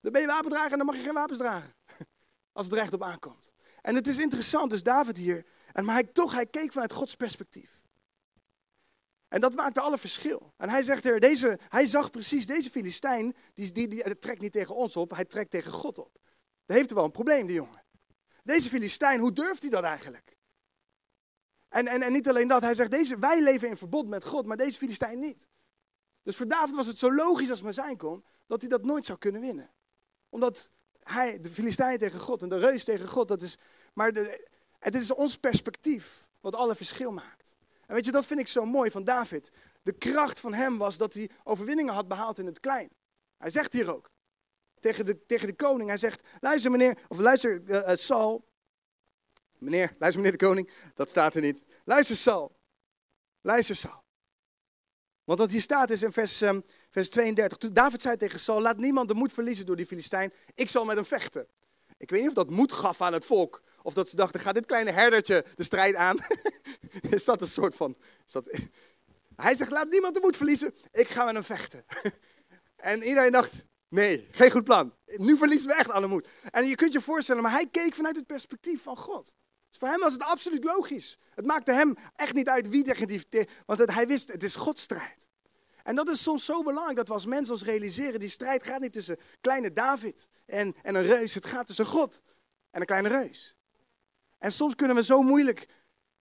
Dan 0.00 0.12
ben 0.12 0.20
je 0.20 0.26
wapendrager 0.26 0.70
en 0.72 0.76
dan 0.76 0.86
mag 0.86 0.96
je 0.96 1.02
geen 1.02 1.14
wapens 1.14 1.38
dragen. 1.38 1.74
als 2.54 2.66
het 2.66 2.74
er 2.74 2.80
echt 2.80 2.92
op 2.92 3.02
aankomt. 3.02 3.52
En 3.82 3.94
het 3.94 4.06
is 4.06 4.18
interessant, 4.18 4.70
dus 4.70 4.82
David 4.82 5.16
hier, 5.16 5.46
en 5.72 5.84
maar 5.84 5.94
hij, 5.94 6.04
toch, 6.04 6.32
hij 6.32 6.46
keek 6.46 6.72
vanuit 6.72 6.92
Gods 6.92 7.14
perspectief. 7.14 7.82
En 9.28 9.40
dat 9.40 9.54
maakte 9.54 9.80
alle 9.80 9.98
verschil. 9.98 10.52
En 10.56 10.68
hij 10.68 10.82
zegt 10.82 11.04
er, 11.04 11.20
deze, 11.20 11.58
hij 11.68 11.86
zag 11.86 12.10
precies, 12.10 12.46
deze 12.46 12.70
Filistijn, 12.70 13.36
die, 13.54 13.72
die, 13.72 13.88
die, 13.88 14.18
trekt 14.18 14.40
niet 14.40 14.52
tegen 14.52 14.74
ons 14.74 14.96
op, 14.96 15.10
hij 15.10 15.24
trekt 15.24 15.50
tegen 15.50 15.72
God 15.72 15.98
op. 15.98 16.18
Daar 16.66 16.76
heeft 16.76 16.90
er 16.90 16.96
wel 16.96 17.04
een 17.04 17.10
probleem, 17.10 17.46
die 17.46 17.56
jongen. 17.56 17.84
Deze 18.42 18.68
Filistijn, 18.68 19.20
hoe 19.20 19.32
durft 19.32 19.60
hij 19.60 19.70
dat 19.70 19.84
eigenlijk? 19.84 20.36
En, 21.68 21.86
en, 21.86 22.02
en 22.02 22.12
niet 22.12 22.28
alleen 22.28 22.48
dat, 22.48 22.62
hij 22.62 22.74
zegt, 22.74 22.90
deze, 22.90 23.18
wij 23.18 23.42
leven 23.42 23.68
in 23.68 23.76
verbond 23.76 24.08
met 24.08 24.24
God, 24.24 24.46
maar 24.46 24.56
deze 24.56 24.78
Filistijn 24.78 25.18
niet. 25.18 25.48
Dus 26.22 26.36
voor 26.36 26.48
David 26.48 26.74
was 26.74 26.86
het 26.86 26.98
zo 26.98 27.12
logisch 27.12 27.50
als 27.50 27.62
maar 27.62 27.74
zijn 27.74 27.96
kon, 27.96 28.24
dat 28.46 28.60
hij 28.60 28.70
dat 28.70 28.84
nooit 28.84 29.04
zou 29.04 29.18
kunnen 29.18 29.40
winnen. 29.40 29.70
Omdat 30.28 30.70
hij, 31.04 31.40
de 31.40 31.50
Filistijn 31.50 31.98
tegen 31.98 32.20
God 32.20 32.42
en 32.42 32.48
de 32.48 32.58
reus 32.58 32.84
tegen 32.84 33.08
God, 33.08 33.28
dat 33.28 33.42
is, 33.42 33.58
maar 33.92 34.12
de, 34.12 34.48
het 34.78 34.94
is 34.94 35.10
ons 35.10 35.38
perspectief 35.38 36.26
wat 36.40 36.54
alle 36.54 36.74
verschil 36.74 37.12
maakt. 37.12 37.56
En 37.86 37.94
weet 37.94 38.04
je, 38.04 38.12
dat 38.12 38.26
vind 38.26 38.40
ik 38.40 38.48
zo 38.48 38.66
mooi 38.66 38.90
van 38.90 39.04
David. 39.04 39.52
De 39.82 39.92
kracht 39.92 40.40
van 40.40 40.54
hem 40.54 40.78
was 40.78 40.96
dat 40.96 41.14
hij 41.14 41.30
overwinningen 41.42 41.94
had 41.94 42.08
behaald 42.08 42.38
in 42.38 42.46
het 42.46 42.60
klein. 42.60 42.90
Hij 43.38 43.50
zegt 43.50 43.72
hier 43.72 43.94
ook, 43.94 44.10
tegen 44.78 45.04
de, 45.04 45.26
tegen 45.26 45.46
de 45.46 45.54
koning, 45.54 45.88
hij 45.88 45.98
zegt, 45.98 46.28
luister 46.40 46.70
meneer, 46.70 46.98
of 47.08 47.18
luister 47.18 47.62
uh, 47.66 47.90
Saul, 47.94 48.44
meneer, 49.58 49.94
luister 49.98 50.22
meneer 50.22 50.38
de 50.38 50.46
koning, 50.46 50.70
dat 50.94 51.08
staat 51.08 51.34
er 51.34 51.42
niet. 51.42 51.64
Luister 51.84 52.16
Saul, 52.16 52.56
luister 53.40 53.76
Saul. 53.76 54.03
Want 55.24 55.38
wat 55.38 55.50
hier 55.50 55.60
staat 55.60 55.90
is 55.90 56.02
in 56.02 56.12
vers, 56.12 56.40
um, 56.40 56.62
vers 56.90 57.08
32. 57.08 57.58
Toen 57.58 57.72
David 57.72 58.02
zei 58.02 58.16
tegen 58.16 58.40
Saul, 58.40 58.60
laat 58.60 58.76
niemand 58.76 59.08
de 59.08 59.14
moed 59.14 59.32
verliezen 59.32 59.66
door 59.66 59.76
die 59.76 59.86
Filistijn. 59.86 60.32
Ik 60.54 60.68
zal 60.68 60.84
met 60.84 60.96
hem 60.96 61.04
vechten. 61.04 61.46
Ik 61.96 62.10
weet 62.10 62.20
niet 62.20 62.28
of 62.28 62.34
dat 62.34 62.50
moed 62.50 62.72
gaf 62.72 63.00
aan 63.00 63.12
het 63.12 63.26
volk. 63.26 63.62
Of 63.82 63.94
dat 63.94 64.08
ze 64.08 64.16
dachten, 64.16 64.40
gaat 64.40 64.54
dit 64.54 64.66
kleine 64.66 64.90
herdertje 64.90 65.44
de 65.54 65.62
strijd 65.62 65.94
aan? 65.94 66.16
is 67.10 67.24
dat 67.24 67.40
een 67.40 67.48
soort 67.48 67.74
van... 67.74 67.96
Is 68.26 68.32
dat... 68.32 68.58
Hij 69.36 69.54
zegt, 69.54 69.70
laat 69.70 69.90
niemand 69.90 70.14
de 70.14 70.20
moed 70.20 70.36
verliezen. 70.36 70.74
Ik 70.92 71.08
ga 71.08 71.24
met 71.24 71.34
hem 71.34 71.44
vechten. 71.44 71.84
en 72.76 73.02
iedereen 73.02 73.32
dacht, 73.32 73.64
nee, 73.88 74.28
geen 74.30 74.50
goed 74.50 74.64
plan. 74.64 74.94
Nu 75.06 75.36
verliezen 75.36 75.68
we 75.68 75.74
echt 75.74 75.90
alle 75.90 76.06
moed. 76.06 76.28
En 76.50 76.66
je 76.66 76.74
kunt 76.74 76.92
je 76.92 77.00
voorstellen, 77.00 77.42
maar 77.42 77.52
hij 77.52 77.66
keek 77.70 77.94
vanuit 77.94 78.16
het 78.16 78.26
perspectief 78.26 78.82
van 78.82 78.96
God. 78.96 79.34
Voor 79.78 79.88
hem 79.88 80.00
was 80.00 80.12
het 80.12 80.22
absoluut 80.22 80.64
logisch. 80.64 81.18
Het 81.34 81.46
maakte 81.46 81.72
hem 81.72 81.94
echt 82.16 82.34
niet 82.34 82.48
uit 82.48 82.68
wie 82.68 82.84
tegen 82.84 83.54
want 83.66 83.92
hij 83.92 84.06
wist, 84.06 84.32
het 84.32 84.42
is 84.42 84.54
Gods 84.54 84.82
strijd. 84.82 85.28
En 85.82 85.96
dat 85.96 86.08
is 86.08 86.22
soms 86.22 86.44
zo 86.44 86.62
belangrijk 86.62 86.96
dat 86.96 87.08
we 87.08 87.14
als 87.14 87.26
mensen 87.26 87.54
ons 87.54 87.64
realiseren, 87.64 88.20
die 88.20 88.28
strijd 88.28 88.66
gaat 88.66 88.80
niet 88.80 88.92
tussen 88.92 89.18
kleine 89.40 89.72
David 89.72 90.28
en, 90.46 90.74
en 90.82 90.94
een 90.94 91.02
reus. 91.02 91.34
Het 91.34 91.46
gaat 91.46 91.66
tussen 91.66 91.86
God 91.86 92.22
en 92.70 92.80
een 92.80 92.86
kleine 92.86 93.08
reus. 93.08 93.56
En 94.38 94.52
soms 94.52 94.74
kunnen 94.74 94.96
we 94.96 95.04
zo 95.04 95.22
moeilijk, 95.22 95.66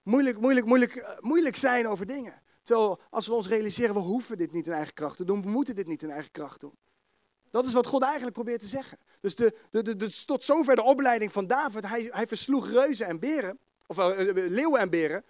moeilijk, 0.04 0.40
moeilijk, 0.40 0.66
moeilijk, 0.66 0.96
eh, 0.96 1.20
moeilijk 1.20 1.56
zijn 1.56 1.88
over 1.88 2.06
dingen. 2.06 2.42
Terwijl 2.62 3.02
als 3.10 3.28
we 3.28 3.34
ons 3.34 3.48
realiseren, 3.48 3.94
we 3.94 4.00
hoeven 4.00 4.38
dit 4.38 4.52
niet 4.52 4.68
in 4.68 4.74
eigen 4.74 4.94
kracht 4.94 5.18
te 5.18 5.26
doen, 5.26 5.42
we 5.42 5.50
moeten 5.50 5.76
dit 5.76 5.88
niet 5.88 6.04
in 6.04 6.10
eigen 6.10 6.32
kracht 6.32 6.60
doen. 6.60 6.78
Dat 7.54 7.66
is 7.66 7.74
wat 7.74 7.88
God 7.88 8.04
eigenlijk 8.04 8.34
probeert 8.34 8.60
te 8.62 8.68
zeggen. 8.68 8.98
Dus 9.20 9.36
de, 9.36 9.56
de, 9.70 9.96
de, 9.96 10.24
tot 10.26 10.44
zover 10.44 10.76
de 10.76 10.84
opleiding 10.84 11.32
van 11.32 11.48
David. 11.48 11.88
Hij, 11.88 12.10
hij 12.12 12.28
versloeg 12.28 12.70
reuzen 12.70 13.08
en 13.08 13.20
beren. 13.20 13.60
Of 13.88 13.98
uh, 13.98 14.34
leeuwen 14.34 14.80
en 14.80 14.90
beren. 14.90 15.24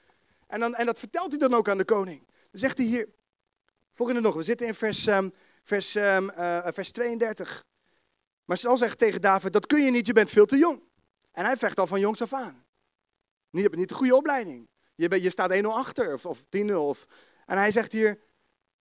En, 0.48 0.60
dan, 0.60 0.76
en 0.76 0.86
dat 0.86 1.00
vertelt 1.00 1.30
hij 1.30 1.38
dan 1.38 1.54
ook 1.54 1.70
aan 1.70 1.78
de 1.78 1.86
koning. 1.86 2.20
Dan 2.28 2.60
zegt 2.60 2.78
hij 2.78 2.88
hier. 2.88 3.10
Volgende 3.94 4.22
nog. 4.22 4.36
We 4.36 4.44
zitten 4.44 4.68
in 4.68 4.76
vers, 4.76 5.06
um, 5.06 5.34
vers, 5.64 5.96
uh, 5.96 6.68
vers 6.68 6.92
32. 6.92 7.64
Maar 8.46 8.58
Saul 8.58 8.78
zegt 8.78 8.98
tegen 8.98 9.22
David: 9.22 9.54
Dat 9.54 9.68
kun 9.68 9.84
je 9.84 9.92
niet, 9.92 10.08
je 10.08 10.14
bent 10.14 10.30
veel 10.30 10.46
te 10.46 10.58
jong. 10.58 10.82
En 11.32 11.46
hij 11.46 11.58
vecht 11.58 11.80
al 11.80 11.88
van 11.88 12.00
jongs 12.00 12.22
af 12.22 12.34
aan. 12.34 12.66
Je 13.50 13.70
niet 13.72 13.90
de 13.90 13.96
goede 13.96 14.16
opleiding. 14.16 14.68
Je, 14.96 15.22
je 15.22 15.30
staat 15.30 15.54
1-0 15.54 15.66
achter 15.66 16.14
of, 16.14 16.26
of 16.26 16.40
10-0. 16.58 16.74
Of, 16.74 17.06
en 17.46 17.58
hij 17.58 17.72
zegt 17.72 17.92
hier: 17.92 18.20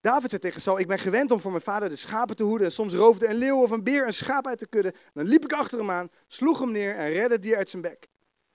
David 0.03 0.29
zei 0.29 0.41
tegen 0.41 0.61
Saul, 0.61 0.79
ik 0.79 0.87
ben 0.87 0.99
gewend 0.99 1.31
om 1.31 1.39
voor 1.39 1.51
mijn 1.51 1.63
vader 1.63 1.89
de 1.89 1.95
schapen 1.95 2.35
te 2.35 2.43
hoeden. 2.43 2.67
En 2.67 2.73
soms 2.73 2.93
roofde 2.93 3.27
een 3.27 3.35
leeuw 3.35 3.61
of 3.61 3.71
een 3.71 3.83
beer 3.83 4.05
een 4.05 4.13
schaap 4.13 4.47
uit 4.47 4.59
de 4.59 4.67
kudde. 4.67 4.93
Dan 5.13 5.25
liep 5.25 5.43
ik 5.43 5.53
achter 5.53 5.77
hem 5.77 5.91
aan, 5.91 6.09
sloeg 6.27 6.59
hem 6.59 6.71
neer 6.71 6.95
en 6.95 7.09
redde 7.09 7.33
het 7.33 7.41
dier 7.41 7.57
uit 7.57 7.69
zijn 7.69 7.81
bek. 7.81 8.07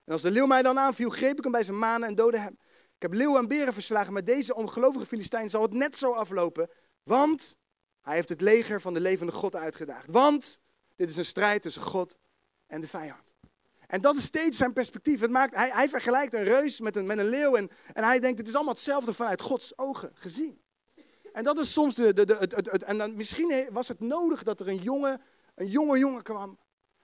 En 0.05 0.13
als 0.13 0.23
de 0.23 0.31
leeuw 0.31 0.47
mij 0.47 0.63
dan 0.63 0.79
aanviel, 0.79 1.11
greep 1.11 1.37
ik 1.37 1.43
hem 1.43 1.53
bij 1.53 1.63
zijn 1.63 1.79
manen 1.79 2.09
en 2.09 2.15
doodde 2.15 2.39
hem. 2.39 2.59
Ik 2.95 3.03
heb 3.03 3.13
leeuwen 3.13 3.41
en 3.41 3.49
beren 3.49 3.73
verslagen, 3.73 4.13
maar 4.13 4.25
deze 4.25 4.55
ongelovige 4.55 5.07
Filistijn 5.07 5.51
zal 5.51 5.63
het 5.63 5.73
net 5.73 5.99
zo 5.99 6.13
aflopen. 6.13 6.71
Want 7.03 7.57
hij 8.03 8.15
heeft 8.15 8.29
het 8.29 8.41
leger 8.41 8.81
van 8.81 8.95
de 8.95 9.01
levende 9.01 9.33
God 9.33 9.57
uitgedaagd. 9.57 10.11
Want 10.11 10.61
dit 10.97 11.11
is 11.11 11.17
een 11.17 11.25
strijd 11.25 11.63
tussen 11.63 11.83
God 11.83 12.19
en 12.67 12.81
de 12.81 12.89
vijand. 12.89 13.37
En 13.87 14.01
dat 14.01 14.17
is 14.17 14.25
steeds 14.25 14.57
zijn 14.57 14.73
perspectief. 14.73 15.21
Het 15.21 15.31
maakt, 15.31 15.55
hij, 15.55 15.71
hij 15.71 15.89
vergelijkt 15.89 16.35
een 16.35 16.45
reus 16.45 16.81
met 16.81 16.97
een, 16.97 17.07
met 17.07 17.19
een 17.19 17.29
leeuw 17.29 17.57
en, 17.57 17.71
en 17.93 18.05
hij 18.05 18.21
denkt 18.21 18.39
het 18.39 18.49
is 18.49 18.55
allemaal 18.55 18.75
hetzelfde 18.75 19.13
vanuit 19.13 19.41
Gods 19.41 19.79
ogen 19.79 20.11
gezien. 20.15 20.67
En 21.38 21.44
dat 21.44 21.59
is 21.59 21.72
soms 21.72 21.94
de. 21.94 22.12
de, 22.12 22.27
de 22.27 22.37
het, 22.37 22.53
het, 22.53 22.83
en 22.83 22.98
dan, 22.98 23.14
misschien 23.14 23.68
was 23.72 23.88
het 23.88 24.01
nodig 24.01 24.42
dat 24.42 24.61
er 24.61 24.68
een 24.68 24.83
jonge, 24.83 25.20
een 25.55 25.66
jonge 25.66 25.98
jongen 25.98 26.22
kwam. 26.22 26.59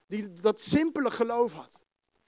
Die 0.07 0.33
dat 0.33 0.61
simpele 0.61 1.11
geloof 1.11 1.53
had. 1.53 1.85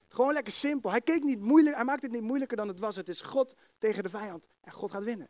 Gewoon 0.07 0.33
lekker 0.33 0.53
simpel. 0.53 0.89
Hij, 0.89 1.01
keek 1.01 1.23
niet 1.23 1.39
moeilijk, 1.39 1.75
hij 1.75 1.85
maakte 1.85 2.05
het 2.05 2.15
niet 2.15 2.23
moeilijker 2.23 2.57
dan 2.57 2.67
het 2.67 2.79
was. 2.79 2.95
Het 2.95 3.09
is 3.09 3.21
God 3.21 3.55
tegen 3.77 4.03
de 4.03 4.09
vijand. 4.09 4.47
En 4.61 4.71
God 4.71 4.91
gaat 4.91 5.03
winnen. 5.03 5.29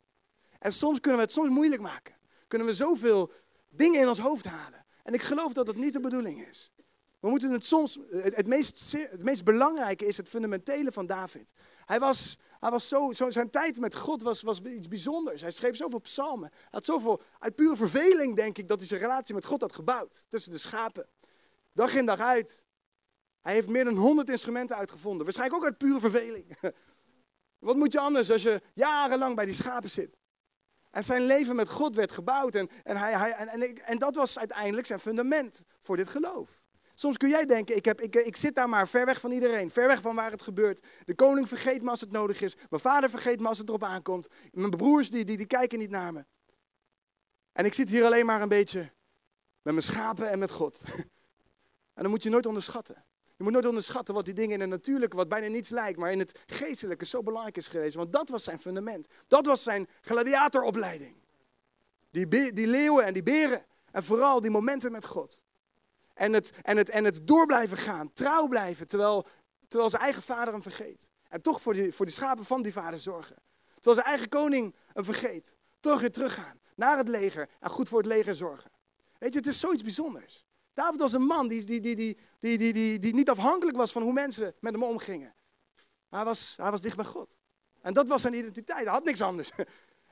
En 0.59 0.73
soms 0.73 0.99
kunnen 0.99 1.19
we 1.19 1.25
het 1.25 1.35
soms 1.35 1.49
moeilijk 1.49 1.81
maken. 1.81 2.15
Kunnen 2.47 2.67
we 2.67 2.73
zoveel 2.73 3.31
dingen 3.69 4.01
in 4.01 4.07
ons 4.07 4.19
hoofd 4.19 4.45
halen. 4.45 4.85
En 5.03 5.13
ik 5.13 5.21
geloof 5.21 5.53
dat 5.53 5.65
dat 5.65 5.75
niet 5.75 5.93
de 5.93 5.99
bedoeling 5.99 6.47
is. 6.47 6.71
We 7.19 7.29
moeten 7.29 7.51
het 7.51 7.65
soms, 7.65 7.99
het, 8.11 8.47
meest, 8.47 8.91
het 8.91 9.23
meest 9.23 9.43
belangrijke 9.43 10.05
is 10.05 10.17
het 10.17 10.29
fundamentele 10.29 10.91
van 10.91 11.05
David. 11.05 11.53
Hij 11.85 11.99
was, 11.99 12.37
hij 12.59 12.69
was 12.69 12.87
zo, 12.87 13.13
zo, 13.13 13.29
zijn 13.29 13.49
tijd 13.49 13.79
met 13.79 13.95
God 13.95 14.21
was, 14.21 14.41
was 14.41 14.61
iets 14.61 14.87
bijzonders. 14.87 15.41
Hij 15.41 15.51
schreef 15.51 15.75
zoveel 15.75 15.99
psalmen. 15.99 16.49
Hij 16.51 16.67
had 16.71 16.85
zoveel, 16.85 17.21
uit 17.39 17.55
pure 17.55 17.75
verveling 17.75 18.35
denk 18.35 18.57
ik, 18.57 18.67
dat 18.67 18.77
hij 18.79 18.87
zijn 18.87 19.01
relatie 19.01 19.35
met 19.35 19.45
God 19.45 19.61
had 19.61 19.73
gebouwd. 19.73 20.25
Tussen 20.29 20.51
de 20.51 20.57
schapen. 20.57 21.07
Dag 21.73 21.93
in 21.93 22.05
dag 22.05 22.19
uit. 22.19 22.65
Hij 23.41 23.53
heeft 23.53 23.67
meer 23.67 23.83
dan 23.83 23.95
honderd 23.95 24.29
instrumenten 24.29 24.75
uitgevonden. 24.75 25.23
Waarschijnlijk 25.23 25.59
ook 25.59 25.69
uit 25.69 25.77
pure 25.77 25.99
verveling. 25.99 26.57
Wat 27.59 27.75
moet 27.75 27.91
je 27.91 27.99
anders 27.99 28.31
als 28.31 28.43
je 28.43 28.61
jarenlang 28.73 29.35
bij 29.35 29.45
die 29.45 29.55
schapen 29.55 29.89
zit? 29.89 30.17
En 30.91 31.03
zijn 31.03 31.25
leven 31.25 31.55
met 31.55 31.69
God 31.69 31.95
werd 31.95 32.11
gebouwd. 32.11 32.55
En, 32.55 32.69
en, 32.83 32.97
hij, 32.97 33.13
hij, 33.13 33.31
en, 33.31 33.77
en 33.77 33.97
dat 33.97 34.15
was 34.15 34.39
uiteindelijk 34.39 34.87
zijn 34.87 34.99
fundament 34.99 35.65
voor 35.81 35.97
dit 35.97 36.07
geloof. 36.07 36.61
Soms 36.99 37.17
kun 37.17 37.29
jij 37.29 37.45
denken, 37.45 37.75
ik, 37.75 37.85
heb, 37.85 38.01
ik, 38.01 38.15
ik 38.15 38.35
zit 38.35 38.55
daar 38.55 38.69
maar 38.69 38.87
ver 38.87 39.05
weg 39.05 39.19
van 39.19 39.31
iedereen, 39.31 39.71
ver 39.71 39.87
weg 39.87 40.01
van 40.01 40.15
waar 40.15 40.31
het 40.31 40.41
gebeurt. 40.41 40.85
De 41.05 41.15
koning 41.15 41.47
vergeet 41.47 41.81
me 41.81 41.89
als 41.89 42.01
het 42.01 42.11
nodig 42.11 42.41
is. 42.41 42.55
Mijn 42.69 42.81
vader 42.81 43.09
vergeet 43.09 43.39
me 43.39 43.47
als 43.47 43.57
het 43.57 43.67
erop 43.67 43.83
aankomt. 43.83 44.27
Mijn 44.51 44.69
broers 44.69 45.09
die, 45.09 45.25
die, 45.25 45.37
die 45.37 45.45
kijken 45.45 45.79
niet 45.79 45.89
naar 45.89 46.13
me. 46.13 46.25
En 47.51 47.65
ik 47.65 47.73
zit 47.73 47.89
hier 47.89 48.05
alleen 48.05 48.25
maar 48.25 48.41
een 48.41 48.49
beetje 48.49 48.79
met 49.61 49.73
mijn 49.73 49.81
schapen 49.81 50.29
en 50.29 50.39
met 50.39 50.51
God. 50.51 50.81
En 51.93 52.03
dat 52.03 52.11
moet 52.11 52.23
je 52.23 52.29
nooit 52.29 52.45
onderschatten. 52.45 53.03
Je 53.35 53.43
moet 53.43 53.51
nooit 53.51 53.65
onderschatten 53.65 54.13
wat 54.13 54.25
die 54.25 54.33
dingen 54.33 54.53
in 54.53 54.59
het 54.59 54.69
natuurlijke, 54.69 55.15
wat 55.15 55.29
bijna 55.29 55.47
niets 55.47 55.69
lijkt, 55.69 55.99
maar 55.99 56.11
in 56.11 56.19
het 56.19 56.39
geestelijke 56.45 57.05
zo 57.05 57.23
belangrijk 57.23 57.57
is 57.57 57.67
geweest. 57.67 57.95
Want 57.95 58.13
dat 58.13 58.29
was 58.29 58.43
zijn 58.43 58.59
fundament. 58.59 59.07
Dat 59.27 59.45
was 59.45 59.63
zijn 59.63 59.87
gladiatoropleiding. 60.01 61.15
Die, 62.11 62.27
die 62.53 62.67
leeuwen 62.67 63.05
en 63.05 63.13
die 63.13 63.23
beren. 63.23 63.65
En 63.91 64.03
vooral 64.03 64.41
die 64.41 64.51
momenten 64.51 64.91
met 64.91 65.05
God. 65.05 65.45
En 66.17 66.33
het, 66.33 66.53
en 66.61 66.77
het, 66.77 66.89
en 66.89 67.03
het 67.03 67.27
door 67.27 67.45
blijven 67.45 67.77
gaan, 67.77 68.13
trouw 68.13 68.47
blijven, 68.47 68.87
terwijl, 68.87 69.27
terwijl 69.67 69.89
zijn 69.89 70.01
eigen 70.01 70.21
vader 70.21 70.53
hem 70.53 70.61
vergeet. 70.61 71.09
En 71.29 71.41
toch 71.41 71.61
voor 71.61 71.73
die, 71.73 71.93
voor 71.93 72.05
die 72.05 72.15
schapen 72.15 72.45
van 72.45 72.61
die 72.61 72.73
vader 72.73 72.99
zorgen. 72.99 73.35
Terwijl 73.73 73.95
zijn 73.95 74.07
eigen 74.07 74.29
koning 74.29 74.75
hem 74.93 75.03
vergeet. 75.03 75.57
Toch 75.79 75.99
weer 75.99 76.11
teruggaan 76.11 76.59
naar 76.75 76.97
het 76.97 77.07
leger 77.07 77.49
en 77.59 77.69
goed 77.69 77.89
voor 77.89 77.97
het 77.97 78.07
leger 78.07 78.35
zorgen. 78.35 78.71
Weet 79.19 79.33
je, 79.33 79.39
het 79.39 79.47
is 79.47 79.59
zoiets 79.59 79.83
bijzonders. 79.83 80.45
David 80.73 80.99
was 80.99 81.13
een 81.13 81.25
man 81.25 81.47
die, 81.47 81.65
die, 81.65 81.79
die, 81.79 81.95
die, 81.95 82.17
die, 82.39 82.57
die, 82.57 82.73
die, 82.73 82.99
die 82.99 83.13
niet 83.13 83.29
afhankelijk 83.29 83.77
was 83.77 83.91
van 83.91 84.01
hoe 84.01 84.13
mensen 84.13 84.55
met 84.59 84.73
hem 84.73 84.83
omgingen. 84.83 85.35
Hij 86.09 86.23
was, 86.23 86.53
hij 86.57 86.71
was 86.71 86.81
dicht 86.81 86.95
bij 86.95 87.05
God. 87.05 87.37
En 87.81 87.93
dat 87.93 88.07
was 88.07 88.21
zijn 88.21 88.33
identiteit. 88.33 88.83
Hij 88.83 88.93
had 88.93 89.03
niks 89.03 89.21
anders. 89.21 89.51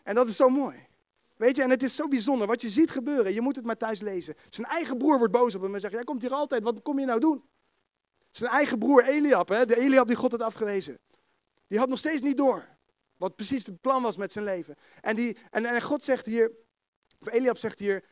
En 0.03 0.15
dat 0.15 0.29
is 0.29 0.35
zo 0.35 0.49
mooi. 0.49 0.87
Weet 1.35 1.55
je, 1.55 1.63
en 1.63 1.69
het 1.69 1.83
is 1.83 1.95
zo 1.95 2.07
bijzonder 2.07 2.47
wat 2.47 2.61
je 2.61 2.69
ziet 2.69 2.91
gebeuren. 2.91 3.33
Je 3.33 3.41
moet 3.41 3.55
het 3.55 3.65
maar 3.65 3.77
thuis 3.77 4.01
lezen. 4.01 4.35
Zijn 4.49 4.67
eigen 4.67 4.97
broer 4.97 5.17
wordt 5.17 5.33
boos 5.33 5.55
op 5.55 5.61
hem 5.61 5.73
en 5.73 5.79
zegt: 5.79 5.93
Jij 5.93 6.03
komt 6.03 6.21
hier 6.21 6.33
altijd, 6.33 6.63
wat 6.63 6.81
kom 6.81 6.99
je 6.99 7.05
nou 7.05 7.19
doen? 7.19 7.43
Zijn 8.29 8.51
eigen 8.51 8.79
broer 8.79 9.03
Eliab, 9.03 9.49
hè, 9.49 9.65
de 9.65 9.79
Eliab 9.79 10.07
die 10.07 10.15
God 10.15 10.31
had 10.31 10.41
afgewezen, 10.41 10.99
die 11.67 11.79
had 11.79 11.89
nog 11.89 11.97
steeds 11.97 12.21
niet 12.21 12.37
door 12.37 12.75
wat 13.17 13.35
precies 13.35 13.65
het 13.65 13.81
plan 13.81 14.01
was 14.01 14.17
met 14.17 14.31
zijn 14.31 14.45
leven. 14.45 14.75
En, 15.01 15.15
die, 15.15 15.37
en, 15.49 15.65
en 15.65 15.81
God 15.81 16.03
zegt 16.03 16.25
hier, 16.25 16.51
of 17.19 17.31
Eliab 17.31 17.57
zegt 17.57 17.79
hier: 17.79 18.05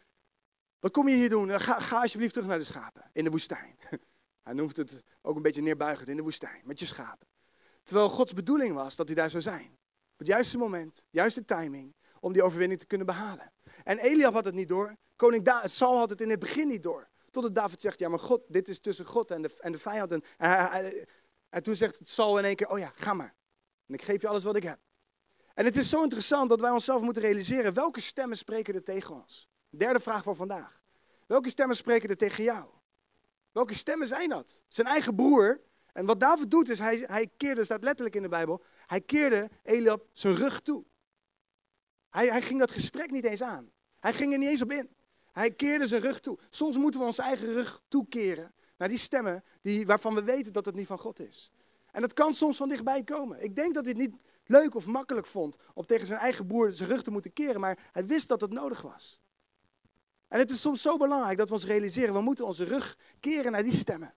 Wat 0.79 0.91
kom 0.91 1.07
je 1.07 1.15
hier 1.15 1.29
doen? 1.29 1.59
Ga, 1.59 1.79
ga 1.79 2.01
alsjeblieft 2.01 2.33
terug 2.33 2.47
naar 2.47 2.57
de 2.59 2.63
schapen 2.65 3.09
in 3.13 3.23
de 3.23 3.29
woestijn. 3.29 3.77
Hij 4.43 4.53
noemt 4.53 4.77
het 4.77 5.03
ook 5.21 5.35
een 5.35 5.41
beetje 5.41 5.61
neerbuigend 5.61 6.07
in 6.07 6.15
de 6.15 6.23
woestijn 6.23 6.61
met 6.63 6.79
je 6.79 6.85
schapen. 6.85 7.27
Terwijl 7.83 8.09
Gods 8.09 8.33
bedoeling 8.33 8.73
was 8.73 8.95
dat 8.95 9.07
hij 9.07 9.15
daar 9.15 9.29
zou 9.29 9.43
zijn. 9.43 9.77
Op 10.11 10.19
het 10.19 10.27
juiste 10.27 10.57
moment, 10.57 11.05
juiste 11.09 11.45
timing 11.45 11.95
om 12.23 12.33
die 12.33 12.43
overwinning 12.43 12.79
te 12.79 12.85
kunnen 12.85 13.07
behalen. 13.07 13.51
En 13.83 13.97
Eliab 13.97 14.33
had 14.33 14.45
het 14.45 14.53
niet 14.53 14.69
door. 14.69 14.95
Koning 15.15 15.43
da 15.43 15.67
Saul 15.67 15.97
had 15.97 16.09
het 16.09 16.21
in 16.21 16.29
het 16.29 16.39
begin 16.39 16.67
niet 16.67 16.83
door. 16.83 17.09
Totdat 17.29 17.55
David 17.55 17.81
zegt, 17.81 17.99
ja 17.99 18.09
maar 18.09 18.19
God, 18.19 18.41
dit 18.47 18.67
is 18.67 18.79
tussen 18.79 19.05
God 19.05 19.31
en 19.31 19.41
de, 19.41 19.51
en 19.59 19.71
de 19.71 19.77
vijand. 19.77 20.11
En, 20.11 20.23
en, 20.37 21.07
en 21.49 21.63
toen 21.63 21.75
zegt 21.75 21.99
Saul 22.03 22.37
in 22.37 22.45
één 22.45 22.55
keer, 22.55 22.69
oh 22.69 22.79
ja, 22.79 22.91
ga 22.95 23.13
maar. 23.13 23.35
En 23.87 23.93
ik 23.93 24.01
geef 24.01 24.21
je 24.21 24.27
alles 24.27 24.43
wat 24.43 24.55
ik 24.55 24.63
heb. 24.63 24.79
En 25.53 25.65
het 25.65 25.75
is 25.75 25.89
zo 25.89 26.01
interessant 26.01 26.49
dat 26.49 26.61
wij 26.61 26.71
onszelf 26.71 27.01
moeten 27.01 27.21
realiseren, 27.21 27.73
welke 27.73 28.01
stemmen 28.01 28.37
spreken 28.37 28.73
er 28.73 28.83
tegen 28.83 29.15
ons? 29.15 29.49
Derde 29.69 29.99
vraag 29.99 30.23
voor 30.23 30.35
vandaag. 30.35 30.83
Welke 31.27 31.49
stemmen 31.49 31.75
spreken 31.75 32.09
er 32.09 32.17
tegen 32.17 32.43
jou? 32.43 32.65
Welke 33.51 33.73
stemmen 33.73 34.07
zijn 34.07 34.29
dat? 34.29 34.63
Zijn 34.67 34.87
eigen 34.87 35.15
broer. 35.15 35.61
En 35.93 36.05
wat 36.05 36.19
David 36.19 36.51
doet 36.51 36.69
is, 36.69 36.79
hij, 36.79 37.03
hij 37.07 37.29
keerde, 37.37 37.63
staat 37.63 37.83
letterlijk 37.83 38.15
in 38.15 38.21
de 38.21 38.29
Bijbel, 38.29 38.63
hij 38.85 39.01
keerde 39.01 39.49
Eliab 39.63 40.05
zijn 40.13 40.35
rug 40.35 40.61
toe. 40.61 40.85
Hij, 42.13 42.27
hij 42.27 42.41
ging 42.41 42.59
dat 42.59 42.71
gesprek 42.71 43.11
niet 43.11 43.25
eens 43.25 43.41
aan. 43.41 43.71
Hij 43.99 44.13
ging 44.13 44.31
er 44.31 44.37
niet 44.37 44.49
eens 44.49 44.61
op 44.61 44.71
in. 44.71 44.89
Hij 45.31 45.51
keerde 45.51 45.87
zijn 45.87 46.01
rug 46.01 46.19
toe. 46.19 46.39
Soms 46.49 46.77
moeten 46.77 46.99
we 46.99 47.05
onze 47.05 47.21
eigen 47.21 47.53
rug 47.53 47.81
toekeren 47.87 48.53
naar 48.77 48.87
die 48.87 48.97
stemmen 48.97 49.43
die, 49.61 49.85
waarvan 49.85 50.15
we 50.15 50.23
weten 50.23 50.53
dat 50.53 50.65
het 50.65 50.75
niet 50.75 50.87
van 50.87 50.99
God 50.99 51.19
is. 51.19 51.51
En 51.91 52.01
dat 52.01 52.13
kan 52.13 52.33
soms 52.33 52.57
van 52.57 52.69
dichtbij 52.69 53.03
komen. 53.03 53.43
Ik 53.43 53.55
denk 53.55 53.73
dat 53.73 53.85
hij 53.85 53.93
het 53.97 54.11
niet 54.11 54.19
leuk 54.45 54.75
of 54.75 54.85
makkelijk 54.85 55.27
vond 55.27 55.55
om 55.73 55.85
tegen 55.85 56.07
zijn 56.07 56.19
eigen 56.19 56.47
broer 56.47 56.71
zijn 56.71 56.89
rug 56.89 57.03
te 57.03 57.11
moeten 57.11 57.33
keren, 57.33 57.59
maar 57.59 57.89
hij 57.91 58.05
wist 58.05 58.27
dat 58.27 58.41
het 58.41 58.53
nodig 58.53 58.81
was. 58.81 59.21
En 60.27 60.39
het 60.39 60.49
is 60.49 60.61
soms 60.61 60.81
zo 60.81 60.97
belangrijk 60.97 61.37
dat 61.37 61.47
we 61.47 61.53
ons 61.53 61.65
realiseren, 61.65 62.13
we 62.13 62.21
moeten 62.21 62.45
onze 62.45 62.63
rug 62.63 62.97
keren 63.19 63.51
naar 63.51 63.63
die 63.63 63.75
stemmen. 63.75 64.15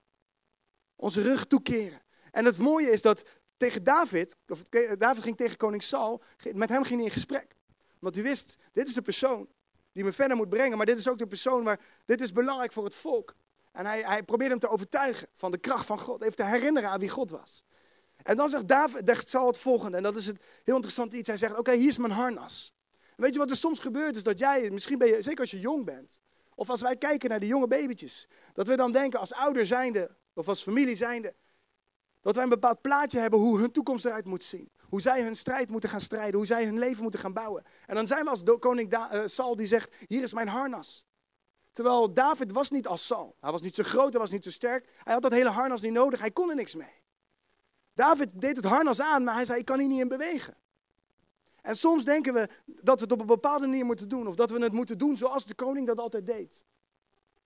Onze 0.97 1.23
rug 1.23 1.47
toekeren. 1.47 2.03
En 2.31 2.45
het 2.45 2.59
mooie 2.59 2.91
is 2.91 3.03
dat 3.03 3.29
tegen 3.57 3.85
David, 3.85 4.37
of 4.49 4.63
David 4.97 5.23
ging 5.23 5.37
tegen 5.37 5.57
koning 5.57 5.83
Saul, 5.83 6.23
met 6.53 6.69
hem 6.69 6.83
ging 6.83 6.97
hij 6.97 7.09
in 7.09 7.15
gesprek. 7.15 7.56
Want 8.07 8.19
hij 8.19 8.25
wist, 8.25 8.57
dit 8.73 8.89
is 8.89 8.95
de 8.95 9.03
persoon 9.03 9.49
die 9.93 10.05
me 10.05 10.13
verder 10.13 10.37
moet 10.37 10.49
brengen, 10.49 10.77
maar 10.77 10.87
dit 10.87 10.99
is 10.99 11.09
ook 11.09 11.19
de 11.19 11.27
persoon 11.27 11.65
waar, 11.65 11.81
dit 12.05 12.21
is 12.21 12.33
belangrijk 12.33 12.73
voor 12.73 12.85
het 12.85 12.95
volk. 12.95 13.35
En 13.73 13.87
hij, 13.87 14.03
hij 14.03 14.23
probeerde 14.23 14.53
hem 14.53 14.63
te 14.63 14.69
overtuigen 14.69 15.29
van 15.35 15.51
de 15.51 15.59
kracht 15.59 15.87
van 15.87 15.99
God, 15.99 16.23
even 16.23 16.37
te 16.37 16.45
herinneren 16.45 16.91
aan 16.91 16.99
wie 16.99 17.09
God 17.09 17.31
was. 17.31 17.65
En 18.23 18.37
dan 18.37 18.49
zegt 18.49 18.69
David, 18.69 19.03
zegt 19.05 19.29
Saul 19.29 19.47
het 19.47 19.59
volgende, 19.59 19.97
en 19.97 20.03
dat 20.03 20.17
is 20.17 20.27
het 20.27 20.43
heel 20.65 20.75
interessant 20.75 21.13
iets. 21.13 21.29
Hij 21.29 21.37
zegt, 21.37 21.59
oké, 21.59 21.73
hier 21.73 21.89
is 21.89 21.99
mijn 21.99 22.13
harnas. 22.13 22.75
weet 23.17 23.33
je 23.33 23.39
wat 23.39 23.51
er 23.51 23.57
soms 23.57 23.79
gebeurt, 23.79 24.17
is 24.17 24.23
dat 24.23 24.39
jij, 24.39 24.71
misschien 24.71 24.99
ben 24.99 25.09
je, 25.09 25.23
zeker 25.23 25.41
als 25.41 25.51
je 25.51 25.61
jong 25.61 25.85
bent, 25.85 26.21
of 26.55 26.71
als 26.71 26.81
wij 26.81 26.97
kijken 26.97 27.29
naar 27.29 27.41
de 27.41 27.47
jonge 27.47 27.67
babytjes, 27.67 28.29
dat 28.53 28.67
we 28.67 28.77
dan 28.77 28.93
denken 28.93 29.21
als 29.21 29.33
ouder 29.33 29.67
zijnde, 29.67 30.17
of 30.35 30.49
als 30.49 30.63
familie 30.63 30.97
zijnde, 30.97 31.35
dat 32.21 32.35
wij 32.35 32.45
een 32.45 32.51
bepaald 32.51 32.81
plaatje 32.81 33.19
hebben 33.19 33.41
hoe 33.41 33.59
hun 33.59 33.71
toekomst 33.71 34.05
eruit 34.05 34.27
moet 34.27 34.45
zien. 34.45 34.71
Hoe 34.89 35.01
zij 35.01 35.23
hun 35.23 35.37
strijd 35.37 35.71
moeten 35.71 35.91
gaan 35.91 36.01
strijden, 36.01 36.35
hoe 36.35 36.47
zij 36.47 36.65
hun 36.65 36.79
leven 36.79 37.03
moeten 37.03 37.21
gaan 37.21 37.33
bouwen. 37.33 37.65
En 37.87 37.95
dan 37.95 38.07
zijn 38.07 38.25
we 38.25 38.31
als 38.31 38.43
koning 38.59 38.91
da 38.91 39.15
uh, 39.15 39.23
Saul 39.27 39.57
die 39.57 39.67
zegt, 39.67 39.95
hier 40.07 40.23
is 40.23 40.33
mijn 40.33 40.49
harnas. 40.49 41.07
Terwijl 41.73 42.13
David 42.13 42.53
was 42.53 42.71
niet 42.71 42.87
als 42.87 43.07
Saul. 43.07 43.37
Hij 43.41 43.51
was 43.53 43.63
niet 43.63 43.75
zo 43.75 43.83
groot, 43.83 44.13
hij 44.13 44.21
was 44.21 44.31
niet 44.31 44.45
zo 44.45 44.51
sterk. 44.51 44.89
Hij 45.03 45.13
had 45.13 45.23
dat 45.23 45.33
hele 45.33 45.51
harnas 45.51 45.81
niet 45.81 45.93
nodig, 45.93 46.21
hij 46.21 46.31
kon 46.31 46.51
er 46.51 46.57
niks 46.57 46.75
mee. 46.75 47.05
David 47.95 48.41
deed 48.41 48.57
het 48.57 48.65
harnas 48.65 49.01
aan, 49.01 49.25
maar 49.25 49.35
hij 49.35 49.45
zei, 49.45 49.59
ik 49.59 49.65
kan 49.65 49.79
hier 49.79 49.89
niet 49.89 50.01
in 50.01 50.09
bewegen. 50.09 50.57
En 51.67 51.77
soms 51.77 52.05
denken 52.05 52.35
we 52.35 52.49
dat 52.65 52.99
we 52.99 53.03
het 53.03 53.13
op 53.13 53.21
een 53.21 53.27
bepaalde 53.27 53.67
manier 53.67 53.85
moeten 53.85 54.09
doen. 54.09 54.27
Of 54.27 54.35
dat 54.35 54.51
we 54.51 54.63
het 54.63 54.73
moeten 54.73 54.99
doen 54.99 55.17
zoals 55.17 55.45
de 55.45 55.55
koning 55.55 55.87
dat 55.87 55.99
altijd 55.99 56.27
deed. 56.27 56.65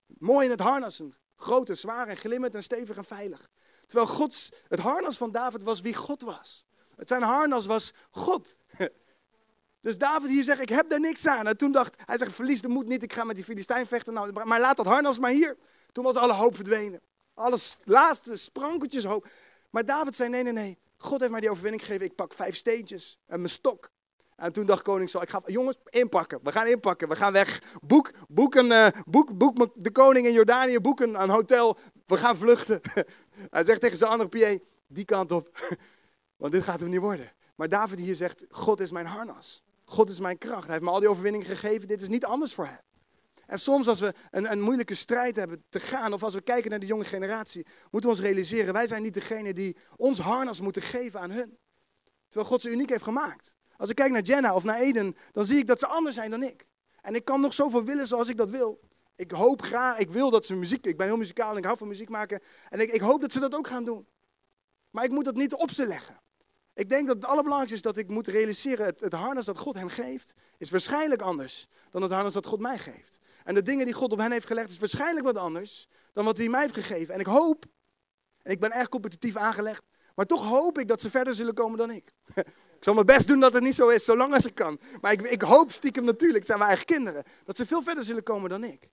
Mooi 0.07 0.45
in 0.45 0.51
het 0.51 0.59
harnas, 0.59 0.99
een 0.99 1.15
grote, 1.35 1.75
zwaar 1.75 2.07
en 2.07 2.17
glimmend 2.17 2.55
en 2.55 2.63
stevig 2.63 2.97
en 2.97 3.05
veilig. 3.05 3.49
Terwijl 3.85 4.07
Gods, 4.07 4.51
het 4.67 4.79
harnas 4.79 5.17
van 5.17 5.31
David 5.31 5.63
was 5.63 5.81
wie 5.81 5.95
God 5.95 6.21
was. 6.21 6.65
Het 7.01 7.09
zijn 7.09 7.23
harnas 7.23 7.65
was 7.65 7.93
God. 8.11 8.55
Dus 9.81 9.97
David 9.97 10.29
hier 10.29 10.43
zegt, 10.43 10.61
ik 10.61 10.69
heb 10.69 10.89
daar 10.89 10.99
niks 10.99 11.27
aan. 11.27 11.47
En 11.47 11.57
toen 11.57 11.71
dacht 11.71 11.95
hij, 12.05 12.17
zegt, 12.17 12.35
verlies 12.35 12.61
de 12.61 12.67
moed 12.67 12.87
niet, 12.87 13.03
ik 13.03 13.13
ga 13.13 13.23
met 13.23 13.35
die 13.35 13.43
Filistijn 13.43 13.85
vechten. 13.87 14.13
Nou, 14.13 14.45
maar 14.45 14.59
laat 14.59 14.77
dat 14.77 14.85
harnas 14.85 15.19
maar 15.19 15.31
hier. 15.31 15.57
Toen 15.91 16.03
was 16.03 16.15
alle 16.15 16.33
hoop 16.33 16.55
verdwenen. 16.55 17.01
Alles 17.33 17.77
laatste 17.83 18.35
sprankeltjes 18.35 19.03
hoop. 19.03 19.27
Maar 19.69 19.85
David 19.85 20.15
zei, 20.15 20.29
nee, 20.29 20.43
nee, 20.43 20.53
nee. 20.53 20.77
God 20.97 21.19
heeft 21.19 21.31
mij 21.31 21.39
die 21.39 21.49
overwinning 21.49 21.83
gegeven. 21.83 22.05
Ik 22.05 22.15
pak 22.15 22.33
vijf 22.33 22.55
steentjes 22.55 23.19
en 23.27 23.37
mijn 23.37 23.49
stok. 23.51 23.91
En 24.35 24.51
toen 24.51 24.65
dacht 24.65 24.81
koning 24.81 25.09
Saul, 25.09 25.23
ik 25.23 25.29
ga, 25.29 25.41
jongens, 25.45 25.77
inpakken. 25.89 26.39
We 26.43 26.51
gaan 26.51 26.67
inpakken. 26.67 27.09
We 27.09 27.15
gaan 27.15 27.33
weg. 27.33 27.61
Boek, 27.81 28.11
boek, 28.27 28.55
uh, 28.55 28.87
boek, 29.05 29.37
boek 29.37 29.67
de 29.75 29.91
koning 29.91 30.25
in 30.25 30.33
Jordanië. 30.33 30.79
Boek 30.79 30.99
een, 30.99 31.21
een 31.21 31.29
hotel. 31.29 31.77
We 32.05 32.17
gaan 32.17 32.37
vluchten. 32.37 32.81
Hij 33.49 33.63
zegt 33.63 33.81
tegen 33.81 33.97
zijn 33.97 34.11
andere 34.11 34.29
PA, 34.29 34.63
die 34.87 35.05
kant 35.05 35.31
op. 35.31 35.49
Want 36.41 36.53
dit 36.53 36.63
gaat 36.63 36.79
hem 36.79 36.89
niet 36.89 36.99
worden. 36.99 37.31
Maar 37.55 37.69
David 37.69 37.99
hier 37.99 38.15
zegt, 38.15 38.45
God 38.49 38.79
is 38.79 38.91
mijn 38.91 39.05
harnas. 39.05 39.63
God 39.85 40.09
is 40.09 40.19
mijn 40.19 40.37
kracht. 40.37 40.63
Hij 40.63 40.71
heeft 40.71 40.85
me 40.85 40.89
al 40.89 40.99
die 40.99 41.09
overwinningen 41.09 41.47
gegeven. 41.47 41.87
Dit 41.87 42.01
is 42.01 42.07
niet 42.07 42.25
anders 42.25 42.53
voor 42.53 42.65
hem. 42.65 42.79
En 43.45 43.59
soms 43.59 43.87
als 43.87 43.99
we 43.99 44.13
een, 44.31 44.51
een, 44.51 44.61
moeilijke 44.61 44.95
strijd 44.95 45.35
hebben 45.35 45.63
te 45.69 45.79
gaan, 45.79 46.13
of 46.13 46.23
als 46.23 46.33
we 46.33 46.41
kijken 46.41 46.69
naar 46.69 46.79
de 46.79 46.85
jonge 46.85 47.03
generatie, 47.03 47.65
moeten 47.91 48.09
we 48.09 48.15
ons 48.15 48.25
realiseren, 48.25 48.73
wij 48.73 48.87
zijn 48.87 49.03
niet 49.03 49.13
degene 49.13 49.53
die 49.53 49.77
ons 49.95 50.19
harnas 50.19 50.61
moeten 50.61 50.81
geven 50.81 51.19
aan 51.19 51.31
hun. 51.31 51.57
Terwijl 52.27 52.51
God 52.51 52.61
ze 52.61 52.71
uniek 52.71 52.89
heeft 52.89 53.03
gemaakt. 53.03 53.55
Als 53.77 53.89
ik 53.89 53.95
kijk 53.95 54.11
naar 54.11 54.21
Jenna 54.21 54.55
of 54.55 54.63
naar 54.63 54.79
Eden, 54.79 55.15
dan 55.31 55.45
zie 55.45 55.57
ik 55.57 55.67
dat 55.67 55.79
ze 55.79 55.87
anders 55.87 56.15
zijn 56.15 56.31
dan 56.31 56.43
ik. 56.43 56.67
En 57.01 57.15
ik 57.15 57.25
kan 57.25 57.41
nog 57.41 57.53
zoveel 57.53 57.83
willen 57.83 58.07
zoals 58.07 58.27
ik 58.27 58.37
dat 58.37 58.49
wil. 58.49 58.79
Ik 59.15 59.31
hoop 59.31 59.61
graag, 59.61 59.97
ik 59.97 60.09
wil 60.09 60.29
dat 60.29 60.45
ze 60.45 60.55
muziek, 60.55 60.85
ik 60.85 60.97
ben 60.97 61.07
heel 61.07 61.17
muzikaal 61.17 61.51
en 61.51 61.57
ik 61.57 61.65
hou 61.65 61.77
van 61.77 61.87
muziek 61.87 62.09
maken. 62.09 62.39
En 62.69 62.79
ik, 62.79 62.91
ik 62.91 63.01
hoop 63.01 63.21
dat 63.21 63.31
ze 63.31 63.39
dat 63.39 63.55
ook 63.55 63.67
gaan 63.67 63.85
doen. 63.85 64.07
Maar 64.89 65.03
ik 65.03 65.11
moet 65.11 65.25
dat 65.25 65.35
niet 65.35 65.53
op 65.53 65.71
ze 65.71 65.87
leggen. 65.87 66.21
Ik 66.73 66.89
denk 66.89 67.07
dat 67.07 67.15
het 67.15 67.25
allerbelangrijkste 67.25 67.75
is 67.75 67.81
dat 67.81 67.97
ik 67.97 68.09
moet 68.09 68.27
realiseren, 68.27 68.85
het, 68.85 68.99
het 68.99 69.13
harnas 69.13 69.45
dat 69.45 69.57
God 69.57 69.75
hen 69.75 69.89
geeft, 69.89 70.33
is 70.57 70.69
waarschijnlijk 70.69 71.21
anders 71.21 71.67
dan 71.89 72.01
het 72.01 72.11
harnas 72.11 72.33
dat 72.33 72.45
God 72.45 72.59
mij 72.59 72.77
geeft. 72.77 73.19
En 73.43 73.53
de 73.53 73.61
dingen 73.61 73.85
die 73.85 73.93
God 73.93 74.11
op 74.11 74.19
hen 74.19 74.31
heeft 74.31 74.47
gelegd, 74.47 74.69
is 74.69 74.79
waarschijnlijk 74.79 75.25
wat 75.25 75.35
anders 75.35 75.87
dan 76.13 76.25
wat 76.25 76.37
hij 76.37 76.49
mij 76.49 76.61
heeft 76.61 76.73
gegeven. 76.73 77.13
En 77.13 77.19
ik 77.19 77.25
hoop, 77.25 77.65
en 78.41 78.51
ik 78.51 78.59
ben 78.59 78.71
erg 78.71 78.89
competitief 78.89 79.35
aangelegd, 79.35 79.83
maar 80.15 80.25
toch 80.25 80.47
hoop 80.47 80.79
ik 80.79 80.87
dat 80.87 81.01
ze 81.01 81.09
verder 81.09 81.35
zullen 81.35 81.53
komen 81.53 81.77
dan 81.77 81.91
ik. 81.91 82.11
Ik 82.81 82.87
zal 82.87 82.95
mijn 82.95 83.05
best 83.05 83.27
doen 83.27 83.39
dat 83.39 83.53
het 83.53 83.63
niet 83.63 83.75
zo 83.75 83.89
is, 83.89 84.05
zolang 84.05 84.33
als 84.33 84.45
ik 84.45 84.55
kan. 84.55 84.79
Maar 85.01 85.11
ik, 85.11 85.21
ik 85.21 85.41
hoop 85.41 85.71
stiekem 85.71 86.03
natuurlijk, 86.03 86.45
zijn 86.45 86.57
mijn 86.57 86.69
eigen 86.69 86.87
kinderen, 86.87 87.23
dat 87.45 87.55
ze 87.55 87.65
veel 87.65 87.81
verder 87.81 88.03
zullen 88.03 88.23
komen 88.23 88.49
dan 88.49 88.63
ik. 88.63 88.89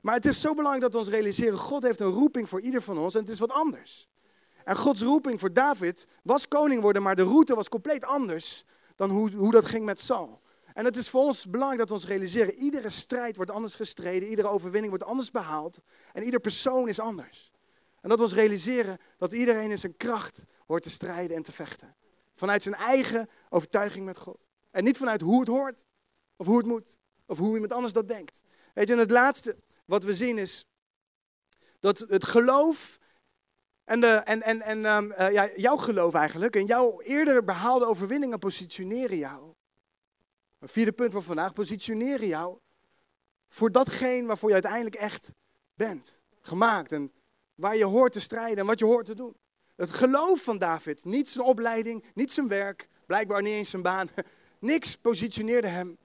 Maar 0.00 0.14
het 0.14 0.26
is 0.26 0.40
zo 0.40 0.54
belangrijk 0.54 0.82
dat 0.82 0.92
we 0.92 0.98
ons 0.98 1.08
realiseren, 1.08 1.58
God 1.58 1.82
heeft 1.82 2.00
een 2.00 2.10
roeping 2.10 2.48
voor 2.48 2.60
ieder 2.60 2.82
van 2.82 2.98
ons 2.98 3.14
en 3.14 3.20
het 3.20 3.30
is 3.30 3.38
wat 3.38 3.50
anders. 3.50 4.08
En 4.64 4.76
Gods 4.76 5.02
roeping 5.02 5.40
voor 5.40 5.52
David 5.52 6.06
was 6.22 6.48
koning 6.48 6.82
worden, 6.82 7.02
maar 7.02 7.16
de 7.16 7.22
route 7.22 7.54
was 7.54 7.68
compleet 7.68 8.04
anders 8.04 8.64
dan 8.96 9.10
hoe, 9.10 9.30
hoe 9.30 9.52
dat 9.52 9.64
ging 9.64 9.84
met 9.84 10.00
Saul. 10.00 10.42
En 10.72 10.84
het 10.84 10.96
is 10.96 11.08
voor 11.08 11.22
ons 11.22 11.46
belangrijk 11.46 11.78
dat 11.78 11.88
we 11.88 11.94
ons 11.94 12.12
realiseren, 12.12 12.54
iedere 12.54 12.88
strijd 12.88 13.36
wordt 13.36 13.50
anders 13.50 13.74
gestreden, 13.74 14.28
iedere 14.28 14.48
overwinning 14.48 14.88
wordt 14.88 15.04
anders 15.08 15.30
behaald 15.30 15.80
en 16.12 16.22
ieder 16.22 16.40
persoon 16.40 16.88
is 16.88 17.00
anders. 17.00 17.52
En 18.00 18.08
dat 18.08 18.18
we 18.18 18.24
ons 18.24 18.34
realiseren 18.34 18.98
dat 19.18 19.32
iedereen 19.32 19.70
in 19.70 19.78
zijn 19.78 19.96
kracht 19.96 20.44
hoort 20.66 20.82
te 20.82 20.90
strijden 20.90 21.36
en 21.36 21.42
te 21.42 21.52
vechten. 21.52 21.94
Vanuit 22.34 22.62
zijn 22.62 22.74
eigen 22.74 23.28
overtuiging 23.48 24.04
met 24.04 24.18
God. 24.18 24.48
En 24.70 24.84
niet 24.84 24.96
vanuit 24.96 25.20
hoe 25.20 25.40
het 25.40 25.48
hoort, 25.48 25.84
of 26.36 26.46
hoe 26.46 26.56
het 26.56 26.66
moet, 26.66 26.98
of 27.26 27.38
hoe 27.38 27.54
iemand 27.54 27.72
anders 27.72 27.92
dat 27.92 28.08
denkt. 28.08 28.42
Weet 28.74 28.86
je, 28.86 28.92
en 28.92 28.98
het 28.98 29.10
laatste 29.10 29.56
wat 29.84 30.04
we 30.04 30.14
zien 30.14 30.38
is 30.38 30.68
dat 31.80 31.98
het 31.98 32.24
geloof 32.24 32.98
en, 33.84 34.00
de, 34.00 34.06
en, 34.06 34.42
en, 34.42 34.60
en 34.60 34.84
um, 34.84 35.12
uh, 35.18 35.32
ja, 35.32 35.50
jouw 35.56 35.76
geloof 35.76 36.14
eigenlijk, 36.14 36.56
en 36.56 36.66
jouw 36.66 37.00
eerder 37.00 37.44
behaalde 37.44 37.86
overwinningen 37.86 38.38
positioneren 38.38 39.16
jou. 39.16 39.52
Een 40.58 40.68
vierde 40.68 40.92
punt 40.92 41.12
van 41.12 41.22
vandaag, 41.22 41.52
positioneren 41.52 42.26
jou 42.26 42.58
voor 43.48 43.72
datgene 43.72 44.26
waarvoor 44.26 44.48
je 44.48 44.54
uiteindelijk 44.54 44.94
echt 44.94 45.32
bent. 45.74 46.22
Gemaakt 46.40 46.92
en 46.92 47.12
waar 47.54 47.76
je 47.76 47.84
hoort 47.84 48.12
te 48.12 48.20
strijden 48.20 48.58
en 48.58 48.66
wat 48.66 48.78
je 48.78 48.84
hoort 48.84 49.04
te 49.04 49.14
doen. 49.14 49.36
Het 49.76 49.90
geloof 49.90 50.42
van 50.42 50.58
David, 50.58 51.04
niet 51.04 51.28
zijn 51.28 51.44
opleiding, 51.44 52.04
niet 52.14 52.32
zijn 52.32 52.48
werk, 52.48 52.88
blijkbaar 53.06 53.42
niet 53.42 53.52
eens 53.52 53.70
zijn 53.70 53.82
baan. 53.82 54.08
Niks 54.58 54.96
positioneerde 54.96 55.68
hem. 55.68 55.98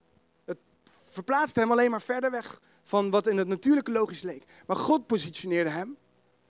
Het 0.45 0.57
verplaatste 1.03 1.59
hem 1.59 1.71
alleen 1.71 1.91
maar 1.91 2.01
verder 2.01 2.31
weg 2.31 2.61
van 2.83 3.09
wat 3.09 3.27
in 3.27 3.37
het 3.37 3.47
natuurlijke 3.47 3.91
logisch 3.91 4.21
leek. 4.21 4.43
Maar 4.67 4.77
God 4.77 5.07
positioneerde 5.07 5.69
hem 5.69 5.97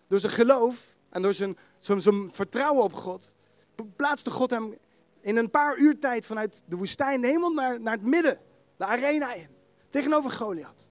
door 0.08 0.20
zijn 0.20 0.32
geloof 0.32 0.96
en 1.10 1.22
door 1.22 1.34
zijn, 1.34 1.58
vertrouwen 2.32 2.84
op 2.84 2.94
God. 2.94 3.36
Plaatste 3.96 4.30
God 4.30 4.50
hem 4.50 4.78
in 5.22 5.38
een 5.38 5.50
paar 5.50 5.78
uur 5.78 6.00
tijd 6.00 6.26
vanuit 6.26 6.64
de 6.66 6.76
woestijn 6.76 7.24
helemaal 7.24 7.54
naar, 7.54 7.82
naar 7.82 7.94
het 7.94 8.06
midden, 8.06 8.40
de 8.78 8.86
arena 8.86 9.34
in. 9.34 9.48
Tegenover 9.90 10.32
Goliath. 10.32 10.90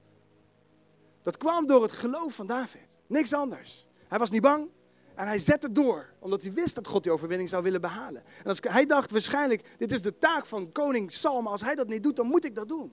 Dat 1.23 1.37
kwam 1.37 1.67
door 1.67 1.83
het 1.83 1.93
geloof 1.93 2.35
van 2.35 2.47
David. 2.47 2.97
Niks 3.07 3.33
anders. 3.33 3.87
Hij 4.09 4.19
was 4.19 4.31
niet 4.31 4.43
bang. 4.43 4.71
En 5.15 5.27
hij 5.27 5.39
zette 5.39 5.73
door, 5.73 6.13
omdat 6.19 6.43
hij 6.43 6.53
wist 6.53 6.75
dat 6.75 6.87
God 6.87 7.03
die 7.03 7.13
overwinning 7.13 7.49
zou 7.49 7.63
willen 7.63 7.81
behalen. 7.81 8.23
En 8.45 8.57
hij 8.61 8.87
dacht 8.87 9.11
waarschijnlijk, 9.11 9.63
dit 9.79 9.93
is 9.93 10.03
de 10.03 10.19
taak 10.19 10.47
van 10.47 10.73
koning 10.73 11.13
Saul, 11.13 11.43
maar 11.43 11.53
als 11.53 11.61
hij 11.61 11.75
dat 11.75 11.89
niet 11.89 12.03
doet, 12.03 12.17
dan 12.17 12.27
moet 12.27 12.45
ik 12.45 12.55
dat 12.55 12.69
doen. 12.69 12.93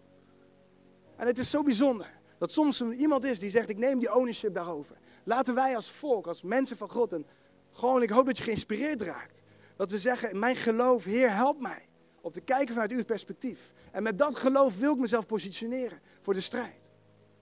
En 1.15 1.27
het 1.27 1.37
is 1.37 1.49
zo 1.49 1.63
bijzonder 1.63 2.19
dat 2.37 2.51
soms 2.51 2.81
iemand 2.81 3.23
is 3.23 3.39
die 3.39 3.49
zegt, 3.49 3.69
ik 3.69 3.77
neem 3.77 3.99
die 3.99 4.15
ownership 4.15 4.53
daarover. 4.53 4.95
Laten 5.25 5.55
wij 5.55 5.75
als 5.75 5.91
volk, 5.91 6.27
als 6.27 6.41
mensen 6.41 6.77
van 6.77 6.89
God, 6.89 7.13
en 7.13 7.25
gewoon, 7.71 8.01
ik 8.01 8.09
hoop 8.09 8.25
dat 8.25 8.37
je 8.37 8.43
geïnspireerd 8.43 9.01
raakt. 9.01 9.41
Dat 9.75 9.91
we 9.91 9.97
zeggen, 9.97 10.39
mijn 10.39 10.55
geloof, 10.55 11.03
Heer, 11.03 11.31
help 11.33 11.61
mij. 11.61 11.87
Om 12.21 12.31
te 12.31 12.41
kijken 12.41 12.73
vanuit 12.73 12.91
uw 12.91 13.03
perspectief. 13.03 13.73
En 13.91 14.03
met 14.03 14.17
dat 14.17 14.35
geloof 14.35 14.77
wil 14.77 14.93
ik 14.93 14.99
mezelf 14.99 15.25
positioneren 15.25 15.99
voor 16.21 16.33
de 16.33 16.41
strijd. 16.41 16.89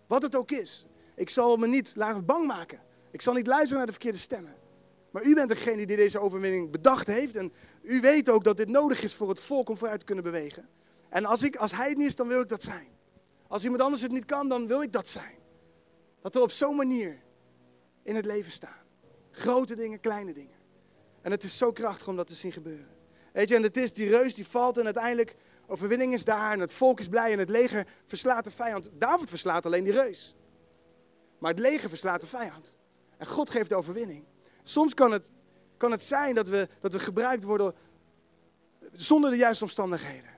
Wat 0.08 0.22
het 0.22 0.36
ook 0.36 0.52
is. 0.52 0.86
Ik 1.16 1.30
zal 1.30 1.58
me 1.58 1.68
niet 1.68 1.94
laten 1.96 2.26
bang 2.26 2.48
maken. 2.48 2.82
Ik 3.12 3.22
zal 3.22 3.34
niet 3.34 3.48
luisteren 3.48 3.78
naar 3.78 3.86
de 3.86 3.92
verkeerde 3.92 4.18
stemmen. 4.18 4.56
Maar 5.12 5.24
u 5.24 5.34
bent 5.34 5.50
degene 5.50 5.86
die 5.86 5.96
deze 5.96 6.20
overwinning 6.20 6.72
bedacht 6.72 7.08
heeft. 7.08 7.36
En 7.36 7.54
u 7.82 8.00
weet 8.00 8.30
ook 8.30 8.44
dat 8.44 8.58
dit 8.58 8.70
nodig 8.70 9.04
is 9.04 9.16
voor 9.16 9.30
het 9.30 9.40
volk 9.40 9.70
om 9.70 9.78
vooruit 9.78 10.00
te 10.00 10.06
kunnen 10.06 10.24
bewegen. 10.24 10.70
En 11.10 11.26
als, 11.26 11.42
ik, 11.42 11.56
als 11.56 11.72
hij 11.72 11.90
het 11.90 11.98
niet 11.98 12.08
is, 12.08 12.16
dan 12.16 12.28
wil 12.28 12.42
ik 12.42 12.50
dat 12.50 12.64
zijn. 12.64 12.88
Als 13.48 13.64
iemand 13.64 13.82
anders 13.82 14.02
het 14.02 14.12
niet 14.12 14.26
kan, 14.26 14.48
dan 14.48 14.68
wil 14.68 14.82
ik 14.82 14.92
dat 14.92 15.08
zijn. 15.08 15.36
Dat 16.22 16.34
we 16.34 16.42
op 16.42 16.52
zo'n 16.52 16.76
manier 16.76 17.23
in 18.04 18.16
het 18.16 18.26
leven 18.26 18.52
staan. 18.52 18.82
Grote 19.32 19.76
dingen, 19.76 20.00
kleine 20.00 20.34
dingen. 20.34 20.56
En 21.22 21.32
het 21.32 21.44
is 21.44 21.58
zo 21.58 21.72
krachtig 21.72 22.08
om 22.08 22.16
dat 22.16 22.28
te 22.28 22.34
zien 22.34 22.52
gebeuren. 22.52 22.88
Weet 23.34 23.50
je, 23.50 23.56
en 23.56 23.64
het 23.64 23.78
is 23.78 23.94
die 23.94 24.10
reus 24.10 24.34
die 24.34 24.48
valt 24.48 24.78
en 24.78 24.86
uiteindelijk 24.86 25.36
overwinning 25.68 26.14
is 26.14 26.26
daar 26.26 26.52
en 26.52 26.60
het 26.60 26.72
volk 26.72 27.00
is 27.00 27.08
blij 27.08 27.32
en 27.32 27.40
het 27.40 27.50
leger 27.50 27.88
verslaat 28.06 28.44
de 28.44 28.52
vijand. 28.52 28.90
David 28.94 29.30
verslaat 29.30 29.66
alleen 29.66 29.84
die 29.84 29.94
reus. 29.94 30.36
Maar 31.38 31.52
het 31.52 31.60
leger 31.60 31.90
verslaat 31.90 32.22
de 32.22 32.28
vijand. 32.28 32.78
En 33.18 33.28
God 33.28 33.50
geeft 33.50 33.70
de 33.70 33.76
overwinning. 33.76 34.26
Soms 34.64 34.94
kan 34.94 35.12
het, 35.12 35.32
kan 35.78 35.92
het 35.92 36.02
zijn 36.02 36.36
dat 36.36 36.48
we, 36.48 36.68
dat 36.80 36.94
we 36.94 37.00
gebruikt 37.00 37.44
worden 37.44 37.74
zonder 38.92 39.32
de 39.32 39.38
juiste 39.38 39.64
omstandigheden. 39.64 40.30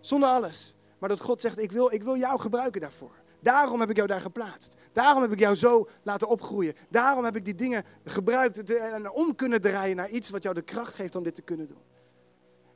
Zonder 0.00 0.28
alles. 0.28 0.76
Maar 0.98 1.08
dat 1.08 1.20
God 1.20 1.40
zegt, 1.40 1.58
ik 1.58 1.72
wil, 1.72 1.92
ik 1.92 2.02
wil 2.02 2.16
jou 2.16 2.40
gebruiken 2.40 2.80
daarvoor. 2.80 3.21
Daarom 3.42 3.80
heb 3.80 3.90
ik 3.90 3.96
jou 3.96 4.08
daar 4.08 4.20
geplaatst. 4.20 4.74
Daarom 4.92 5.22
heb 5.22 5.32
ik 5.32 5.38
jou 5.38 5.54
zo 5.54 5.88
laten 6.02 6.28
opgroeien. 6.28 6.74
Daarom 6.88 7.24
heb 7.24 7.36
ik 7.36 7.44
die 7.44 7.54
dingen 7.54 7.84
gebruikt 8.04 8.74
en 8.74 9.10
om 9.10 9.34
kunnen 9.34 9.60
draaien 9.60 9.96
naar 9.96 10.08
iets 10.08 10.30
wat 10.30 10.42
jou 10.42 10.54
de 10.54 10.62
kracht 10.62 10.94
geeft 10.94 11.16
om 11.16 11.22
dit 11.22 11.34
te 11.34 11.42
kunnen 11.42 11.68
doen. 11.68 11.82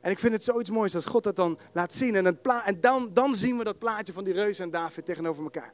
En 0.01 0.11
ik 0.11 0.19
vind 0.19 0.33
het 0.33 0.43
zoiets 0.43 0.69
moois 0.69 0.95
als 0.95 1.05
God 1.05 1.23
dat 1.23 1.35
dan 1.35 1.57
laat 1.73 1.93
zien. 1.93 2.15
En, 2.15 2.41
en 2.65 2.81
dan, 2.81 3.09
dan 3.13 3.35
zien 3.35 3.57
we 3.57 3.63
dat 3.63 3.79
plaatje 3.79 4.13
van 4.13 4.23
die 4.23 4.33
reus 4.33 4.59
en 4.59 4.69
David 4.69 5.05
tegenover 5.05 5.43
elkaar. 5.43 5.73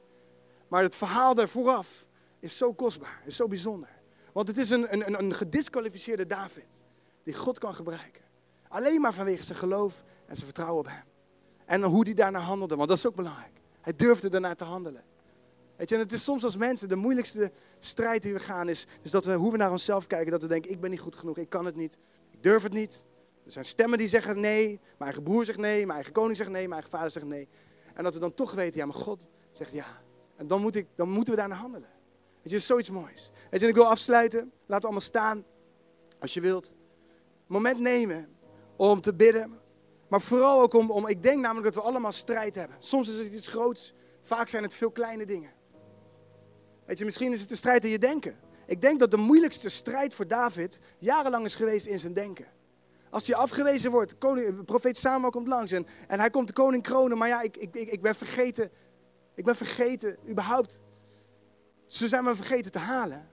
Maar 0.67 0.83
het 0.83 0.95
verhaal 0.95 1.35
daar 1.35 1.49
vooraf 1.49 2.07
is 2.39 2.57
zo 2.57 2.73
kostbaar, 2.73 3.21
is 3.25 3.35
zo 3.35 3.47
bijzonder. 3.47 3.89
Want 4.33 4.47
het 4.47 4.57
is 4.57 4.69
een, 4.69 4.93
een, 4.93 5.19
een 5.23 5.33
gedisqualificeerde 5.33 6.25
David 6.25 6.83
die 7.23 7.33
God 7.33 7.59
kan 7.59 7.75
gebruiken. 7.75 8.21
Alleen 8.67 9.01
maar 9.01 9.13
vanwege 9.13 9.43
zijn 9.43 9.57
geloof 9.57 10.03
en 10.25 10.35
zijn 10.35 10.45
vertrouwen 10.45 10.79
op 10.79 10.87
hem. 10.87 11.03
En 11.65 11.83
hoe 11.83 12.03
hij 12.03 12.13
daarna 12.13 12.39
handelde, 12.39 12.75
want 12.75 12.89
dat 12.89 12.97
is 12.97 13.07
ook 13.07 13.15
belangrijk. 13.15 13.61
Hij 13.83 13.95
durfde 13.95 14.29
daarna 14.29 14.55
te 14.55 14.63
handelen. 14.63 15.03
Weet 15.75 15.89
je, 15.89 15.95
en 15.95 16.01
het 16.01 16.11
is 16.11 16.23
soms 16.23 16.43
als 16.43 16.55
mensen 16.55 16.87
de 16.87 16.95
moeilijkste 16.95 17.51
strijd 17.79 18.21
die 18.21 18.33
we 18.33 18.39
gaan 18.39 18.69
is, 18.69 18.87
is 19.01 19.11
dat 19.11 19.25
we, 19.25 19.33
hoe 19.33 19.51
we 19.51 19.57
naar 19.57 19.71
onszelf 19.71 20.07
kijken, 20.07 20.31
dat 20.31 20.41
we 20.41 20.47
denken, 20.47 20.71
ik 20.71 20.79
ben 20.79 20.89
niet 20.89 20.99
goed 20.99 21.15
genoeg, 21.15 21.37
ik 21.37 21.49
kan 21.49 21.65
het 21.65 21.75
niet, 21.75 21.97
ik 22.31 22.43
durf 22.43 22.63
het 22.63 22.73
niet. 22.73 23.05
Er 23.45 23.51
zijn 23.51 23.65
stemmen 23.65 23.97
die 23.97 24.07
zeggen 24.07 24.39
nee, 24.39 24.67
mijn 24.67 24.79
eigen 24.97 25.23
broer 25.23 25.45
zegt 25.45 25.57
nee, 25.57 25.77
mijn 25.77 25.89
eigen 25.89 26.13
koning 26.13 26.37
zegt 26.37 26.49
nee, 26.49 26.61
mijn 26.61 26.73
eigen 26.73 26.91
vader 26.91 27.11
zegt 27.11 27.25
nee. 27.25 27.47
En 27.93 28.03
dat 28.03 28.13
we 28.13 28.19
dan 28.19 28.33
toch 28.33 28.53
weten, 28.53 28.79
ja, 28.79 28.85
maar 28.85 28.95
God 28.95 29.27
zegt 29.51 29.71
ja. 29.71 30.01
En 30.35 30.47
dan, 30.47 30.61
moet 30.61 30.75
ik, 30.75 30.87
dan 30.95 31.09
moeten 31.09 31.33
we 31.33 31.39
daarna 31.39 31.55
handelen. 31.55 31.89
Dat 32.43 32.51
is 32.51 32.65
zoiets 32.65 32.89
moois. 32.89 33.31
Weet 33.33 33.59
je, 33.59 33.65
en 33.65 33.69
ik 33.71 33.75
wil 33.75 33.87
afsluiten, 33.87 34.39
laten 34.39 34.67
we 34.67 34.81
allemaal 34.81 35.01
staan, 35.01 35.45
als 36.19 36.33
je 36.33 36.41
wilt. 36.41 36.73
Moment 37.47 37.79
nemen 37.79 38.29
om 38.75 39.01
te 39.01 39.13
bidden, 39.13 39.59
maar 40.13 40.21
vooral 40.21 40.61
ook 40.61 40.73
om, 40.73 40.91
om, 40.91 41.07
ik 41.07 41.21
denk 41.23 41.41
namelijk 41.41 41.65
dat 41.65 41.83
we 41.83 41.89
allemaal 41.89 42.11
strijd 42.11 42.55
hebben. 42.55 42.77
Soms 42.79 43.09
is 43.09 43.17
het 43.17 43.33
iets 43.33 43.47
groots, 43.47 43.93
vaak 44.21 44.49
zijn 44.49 44.63
het 44.63 44.73
veel 44.73 44.91
kleine 44.91 45.25
dingen. 45.25 45.51
Weet 46.85 46.97
je, 46.97 47.05
misschien 47.05 47.31
is 47.31 47.39
het 47.39 47.49
de 47.49 47.55
strijd 47.55 47.85
in 47.85 47.91
je 47.91 47.99
denken. 47.99 48.35
Ik 48.65 48.81
denk 48.81 48.99
dat 48.99 49.11
de 49.11 49.17
moeilijkste 49.17 49.69
strijd 49.69 50.13
voor 50.13 50.27
David 50.27 50.79
jarenlang 50.97 51.45
is 51.45 51.55
geweest 51.55 51.85
in 51.85 51.99
zijn 51.99 52.13
denken. 52.13 52.45
Als 53.09 53.27
hij 53.27 53.35
afgewezen 53.35 53.91
wordt, 53.91 54.17
koning, 54.17 54.65
profeet 54.65 54.97
Samuel 54.97 55.29
komt 55.29 55.47
langs 55.47 55.71
en, 55.71 55.87
en 56.07 56.19
hij 56.19 56.29
komt 56.29 56.47
de 56.47 56.53
koning 56.53 56.83
kronen, 56.83 57.17
maar 57.17 57.27
ja, 57.27 57.41
ik, 57.41 57.57
ik, 57.57 57.75
ik 57.75 58.01
ben 58.01 58.15
vergeten, 58.15 58.71
ik 59.35 59.43
ben 59.43 59.55
vergeten, 59.55 60.17
überhaupt, 60.29 60.81
ze 61.85 62.07
zijn 62.07 62.23
me 62.23 62.35
vergeten 62.35 62.71
te 62.71 62.79
halen. 62.79 63.29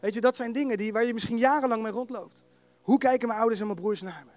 Weet 0.00 0.14
je, 0.14 0.20
dat 0.20 0.36
zijn 0.36 0.52
dingen 0.52 0.76
die, 0.76 0.92
waar 0.92 1.04
je 1.04 1.14
misschien 1.14 1.38
jarenlang 1.38 1.82
mee 1.82 1.92
rondloopt. 1.92 2.46
Hoe 2.82 2.98
kijken 2.98 3.28
mijn 3.28 3.40
ouders 3.40 3.60
en 3.60 3.66
mijn 3.66 3.78
broers 3.78 4.02
naar 4.02 4.24
me? 4.26 4.35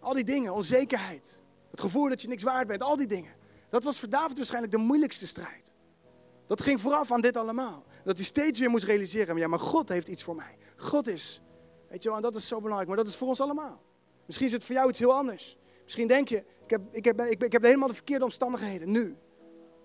Al 0.00 0.14
die 0.14 0.24
dingen, 0.24 0.52
onzekerheid. 0.52 1.42
Het 1.70 1.80
gevoel 1.80 2.08
dat 2.08 2.22
je 2.22 2.28
niks 2.28 2.42
waard 2.42 2.66
bent, 2.66 2.82
al 2.82 2.96
die 2.96 3.06
dingen. 3.06 3.32
Dat 3.68 3.84
was 3.84 3.98
voor 3.98 4.08
David 4.08 4.36
waarschijnlijk 4.36 4.72
de 4.72 4.78
moeilijkste 4.78 5.26
strijd. 5.26 5.76
Dat 6.46 6.60
ging 6.60 6.80
vooraf 6.80 7.12
aan 7.12 7.20
dit 7.20 7.36
allemaal. 7.36 7.84
Dat 8.04 8.16
hij 8.16 8.24
steeds 8.24 8.58
weer 8.58 8.70
moest 8.70 8.84
realiseren, 8.84 9.36
ja, 9.36 9.48
maar 9.48 9.58
God 9.58 9.88
heeft 9.88 10.08
iets 10.08 10.22
voor 10.22 10.36
mij. 10.36 10.56
God 10.76 11.08
is. 11.08 11.40
Weet 11.88 12.02
je 12.02 12.08
wel, 12.08 12.16
en 12.16 12.22
dat 12.22 12.34
is 12.34 12.46
zo 12.46 12.56
belangrijk, 12.56 12.88
maar 12.88 12.96
dat 12.96 13.08
is 13.08 13.16
voor 13.16 13.28
ons 13.28 13.40
allemaal. 13.40 13.82
Misschien 14.26 14.46
is 14.46 14.52
het 14.52 14.64
voor 14.64 14.74
jou 14.74 14.88
iets 14.88 14.98
heel 14.98 15.14
anders. 15.14 15.56
Misschien 15.84 16.06
denk 16.06 16.28
je, 16.28 16.44
ik 16.64 16.70
heb, 16.70 16.80
ik 16.92 17.04
heb, 17.04 17.20
ik, 17.20 17.42
ik 17.42 17.52
heb 17.52 17.62
helemaal 17.62 17.88
de 17.88 17.94
verkeerde 17.94 18.24
omstandigheden, 18.24 18.90
nu. 18.90 19.16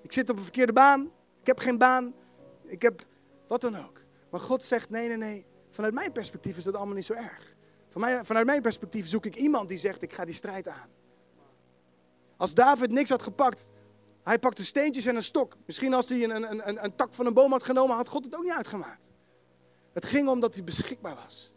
Ik 0.02 0.12
zit 0.12 0.30
op 0.30 0.38
een 0.38 0.44
verkeerde 0.44 0.74
baan, 0.74 1.12
ik 1.42 1.48
heb 1.48 1.60
geen 1.60 1.78
baan, 1.78 2.14
ik 2.64 2.82
heb 2.82 3.06
wat 3.48 3.62
dan 3.62 3.78
ook. 3.78 4.02
Maar 4.30 4.40
God 4.40 4.64
zegt, 4.64 4.90
nee, 4.90 5.08
nee, 5.08 5.18
nee, 5.18 5.46
vanuit 5.70 5.94
mijn 5.94 6.12
perspectief 6.12 6.58
is 6.58 6.64
dat 6.64 6.76
allemaal 6.76 6.96
niet 6.96 7.06
zo 7.06 7.14
erg. 7.14 7.55
Vanuit 8.22 8.46
mijn 8.46 8.62
perspectief 8.62 9.08
zoek 9.08 9.26
ik 9.26 9.36
iemand 9.36 9.70
die 9.70 9.78
zegt, 9.78 10.02
ik 10.02 10.14
ga 10.14 10.26
die 10.26 10.34
strijd 10.34 10.68
aan. 10.68 10.90
Als 12.38 12.54
David 12.54 12.92
niks 12.92 13.10
had 13.10 13.22
gepakt, 13.22 13.72
hij 14.24 14.40
pakte 14.40 14.66
steentjes 14.66 15.06
en 15.06 15.16
een 15.16 15.24
stok. 15.24 15.58
Misschien 15.66 15.94
als 15.94 16.10
hij 16.10 16.24
een, 16.24 16.30
een, 16.30 16.68
een, 16.68 16.84
een 16.84 16.96
tak 16.96 17.14
van 17.14 17.26
een 17.26 17.34
boom 17.34 17.52
had 17.52 17.64
genomen, 17.64 17.96
had 17.96 18.08
God 18.08 18.26
het 18.26 18.36
ook 18.36 18.44
niet 18.44 18.52
uitgemaakt. 18.52 19.12
Het 19.94 20.06
ging 20.06 20.28
om 20.28 20.40
dat 20.40 20.54
hij 20.54 20.64
beschikbaar 20.64 21.16
was. 21.24 21.54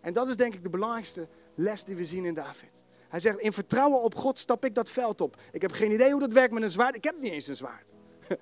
En 0.00 0.12
dat 0.12 0.28
is 0.28 0.36
denk 0.36 0.54
ik 0.54 0.62
de 0.62 0.70
belangrijkste 0.70 1.28
les 1.54 1.84
die 1.84 1.96
we 1.96 2.04
zien 2.04 2.24
in 2.24 2.34
David. 2.34 2.84
Hij 3.08 3.20
zegt, 3.20 3.38
in 3.38 3.52
vertrouwen 3.52 4.02
op 4.02 4.14
God 4.14 4.38
stap 4.38 4.64
ik 4.64 4.74
dat 4.74 4.90
veld 4.90 5.20
op. 5.20 5.36
Ik 5.52 5.62
heb 5.62 5.72
geen 5.72 5.92
idee 5.92 6.10
hoe 6.10 6.20
dat 6.20 6.32
werkt 6.32 6.52
met 6.52 6.62
een 6.62 6.70
zwaard. 6.70 6.96
Ik 6.96 7.04
heb 7.04 7.18
niet 7.20 7.32
eens 7.32 7.46
een 7.46 7.56
zwaard. 7.56 7.94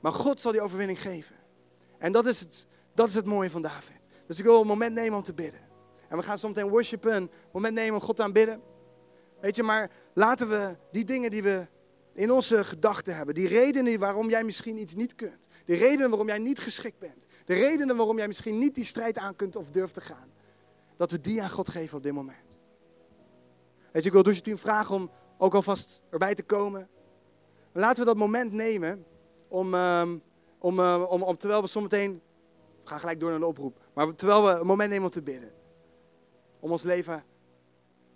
Maar 0.00 0.12
God 0.12 0.40
zal 0.40 0.52
die 0.52 0.60
overwinning 0.60 1.00
geven. 1.00 1.36
En 1.98 2.12
dat 2.12 2.26
is 2.26 2.40
het, 2.40 2.66
dat 2.94 3.08
is 3.08 3.14
het 3.14 3.26
mooie 3.26 3.50
van 3.50 3.62
David. 3.62 4.00
Dus 4.26 4.38
ik 4.38 4.44
wil 4.44 4.60
een 4.60 4.66
moment 4.66 4.94
nemen 4.94 5.16
om 5.16 5.22
te 5.22 5.34
bidden. 5.34 5.60
En 6.08 6.16
we 6.16 6.22
gaan 6.22 6.38
zometeen 6.38 6.68
worshipen, 6.68 7.14
een 7.14 7.30
moment 7.52 7.74
nemen 7.74 7.94
om 7.94 8.00
God 8.00 8.20
aanbidden. 8.20 8.62
Weet 9.40 9.56
je, 9.56 9.62
maar 9.62 9.90
laten 10.14 10.48
we 10.48 10.76
die 10.90 11.04
dingen 11.04 11.30
die 11.30 11.42
we 11.42 11.66
in 12.14 12.30
onze 12.30 12.64
gedachten 12.64 13.16
hebben, 13.16 13.34
die 13.34 13.48
redenen 13.48 13.98
waarom 13.98 14.30
jij 14.30 14.44
misschien 14.44 14.76
iets 14.76 14.94
niet 14.94 15.14
kunt, 15.14 15.48
de 15.64 15.74
redenen 15.74 16.08
waarom 16.08 16.28
jij 16.28 16.38
niet 16.38 16.58
geschikt 16.58 16.98
bent, 16.98 17.26
de 17.44 17.54
redenen 17.54 17.96
waarom 17.96 18.16
jij 18.16 18.26
misschien 18.26 18.58
niet 18.58 18.74
die 18.74 18.84
strijd 18.84 19.18
aan 19.18 19.36
kunt 19.36 19.56
of 19.56 19.70
durft 19.70 19.94
te 19.94 20.00
gaan, 20.00 20.32
dat 20.96 21.10
we 21.10 21.20
die 21.20 21.42
aan 21.42 21.50
God 21.50 21.68
geven 21.68 21.96
op 21.96 22.02
dit 22.02 22.12
moment. 22.12 22.58
Weet 23.92 24.02
je, 24.02 24.08
ik 24.08 24.12
wil 24.12 24.22
dus 24.22 24.40
je 24.42 24.56
vragen 24.56 24.94
om 24.94 25.10
ook 25.38 25.54
alvast 25.54 26.02
erbij 26.10 26.34
te 26.34 26.42
komen. 26.42 26.88
Laten 27.72 27.98
we 27.98 28.04
dat 28.04 28.16
moment 28.16 28.52
nemen 28.52 29.04
om, 29.48 29.74
um, 29.74 30.22
om, 30.58 30.78
uh, 30.78 31.04
om, 31.08 31.22
om 31.22 31.36
terwijl 31.36 31.60
we 31.60 31.68
zometeen, 31.68 32.20
we 32.82 32.88
gaan 32.88 33.00
gelijk 33.00 33.20
door 33.20 33.30
naar 33.30 33.38
de 33.38 33.46
oproep, 33.46 33.78
maar 33.94 34.14
terwijl 34.14 34.44
we 34.44 34.50
een 34.50 34.66
moment 34.66 34.90
nemen 34.90 35.04
om 35.04 35.10
te 35.10 35.22
bidden 35.22 35.52
om 36.64 36.70
ons 36.70 36.82
leven 36.82 37.24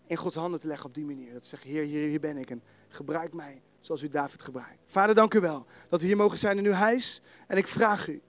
in 0.06 0.16
Gods 0.16 0.36
handen 0.36 0.60
te 0.60 0.66
leggen 0.66 0.86
op 0.86 0.94
die 0.94 1.04
manier. 1.04 1.32
Dat 1.32 1.46
zeggen, 1.46 1.70
Heer, 1.70 1.82
hier, 1.82 2.08
hier 2.08 2.20
ben 2.20 2.36
ik 2.36 2.50
en 2.50 2.62
gebruik 2.88 3.32
mij 3.32 3.62
zoals 3.80 4.02
u 4.02 4.08
David 4.08 4.42
gebruikt. 4.42 4.82
Vader, 4.86 5.14
dank 5.14 5.34
u 5.34 5.40
wel 5.40 5.66
dat 5.88 6.00
we 6.00 6.06
hier 6.06 6.16
mogen 6.16 6.38
zijn 6.38 6.58
in 6.58 6.64
uw 6.64 6.72
huis. 6.72 7.20
En 7.46 7.56
ik 7.56 7.66
vraag 7.66 8.08
u 8.08 8.22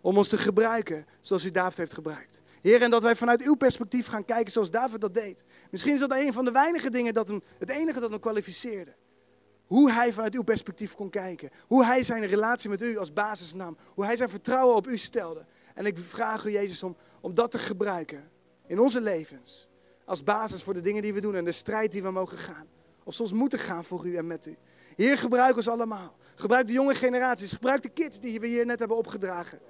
om 0.00 0.16
ons 0.16 0.28
te 0.28 0.38
gebruiken 0.38 1.06
zoals 1.20 1.44
u 1.44 1.50
David 1.50 1.78
heeft 1.78 1.92
gebruikt. 1.92 2.42
Heer, 2.62 2.82
en 2.82 2.90
dat 2.90 3.02
wij 3.02 3.16
vanuit 3.16 3.42
uw 3.42 3.54
perspectief 3.54 4.06
gaan 4.06 4.24
kijken 4.24 4.52
zoals 4.52 4.70
David 4.70 5.00
dat 5.00 5.14
deed. 5.14 5.44
Misschien 5.70 5.94
is 5.94 6.00
dat 6.00 6.10
een 6.10 6.32
van 6.32 6.44
de 6.44 6.50
weinige 6.50 6.90
dingen, 6.90 7.14
dat 7.14 7.28
hem, 7.28 7.42
het 7.58 7.70
enige 7.70 8.00
dat 8.00 8.10
hem 8.10 8.20
kwalificeerde. 8.20 8.94
Hoe 9.66 9.92
hij 9.92 10.12
vanuit 10.12 10.34
uw 10.34 10.42
perspectief 10.42 10.94
kon 10.94 11.10
kijken. 11.10 11.50
Hoe 11.66 11.84
hij 11.84 12.04
zijn 12.04 12.26
relatie 12.26 12.70
met 12.70 12.82
u 12.82 12.98
als 12.98 13.12
basis 13.12 13.54
nam. 13.54 13.76
Hoe 13.94 14.04
hij 14.04 14.16
zijn 14.16 14.28
vertrouwen 14.28 14.76
op 14.76 14.86
u 14.86 14.98
stelde. 14.98 15.46
En 15.74 15.86
ik 15.86 15.98
vraag 15.98 16.44
u, 16.44 16.50
Jezus, 16.50 16.82
om, 16.82 16.96
om 17.20 17.34
dat 17.34 17.50
te 17.50 17.58
gebruiken 17.58 18.30
in 18.70 18.78
onze 18.78 19.00
levens. 19.00 19.68
Als 20.04 20.22
basis 20.22 20.62
voor 20.62 20.74
de 20.74 20.80
dingen 20.80 21.02
die 21.02 21.14
we 21.14 21.20
doen 21.20 21.34
en 21.34 21.44
de 21.44 21.52
strijd 21.52 21.92
die 21.92 22.02
we 22.02 22.10
mogen 22.10 22.38
gaan. 22.38 22.68
Of 23.04 23.14
soms 23.14 23.32
moeten 23.32 23.58
gaan 23.58 23.84
voor 23.84 24.06
u 24.06 24.16
en 24.16 24.26
met 24.26 24.46
u. 24.46 24.56
Heer, 24.96 25.18
gebruik 25.18 25.56
ons 25.56 25.68
allemaal. 25.68 26.16
Gebruik 26.34 26.66
de 26.66 26.72
jonge 26.72 26.94
generaties. 26.94 27.52
Gebruik 27.52 27.82
de 27.82 27.88
kids 27.88 28.20
die 28.20 28.40
we 28.40 28.46
hier 28.46 28.66
net 28.66 28.78
hebben 28.78 28.96
opgedragen. 28.96 29.60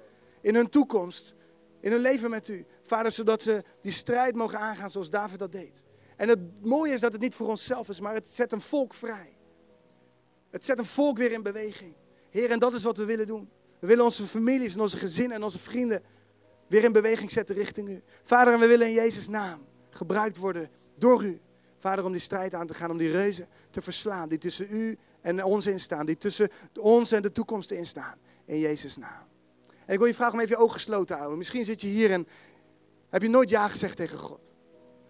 In 0.41 0.55
hun 0.55 0.69
toekomst. 0.69 1.35
In 1.79 1.91
hun 1.91 2.01
leven 2.01 2.29
met 2.29 2.47
u. 2.47 2.65
Vader, 2.83 3.11
zodat 3.11 3.41
ze 3.41 3.63
die 3.81 3.91
strijd 3.91 4.35
mogen 4.35 4.59
aangaan 4.59 4.91
zoals 4.91 5.09
David 5.09 5.39
dat 5.39 5.51
deed. 5.51 5.83
En 6.17 6.29
het 6.29 6.65
mooie 6.65 6.93
is 6.93 7.01
dat 7.01 7.11
het 7.11 7.21
niet 7.21 7.35
voor 7.35 7.47
onszelf 7.47 7.89
is, 7.89 7.99
maar 7.99 8.13
het 8.13 8.27
zet 8.27 8.51
een 8.51 8.61
volk 8.61 8.93
vrij. 8.93 9.37
Het 10.49 10.65
zet 10.65 10.79
een 10.79 10.85
volk 10.85 11.17
weer 11.17 11.31
in 11.31 11.43
beweging. 11.43 11.95
Heer, 12.29 12.51
en 12.51 12.59
dat 12.59 12.73
is 12.73 12.83
wat 12.83 12.97
we 12.97 13.05
willen 13.05 13.25
doen. 13.25 13.49
We 13.79 13.87
willen 13.87 14.03
onze 14.03 14.25
families 14.25 14.73
en 14.73 14.81
onze 14.81 14.97
gezinnen 14.97 15.37
en 15.37 15.43
onze 15.43 15.59
vrienden 15.59 16.03
weer 16.71 16.83
in 16.83 16.91
beweging 16.91 17.31
zetten 17.31 17.55
richting 17.55 17.89
u. 17.89 18.01
Vader, 18.23 18.53
en 18.53 18.59
we 18.59 18.67
willen 18.67 18.87
in 18.87 18.93
Jezus' 18.93 19.27
naam 19.27 19.65
gebruikt 19.89 20.37
worden 20.37 20.69
door 20.97 21.23
u. 21.23 21.41
Vader, 21.77 22.05
om 22.05 22.11
die 22.11 22.21
strijd 22.21 22.53
aan 22.53 22.67
te 22.67 22.73
gaan, 22.73 22.91
om 22.91 22.97
die 22.97 23.11
reuzen 23.11 23.47
te 23.69 23.81
verslaan 23.81 24.29
die 24.29 24.37
tussen 24.37 24.67
u 24.69 24.97
en 25.21 25.43
ons 25.43 25.65
instaan, 25.65 26.05
die 26.05 26.17
tussen 26.17 26.49
ons 26.79 27.11
en 27.11 27.21
de 27.21 27.31
toekomst 27.31 27.71
instaan. 27.71 28.17
In 28.45 28.59
Jezus' 28.59 28.97
naam. 28.97 29.27
En 29.85 29.93
ik 29.93 29.97
wil 29.97 30.07
je 30.07 30.13
vragen 30.13 30.33
om 30.33 30.39
even 30.39 30.55
je 30.57 30.63
ogen 30.63 30.73
gesloten 30.73 31.05
te 31.05 31.13
houden. 31.13 31.37
Misschien 31.37 31.65
zit 31.65 31.81
je 31.81 31.87
hier 31.87 32.11
en 32.11 32.27
heb 33.09 33.21
je 33.21 33.29
nooit 33.29 33.49
ja 33.49 33.67
gezegd 33.67 33.95
tegen 33.95 34.17
God. 34.17 34.55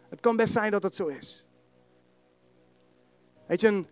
Het 0.09 0.20
kan 0.20 0.36
best 0.36 0.53
zijn 0.53 0.72
dat 0.72 0.82
dat 0.82 0.95
zo 0.95 1.07
is. 1.07 1.47
Weet 3.47 3.62
je, 3.62 3.86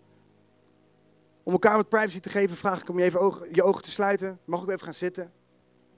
Om 1.43 1.51
elkaar 1.51 1.75
wat 1.75 1.89
privacy 1.89 2.19
te 2.19 2.29
geven, 2.29 2.55
vraag 2.55 2.81
ik 2.81 2.89
om 2.89 2.99
je 2.99 3.05
even 3.05 3.19
ogen, 3.19 3.55
je 3.55 3.63
ogen 3.63 3.83
te 3.83 3.91
sluiten. 3.91 4.39
Mag 4.45 4.63
ik 4.63 4.69
even 4.69 4.85
gaan 4.85 4.93
zitten? 4.93 5.31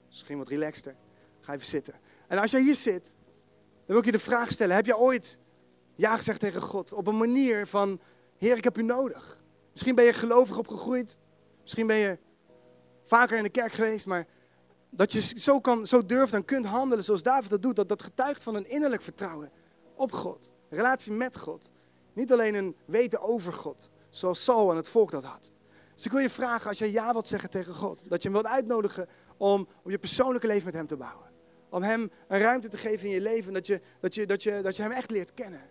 Misschien 0.08 0.38
wat 0.38 0.48
relaxter. 0.48 0.96
Ga 1.42 1.52
even 1.52 1.66
zitten. 1.66 1.94
En 2.28 2.38
als 2.38 2.50
jij 2.50 2.60
hier 2.60 2.76
zit, 2.76 3.04
dan 3.04 3.86
wil 3.86 3.98
ik 3.98 4.04
je 4.04 4.12
de 4.12 4.18
vraag 4.18 4.50
stellen: 4.50 4.76
heb 4.76 4.86
je 4.86 4.96
ooit 4.96 5.38
ja 5.94 6.16
gezegd 6.16 6.40
tegen 6.40 6.62
God 6.62 6.92
op 6.92 7.06
een 7.06 7.16
manier 7.16 7.66
van: 7.66 8.00
Heer, 8.36 8.56
ik 8.56 8.64
heb 8.64 8.78
u 8.78 8.82
nodig? 8.82 9.42
Misschien 9.72 9.94
ben 9.94 10.04
je 10.04 10.12
gelovig 10.12 10.58
opgegroeid. 10.58 11.18
Misschien 11.62 11.86
ben 11.86 11.96
je 11.96 12.18
vaker 13.02 13.36
in 13.36 13.42
de 13.42 13.48
kerk 13.48 13.72
geweest, 13.72 14.06
maar 14.06 14.26
dat 14.90 15.12
je 15.12 15.20
zo, 15.20 15.60
kan, 15.60 15.86
zo 15.86 16.06
durft 16.06 16.34
en 16.34 16.44
kunt 16.44 16.66
handelen 16.66 17.04
zoals 17.04 17.22
David 17.22 17.50
dat 17.50 17.62
doet, 17.62 17.76
dat, 17.76 17.88
dat 17.88 18.02
getuigt 18.02 18.42
van 18.42 18.54
een 18.54 18.68
innerlijk 18.68 19.02
vertrouwen 19.02 19.50
op 19.94 20.12
God. 20.12 20.54
Een 20.68 20.76
relatie 20.76 21.12
met 21.12 21.38
God. 21.38 21.72
Niet 22.12 22.32
alleen 22.32 22.54
een 22.54 22.76
weten 22.84 23.20
over 23.20 23.52
God, 23.52 23.90
zoals 24.10 24.44
Saul 24.44 24.70
en 24.70 24.76
het 24.76 24.88
volk 24.88 25.10
dat 25.10 25.24
had. 25.24 25.52
Dus 25.94 26.04
ik 26.04 26.12
wil 26.12 26.20
je 26.20 26.30
vragen, 26.30 26.68
als 26.68 26.78
jij 26.78 26.90
ja 26.90 27.12
wilt 27.12 27.28
zeggen 27.28 27.50
tegen 27.50 27.74
God, 27.74 28.04
dat 28.08 28.22
je 28.22 28.28
hem 28.28 28.42
wilt 28.42 28.54
uitnodigen 28.54 29.08
om, 29.36 29.68
om 29.82 29.90
je 29.90 29.98
persoonlijke 29.98 30.46
leven 30.46 30.64
met 30.64 30.74
hem 30.74 30.86
te 30.86 30.96
bouwen. 30.96 31.31
Om 31.72 31.82
hem 31.82 32.10
een 32.28 32.40
ruimte 32.40 32.68
te 32.68 32.76
geven 32.76 33.06
in 33.06 33.14
je 33.14 33.20
leven, 33.20 33.52
dat 33.52 33.66
je, 33.66 33.80
dat 34.00 34.14
je, 34.14 34.26
dat 34.26 34.42
je, 34.42 34.60
dat 34.62 34.76
je 34.76 34.82
hem 34.82 34.90
echt 34.90 35.10
leert 35.10 35.34
kennen. 35.34 35.62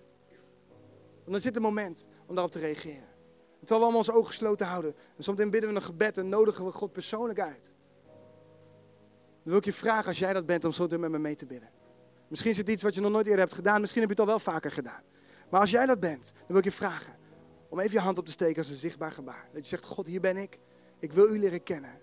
Want 1.16 1.32
dan 1.32 1.40
zit 1.40 1.54
het 1.54 1.64
moment 1.64 2.08
om 2.26 2.36
daarop 2.36 2.54
te 2.54 2.60
reageren. 2.60 3.10
Terwijl 3.60 3.80
we 3.80 3.86
allemaal 3.86 3.98
onze 3.98 4.12
ogen 4.12 4.28
gesloten 4.28 4.68
houden. 4.68 4.96
En 5.18 5.24
soms 5.24 5.38
bidden 5.38 5.70
we 5.70 5.76
een 5.76 5.82
gebed 5.82 6.18
en 6.18 6.30
nodigen 6.30 6.66
we 6.66 6.72
God 6.72 6.92
persoonlijk 6.92 7.40
uit. 7.40 7.76
Dan 9.44 9.44
wil 9.44 9.58
ik 9.58 9.66
je 9.66 9.74
vragen, 9.74 10.08
als 10.08 10.20
jij 10.20 10.34
dat 10.34 10.46
bent, 10.46 10.66
om 10.66 10.72
zo 10.72 10.88
met 10.88 11.12
me 11.12 11.20
mee 11.20 11.36
te 11.36 11.46
bidden. 11.46 11.70
Misschien 12.28 12.52
is 12.52 12.58
het 12.58 12.70
iets 12.70 12.84
wat 12.84 12.96
je 12.96 13.02
nog 13.02 13.12
nooit 13.12 13.26
eerder 13.26 13.42
hebt 13.42 13.54
gedaan. 13.54 13.82
Misschien 13.82 14.02
heb 14.02 14.10
je 14.10 14.22
het 14.22 14.30
al 14.30 14.36
wel 14.36 14.54
vaker 14.54 14.72
gedaan. 14.72 15.02
Maar 15.50 15.60
als 15.60 15.72
jij 15.72 15.86
dat 15.86 16.00
bent, 16.00 16.32
dan 16.36 16.48
wil 16.48 16.58
ik 16.58 16.64
je 16.64 16.72
vragen 16.72 17.18
om 17.70 17.80
even 17.80 17.94
je 17.94 18.00
hand 18.00 18.18
op 18.18 18.26
te 18.26 18.32
steken 18.32 18.58
als 18.58 18.70
een 18.70 18.76
zichtbaar 18.76 19.12
gebaar. 19.12 19.50
Dat 19.54 19.62
je 19.64 19.70
zegt, 19.70 19.86
God, 19.86 20.08
hier 20.08 20.22
ben 20.22 20.38
ik. 20.38 20.60
Ik 21.00 21.14
wil 21.14 21.34
u 21.34 21.40
leren 21.40 21.64
kennen. 21.64 22.02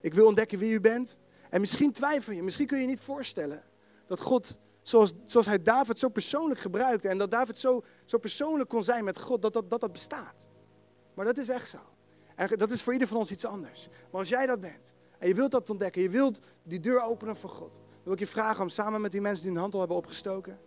Ik 0.00 0.14
wil 0.14 0.26
ontdekken 0.26 0.58
wie 0.58 0.72
u 0.72 0.80
bent. 0.80 1.18
En 1.52 1.60
misschien 1.60 1.92
twijfel 1.92 2.32
je, 2.32 2.42
misschien 2.42 2.66
kun 2.66 2.76
je 2.76 2.82
je 2.82 2.88
niet 2.88 3.00
voorstellen 3.00 3.62
dat 4.06 4.20
God, 4.20 4.58
zoals, 4.82 5.12
zoals 5.24 5.46
hij 5.46 5.62
David 5.62 5.98
zo 5.98 6.08
persoonlijk 6.08 6.60
gebruikte 6.60 7.08
en 7.08 7.18
dat 7.18 7.30
David 7.30 7.58
zo, 7.58 7.82
zo 8.04 8.18
persoonlijk 8.18 8.68
kon 8.68 8.82
zijn 8.82 9.04
met 9.04 9.18
God, 9.18 9.42
dat 9.42 9.52
dat, 9.52 9.70
dat 9.70 9.80
dat 9.80 9.92
bestaat. 9.92 10.50
Maar 11.14 11.24
dat 11.24 11.38
is 11.38 11.48
echt 11.48 11.68
zo. 11.68 11.78
En 12.36 12.48
dat 12.58 12.70
is 12.70 12.82
voor 12.82 12.92
ieder 12.92 13.08
van 13.08 13.16
ons 13.16 13.30
iets 13.30 13.44
anders. 13.44 13.88
Maar 14.10 14.20
als 14.20 14.28
jij 14.28 14.46
dat 14.46 14.60
bent 14.60 14.94
en 15.18 15.28
je 15.28 15.34
wilt 15.34 15.50
dat 15.50 15.70
ontdekken, 15.70 16.02
je 16.02 16.08
wilt 16.08 16.40
die 16.62 16.80
deur 16.80 17.00
openen 17.00 17.36
voor 17.36 17.50
God, 17.50 17.74
dan 17.74 18.02
wil 18.02 18.12
ik 18.12 18.18
je 18.18 18.26
vragen 18.26 18.62
om 18.62 18.68
samen 18.68 19.00
met 19.00 19.12
die 19.12 19.20
mensen 19.20 19.42
die 19.42 19.52
hun 19.52 19.60
hand 19.60 19.72
al 19.74 19.80
hebben 19.80 19.98
opgestoken, 19.98 20.60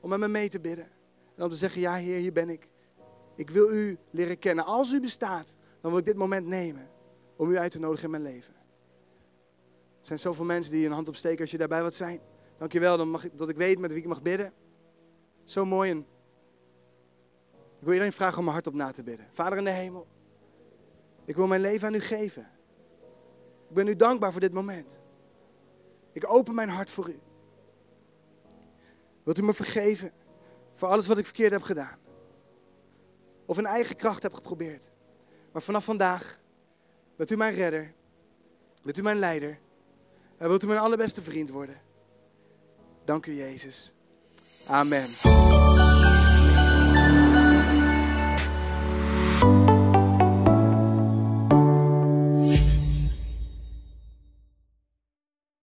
om 0.00 0.08
met 0.08 0.18
me 0.18 0.28
mee 0.28 0.48
te 0.48 0.60
bidden. 0.60 0.88
En 1.36 1.44
om 1.44 1.50
te 1.50 1.56
zeggen, 1.56 1.80
ja 1.80 1.94
Heer, 1.94 2.18
hier 2.18 2.32
ben 2.32 2.48
ik. 2.48 2.68
Ik 3.36 3.50
wil 3.50 3.72
u 3.72 3.98
leren 4.10 4.38
kennen. 4.38 4.64
Als 4.64 4.92
u 4.92 5.00
bestaat, 5.00 5.56
dan 5.80 5.90
wil 5.90 6.00
ik 6.00 6.06
dit 6.06 6.16
moment 6.16 6.46
nemen 6.46 6.90
om 7.36 7.50
u 7.50 7.58
uit 7.58 7.70
te 7.70 7.80
nodigen 7.80 8.04
in 8.04 8.10
mijn 8.10 8.34
leven. 8.34 8.59
Er 10.00 10.06
zijn 10.06 10.18
zoveel 10.18 10.44
mensen 10.44 10.72
die 10.72 10.86
een 10.86 10.92
hand 10.92 11.08
opsteken 11.08 11.40
als 11.40 11.50
je 11.50 11.58
daarbij 11.58 11.82
wat 11.82 11.94
zijn. 11.94 12.20
Dankjewel 12.58 12.96
dan 12.96 13.10
mag 13.10 13.24
ik, 13.24 13.38
dat 13.38 13.48
ik 13.48 13.56
weet 13.56 13.78
met 13.78 13.92
wie 13.92 14.02
ik 14.02 14.08
mag 14.08 14.22
bidden. 14.22 14.52
Zo 15.44 15.64
mooi. 15.64 15.90
En 15.90 15.98
ik 17.52 17.86
wil 17.86 17.92
iedereen 17.92 18.12
vragen 18.12 18.38
om 18.38 18.44
mijn 18.44 18.54
hart 18.54 18.66
op 18.66 18.74
na 18.74 18.90
te 18.90 19.02
bidden. 19.02 19.26
Vader 19.32 19.58
in 19.58 19.64
de 19.64 19.70
hemel, 19.70 20.06
ik 21.24 21.36
wil 21.36 21.46
mijn 21.46 21.60
leven 21.60 21.88
aan 21.88 21.94
u 21.94 22.00
geven. 22.00 22.48
Ik 23.68 23.74
ben 23.74 23.86
u 23.86 23.96
dankbaar 23.96 24.32
voor 24.32 24.40
dit 24.40 24.52
moment. 24.52 25.02
Ik 26.12 26.32
open 26.32 26.54
mijn 26.54 26.68
hart 26.68 26.90
voor 26.90 27.08
u. 27.08 27.18
Wilt 29.22 29.38
u 29.38 29.42
me 29.42 29.54
vergeven 29.54 30.12
voor 30.74 30.88
alles 30.88 31.06
wat 31.06 31.18
ik 31.18 31.24
verkeerd 31.24 31.52
heb 31.52 31.62
gedaan? 31.62 31.98
Of 33.46 33.58
in 33.58 33.66
eigen 33.66 33.96
kracht 33.96 34.22
heb 34.22 34.34
geprobeerd? 34.34 34.90
Maar 35.52 35.62
vanaf 35.62 35.84
vandaag 35.84 36.40
bent 37.16 37.30
u 37.30 37.36
mijn 37.36 37.54
redder. 37.54 37.94
Bent 38.82 38.96
u 38.96 39.02
mijn 39.02 39.18
leider. 39.18 39.58
En 40.40 40.48
wilt 40.48 40.62
u 40.62 40.66
mijn 40.66 40.78
allerbeste 40.78 41.22
vriend 41.22 41.50
worden. 41.50 41.80
Dank 43.04 43.26
u, 43.26 43.32
Jezus. 43.32 43.92
Amen. 44.66 45.08